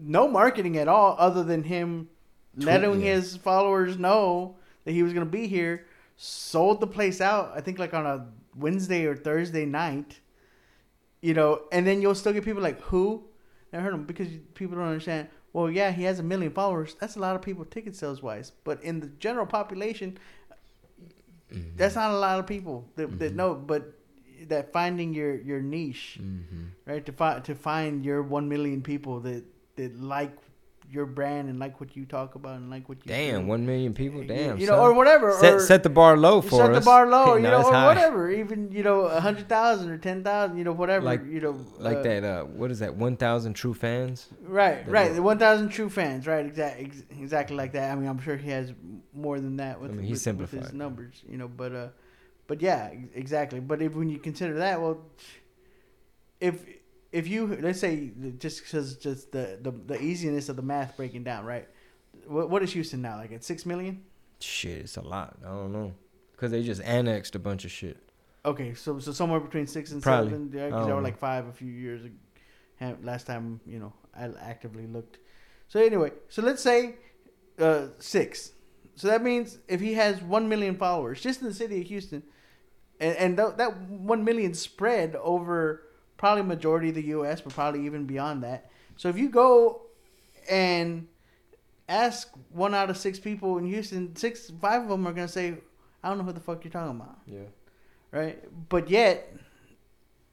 no 0.00 0.26
marketing 0.26 0.76
at 0.76 0.88
all 0.88 1.14
other 1.20 1.44
than 1.44 1.62
him 1.62 2.08
letting 2.56 3.00
his 3.00 3.36
followers 3.36 3.96
know 3.96 4.56
that 4.84 4.92
he 4.92 5.04
was 5.04 5.12
going 5.12 5.26
to 5.26 5.30
be 5.30 5.46
here, 5.46 5.86
sold 6.16 6.80
the 6.80 6.86
place 6.86 7.20
out 7.20 7.52
I 7.54 7.60
think 7.60 7.78
like 7.78 7.94
on 7.94 8.06
a 8.06 8.26
Wednesday 8.56 9.06
or 9.06 9.14
Thursday 9.14 9.66
night. 9.66 10.18
You 11.22 11.34
know, 11.34 11.62
and 11.70 11.86
then 11.86 12.02
you'll 12.02 12.16
still 12.16 12.32
get 12.32 12.44
people 12.44 12.62
like 12.62 12.80
who 12.80 13.22
I 13.72 13.78
heard 13.78 13.94
him 13.94 14.04
because 14.04 14.26
people 14.54 14.76
don't 14.76 14.86
understand. 14.86 15.28
Well, 15.52 15.70
yeah, 15.70 15.90
he 15.90 16.04
has 16.04 16.18
a 16.20 16.22
million 16.22 16.52
followers. 16.52 16.96
That's 17.00 17.16
a 17.16 17.18
lot 17.18 17.34
of 17.34 17.42
people 17.42 17.64
ticket 17.64 17.96
sales 17.96 18.22
wise. 18.22 18.52
But 18.64 18.82
in 18.84 19.00
the 19.00 19.08
general 19.18 19.46
population, 19.46 20.18
Mm-hmm. 21.52 21.76
that's 21.76 21.96
not 21.96 22.12
a 22.12 22.16
lot 22.16 22.38
of 22.38 22.46
people 22.46 22.88
that, 22.96 23.18
that 23.18 23.34
know. 23.34 23.54
But 23.54 23.94
that 24.48 24.72
finding 24.72 25.12
your 25.12 25.34
your 25.40 25.60
niche, 25.60 26.18
mm-hmm. 26.20 26.66
right? 26.86 27.04
To 27.04 27.12
find 27.12 27.44
to 27.44 27.54
find 27.54 28.04
your 28.04 28.22
one 28.22 28.48
million 28.48 28.82
people 28.82 29.20
that 29.20 29.44
that 29.76 30.00
like 30.00 30.36
your 30.90 31.06
brand 31.06 31.48
and 31.48 31.58
like 31.58 31.80
what 31.80 31.96
you 31.96 32.04
talk 32.04 32.34
about 32.34 32.56
and 32.56 32.68
like 32.68 32.88
what 32.88 32.98
you 33.04 33.08
damn 33.08 33.42
do. 33.42 33.46
one 33.46 33.64
million 33.64 33.94
people 33.94 34.22
damn 34.24 34.58
you 34.58 34.66
know, 34.66 34.72
son. 34.72 34.80
or 34.80 34.92
whatever. 34.92 35.32
set, 35.32 35.54
or, 35.54 35.60
set 35.60 35.82
the 35.82 35.88
bar 35.90 36.16
low 36.16 36.40
for 36.40 36.56
set 36.56 36.70
us 36.70 36.82
the 36.82 36.84
bar 36.84 37.06
low, 37.08 37.34
you 37.36 37.42
know, 37.42 37.62
or 37.62 37.72
high. 37.72 37.86
whatever. 37.86 38.30
Even 38.30 38.72
you 38.72 38.82
know, 38.82 39.02
a 39.02 39.20
hundred 39.20 39.48
thousand 39.48 39.90
or 39.90 39.98
ten 39.98 40.24
thousand, 40.24 40.58
you 40.58 40.64
know, 40.64 40.72
whatever. 40.72 41.04
Like- 41.04 41.24
you 41.26 41.40
know, 41.40 41.56
like 41.78 41.98
uh, 41.98 42.02
that 42.02 42.24
uh 42.24 42.42
what 42.44 42.70
is 42.70 42.80
that 42.80 42.94
1000 42.96 43.54
true 43.54 43.74
fans 43.74 44.26
Right, 44.42 44.84
That 44.84 44.90
right. 44.90 45.14
The 45.14 45.22
one 45.22 45.38
thousand 45.38 45.68
true 45.68 45.88
fans, 45.88 46.26
right? 46.26 46.44
Exactly, 46.44 46.86
ex- 46.86 47.02
exactly 47.18 47.56
like 47.56 47.72
that. 47.72 47.92
I 47.92 47.94
mean, 47.94 48.08
I'm 48.08 48.20
sure 48.20 48.36
he 48.36 48.50
has 48.50 48.72
more 49.14 49.38
than 49.38 49.56
that 49.58 49.80
with, 49.80 49.90
I 49.90 49.94
mean, 49.94 50.06
he 50.06 50.12
with, 50.12 50.26
with 50.26 50.50
his 50.50 50.72
numbers, 50.72 51.22
you 51.28 51.38
know. 51.38 51.48
But, 51.48 51.74
uh, 51.74 51.88
but 52.46 52.60
yeah, 52.60 52.90
exactly. 53.14 53.60
But 53.60 53.80
if 53.80 53.94
when 53.94 54.08
you 54.08 54.18
consider 54.18 54.54
that, 54.54 54.80
well, 54.80 55.00
if 56.40 56.64
if 57.12 57.26
you 57.28 57.58
let's 57.60 57.80
say 57.80 58.12
just 58.38 58.62
because 58.62 58.96
just 58.96 59.32
the, 59.32 59.58
the 59.60 59.70
the 59.70 60.02
easiness 60.02 60.48
of 60.48 60.56
the 60.56 60.62
math 60.62 60.96
breaking 60.96 61.24
down, 61.24 61.44
right? 61.44 61.68
What 62.26 62.50
what 62.50 62.62
is 62.62 62.72
Houston 62.72 63.02
now? 63.02 63.16
Like 63.16 63.32
at 63.32 63.44
six 63.44 63.66
million? 63.66 64.02
Shit, 64.40 64.78
it's 64.78 64.96
a 64.96 65.02
lot. 65.02 65.36
I 65.44 65.48
don't 65.48 65.72
know. 65.72 65.92
Because 66.32 66.52
they 66.52 66.62
just 66.62 66.82
annexed 66.82 67.34
a 67.34 67.38
bunch 67.38 67.64
of 67.64 67.70
shit. 67.70 67.98
Okay, 68.44 68.74
so 68.74 68.98
so 68.98 69.12
somewhere 69.12 69.40
between 69.40 69.66
six 69.66 69.92
and 69.92 70.02
Probably. 70.02 70.30
seven. 70.30 70.50
Yeah, 70.54 70.66
because 70.66 70.86
they 70.86 70.92
were 70.92 71.02
like 71.02 71.18
five 71.18 71.46
a 71.46 71.52
few 71.52 71.70
years 71.70 72.04
ag- 72.04 72.12
ha- 72.78 72.96
last 73.02 73.26
time. 73.26 73.60
You 73.66 73.78
know, 73.80 73.92
I 74.14 74.30
actively 74.40 74.86
looked. 74.86 75.18
So 75.68 75.80
anyway, 75.80 76.12
so 76.28 76.42
let's 76.42 76.62
say 76.62 76.94
uh, 77.58 77.88
six. 77.98 78.52
So 78.94 79.08
that 79.08 79.22
means 79.22 79.58
if 79.68 79.80
he 79.80 79.94
has 79.94 80.22
one 80.22 80.48
million 80.48 80.76
followers 80.76 81.20
just 81.20 81.40
in 81.42 81.48
the 81.48 81.54
city 81.54 81.80
of 81.80 81.86
Houston, 81.88 82.22
and 82.98 83.16
and 83.16 83.36
th- 83.36 83.56
that 83.56 83.76
one 83.88 84.24
million 84.24 84.54
spread 84.54 85.16
over 85.16 85.82
probably 86.20 86.42
majority 86.42 86.90
of 86.90 86.94
the 86.96 87.06
U.S., 87.16 87.40
but 87.40 87.54
probably 87.54 87.86
even 87.86 88.04
beyond 88.04 88.42
that. 88.42 88.70
So 88.96 89.08
if 89.08 89.16
you 89.16 89.30
go 89.30 89.80
and 90.50 91.08
ask 91.88 92.28
one 92.50 92.74
out 92.74 92.90
of 92.90 92.98
six 92.98 93.18
people 93.18 93.56
in 93.56 93.64
Houston, 93.64 94.14
six 94.14 94.52
five 94.60 94.82
of 94.82 94.88
them 94.90 95.06
are 95.08 95.14
gonna 95.14 95.26
say, 95.26 95.54
"I 96.04 96.10
don't 96.10 96.18
know 96.18 96.24
what 96.24 96.34
the 96.34 96.42
fuck 96.42 96.62
you're 96.62 96.70
talking 96.70 97.00
about." 97.00 97.20
Yeah. 97.26 97.48
right? 98.12 98.38
But 98.68 98.90
yet, 98.90 99.34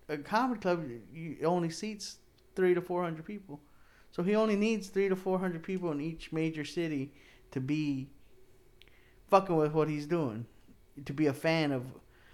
a 0.09 0.17
comedy 0.17 0.59
club 0.59 0.83
you, 1.13 1.37
only 1.45 1.69
seats 1.69 2.17
three 2.53 2.73
to 2.73 2.81
four 2.81 3.01
hundred 3.01 3.23
people, 3.23 3.61
so 4.11 4.23
he 4.23 4.35
only 4.35 4.57
needs 4.57 4.89
three 4.89 5.07
to 5.07 5.15
four 5.15 5.39
hundred 5.39 5.63
people 5.63 5.89
in 5.93 6.01
each 6.01 6.33
major 6.33 6.65
city 6.65 7.13
to 7.51 7.61
be 7.61 8.09
fucking 9.29 9.55
with 9.55 9.71
what 9.71 9.87
he's 9.87 10.05
doing, 10.05 10.47
to 11.05 11.13
be 11.13 11.27
a 11.27 11.33
fan 11.33 11.71
of 11.71 11.85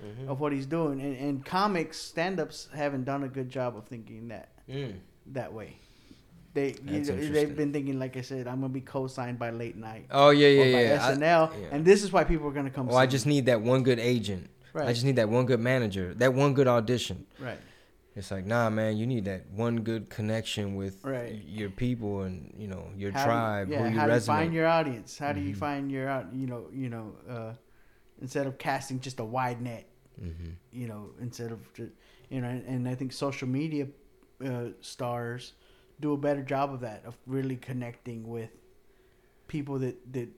Mm-hmm. 0.04 0.30
of 0.30 0.40
what 0.40 0.52
he's 0.54 0.66
doing. 0.66 1.02
And, 1.02 1.18
and 1.18 1.46
comics 1.46 1.98
stand 1.98 2.40
ups 2.40 2.68
haven't 2.74 3.06
done 3.06 3.24
a 3.24 3.28
good 3.30 3.50
job 3.50 3.78
of 3.78 3.86
thinking 3.88 4.28
that 4.30 4.50
Mm. 4.70 4.96
that 5.34 5.52
way. 5.54 5.78
They 6.54 6.76
you 6.86 7.00
know, 7.00 7.16
they've 7.18 7.56
been 7.56 7.74
thinking 7.74 7.98
like 8.00 8.16
I 8.16 8.22
said, 8.22 8.48
I'm 8.48 8.62
gonna 8.62 8.70
be 8.70 8.82
co-signed 8.82 9.40
by 9.40 9.50
late 9.50 9.76
night. 9.76 10.06
Oh 10.12 10.30
yeah, 10.30 10.48
yeah, 10.50 10.64
yeah. 10.64 11.08
I- 11.08 11.12
SNL, 11.16 11.52
yeah. 11.62 11.68
and 11.72 11.84
this 11.84 12.04
is 12.04 12.12
why 12.14 12.24
people 12.24 12.48
are 12.48 12.52
gonna 12.52 12.70
come. 12.70 12.88
Well, 12.88 12.98
I 12.98 13.08
just 13.08 13.26
need 13.26 13.48
that 13.48 13.62
one 13.62 13.82
good 13.84 14.00
agent. 14.00 14.50
right, 14.74 14.88
I 14.88 14.94
just 14.94 15.04
need 15.06 15.16
that 15.18 15.30
one 15.30 15.46
good 15.46 15.60
manager, 15.60 16.14
that 16.16 16.34
one 16.34 16.54
good 16.54 16.68
audition. 16.68 17.26
right. 17.40 17.58
It's 18.16 18.30
like, 18.30 18.46
nah, 18.46 18.70
man, 18.70 18.96
you 18.98 19.08
need 19.08 19.26
that 19.26 19.50
one 19.50 19.78
good 19.82 20.08
connection 20.12 20.76
with 20.76 21.04
Right. 21.04 21.42
your 21.48 21.72
people 21.72 22.22
and 22.22 22.54
you 22.56 22.68
know 22.68 22.86
your 22.96 23.12
How 23.12 23.20
do 23.24 23.26
tribe, 23.26 23.70
yeah, 23.72 23.78
who 23.80 23.84
you 23.94 24.00
how 24.00 24.06
do 24.08 24.14
you 24.14 24.20
find 24.20 24.54
your 24.54 24.68
audience? 24.68 25.18
How 25.18 25.34
do 25.34 25.42
you 25.42 25.56
Mhm. 25.56 25.58
find 25.58 25.92
your 25.92 26.08
out? 26.08 26.32
You 26.32 26.46
know, 26.46 26.68
you 26.72 26.90
know, 26.90 27.14
uh, 27.28 27.54
instead 28.22 28.46
of 28.46 28.60
casting 28.60 29.00
just 29.00 29.20
a 29.20 29.26
wide 29.26 29.60
net, 29.64 29.86
mm-hmm. 30.22 30.52
you 30.72 30.88
know, 30.88 31.10
instead 31.22 31.52
of 31.52 31.60
just, 31.74 31.92
you 32.30 32.42
know, 32.42 32.48
and, 32.48 32.66
and 32.66 32.88
I 32.88 32.96
think 32.96 33.12
social 33.14 33.48
media 33.48 33.88
uh, 34.46 34.70
stars 34.82 35.54
do 36.00 36.14
a 36.14 36.18
better 36.18 36.42
job 36.42 36.74
of 36.74 36.82
that 36.82 37.04
of 37.06 37.16
really 37.28 37.56
connecting 37.56 38.28
with 38.28 38.50
people 39.48 39.80
that 39.80 40.14
that 40.14 40.30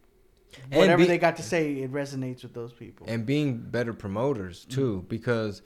whatever 0.71 1.03
be- 1.03 1.07
they 1.07 1.17
got 1.17 1.37
to 1.37 1.43
say 1.43 1.73
it 1.75 1.91
resonates 1.91 2.43
with 2.43 2.53
those 2.53 2.73
people. 2.73 3.05
and 3.09 3.25
being 3.25 3.57
better 3.57 3.93
promoters 3.93 4.65
too 4.65 4.97
Mm-hmm. 4.97 5.07
because 5.07 5.61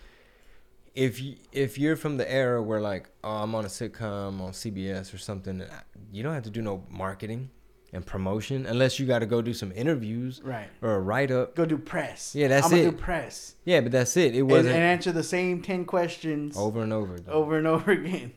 if 0.95 1.22
you, 1.22 1.36
if 1.51 1.78
you're 1.78 1.95
from 1.95 2.18
the 2.18 2.32
era 2.32 2.62
where 2.62 2.82
like 2.82 3.10
oh 3.24 3.43
I'm 3.43 3.55
on 3.55 3.66
a 3.66 3.68
sitcom 3.68 4.41
on 4.41 4.51
CBS 4.51 5.14
or 5.14 5.18
something 5.18 5.64
you 6.12 6.24
don't 6.24 6.34
have 6.34 6.43
to 6.43 6.49
do 6.49 6.62
no 6.62 6.84
marketing 6.89 7.49
and 7.93 8.05
promotion 8.05 8.65
unless 8.65 8.99
you 8.99 9.05
got 9.05 9.19
to 9.19 9.25
go 9.25 9.41
do 9.41 9.53
some 9.53 9.71
interviews 9.73 10.41
Right. 10.43 10.67
or 10.81 10.95
a 10.95 10.99
write 10.99 11.31
up. 11.31 11.55
Go 11.55 11.65
do 11.65 11.77
press. 11.77 12.35
Yeah, 12.35 12.47
that's 12.49 12.65
I'm 12.65 12.71
gonna 12.71 12.83
it. 12.83 12.91
do 12.91 12.97
press. 12.97 13.55
Yeah, 13.65 13.81
but 13.81 13.91
that's 13.91 14.15
it. 14.17 14.35
It 14.35 14.43
wasn't 14.43 14.75
and 14.75 14.83
answer 14.83 15.11
the 15.11 15.23
same 15.23 15.61
ten 15.61 15.85
questions 15.85 16.55
over 16.57 16.81
and 16.81 16.93
over 16.93 17.15
again. 17.15 17.29
over 17.33 17.57
and 17.57 17.67
over 17.67 17.91
again. 17.91 18.33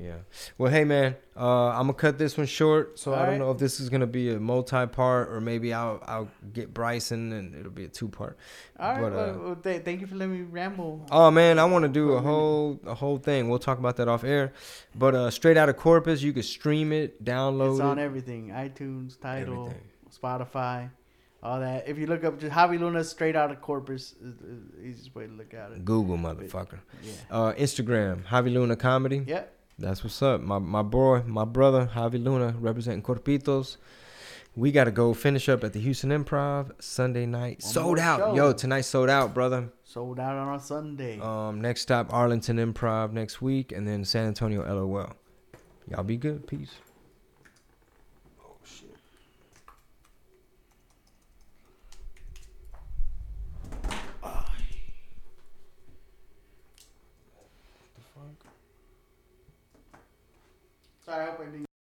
Yeah. 0.00 0.18
Well, 0.58 0.70
hey 0.70 0.84
man, 0.84 1.16
uh, 1.36 1.70
I'm 1.70 1.82
gonna 1.82 1.94
cut 1.94 2.18
this 2.18 2.36
one 2.36 2.46
short. 2.46 2.98
So 3.00 3.12
I 3.12 3.16
don't 3.16 3.24
Alright. 3.24 3.38
know 3.40 3.50
if 3.50 3.58
this 3.58 3.80
is 3.80 3.88
gonna 3.88 4.06
be 4.06 4.30
a 4.32 4.38
multi-part 4.38 5.28
or 5.30 5.40
maybe 5.40 5.74
I'll 5.74 6.00
I'll 6.06 6.28
get 6.52 6.72
Bryson 6.72 7.32
and 7.32 7.54
it'll 7.54 7.72
be 7.72 7.84
a 7.84 7.88
two-part. 7.88 8.38
All 8.78 8.92
right. 8.92 9.00
But, 9.00 9.12
well, 9.12 9.30
uh, 9.30 9.38
well, 9.38 9.56
th- 9.56 9.82
thank 9.82 10.00
you 10.00 10.06
for 10.06 10.14
letting 10.14 10.34
me 10.34 10.42
ramble. 10.42 11.04
Oh 11.10 11.30
man, 11.32 11.58
I 11.58 11.64
want 11.64 11.82
to 11.82 11.88
do 11.88 12.12
a 12.12 12.16
a 12.18 12.20
whole 12.20 12.80
a 12.86 12.94
whole 12.94 13.18
thing. 13.18 13.48
We'll 13.48 13.58
talk 13.58 13.78
about 13.78 13.96
that 13.96 14.06
off 14.06 14.22
air. 14.22 14.52
But 14.94 15.14
uh, 15.16 15.30
straight 15.30 15.56
out 15.56 15.68
of 15.68 15.76
Corpus, 15.76 16.22
you 16.22 16.32
can 16.32 16.44
stream 16.44 16.92
it, 16.92 17.24
download 17.24 17.72
it's 17.72 17.80
on 17.80 17.98
it, 17.98 18.02
everything: 18.02 18.50
iTunes, 18.50 19.18
Tidal, 19.20 19.66
everything. 19.66 19.82
Spotify, 20.16 20.90
all 21.42 21.58
that. 21.58 21.88
If 21.88 21.98
you 21.98 22.06
look 22.06 22.22
up 22.22 22.38
just 22.38 22.52
Javi 22.54 22.78
Luna 22.78 23.02
straight 23.02 23.34
out 23.34 23.50
of 23.50 23.60
Corpus, 23.60 24.14
is 24.22 24.34
is 24.40 24.62
the 24.76 24.80
easiest 24.84 25.14
way 25.16 25.26
to 25.26 25.32
look 25.32 25.54
at 25.54 25.72
it. 25.72 25.84
Google 25.84 26.16
motherfucker. 26.18 26.78
Yeah. 27.02 27.12
Uh, 27.30 27.52
Instagram, 27.54 28.24
Javi 28.26 28.52
Luna 28.52 28.76
Comedy. 28.76 29.24
Yep. 29.26 29.54
That's 29.78 30.02
what's 30.02 30.20
up. 30.22 30.40
My 30.40 30.58
my 30.58 30.82
boy, 30.82 31.22
my 31.26 31.44
brother, 31.44 31.88
Javi 31.94 32.22
Luna, 32.22 32.54
representing 32.58 33.02
Corpitos. 33.02 33.76
We 34.56 34.72
gotta 34.72 34.90
go 34.90 35.14
finish 35.14 35.48
up 35.48 35.62
at 35.62 35.72
the 35.72 35.78
Houston 35.80 36.10
Improv 36.10 36.72
Sunday 36.82 37.26
night. 37.26 37.62
One 37.62 37.72
sold 37.72 37.98
out. 38.00 38.18
show. 38.18 38.34
Yo, 38.34 38.52
tonight 38.52 38.80
sold 38.80 39.08
out, 39.08 39.34
brother. 39.34 39.68
Sold 39.84 40.18
out 40.18 40.34
on 40.34 40.48
our 40.48 40.58
Sunday. 40.58 41.20
Um, 41.20 41.60
next 41.60 41.82
stop 41.82 42.12
Arlington 42.12 42.56
Improv 42.56 43.12
next 43.12 43.40
week, 43.40 43.70
and 43.70 43.86
then 43.86 44.04
San 44.04 44.26
Antonio 44.26 44.62
LOL. 44.62 45.14
Y'all 45.88 46.02
be 46.02 46.16
good. 46.16 46.46
Peace. 46.48 46.74
Sorry, 61.08 61.24
I 61.24 61.30
hope 61.30 61.40
I 61.40 61.44
didn't. 61.46 61.67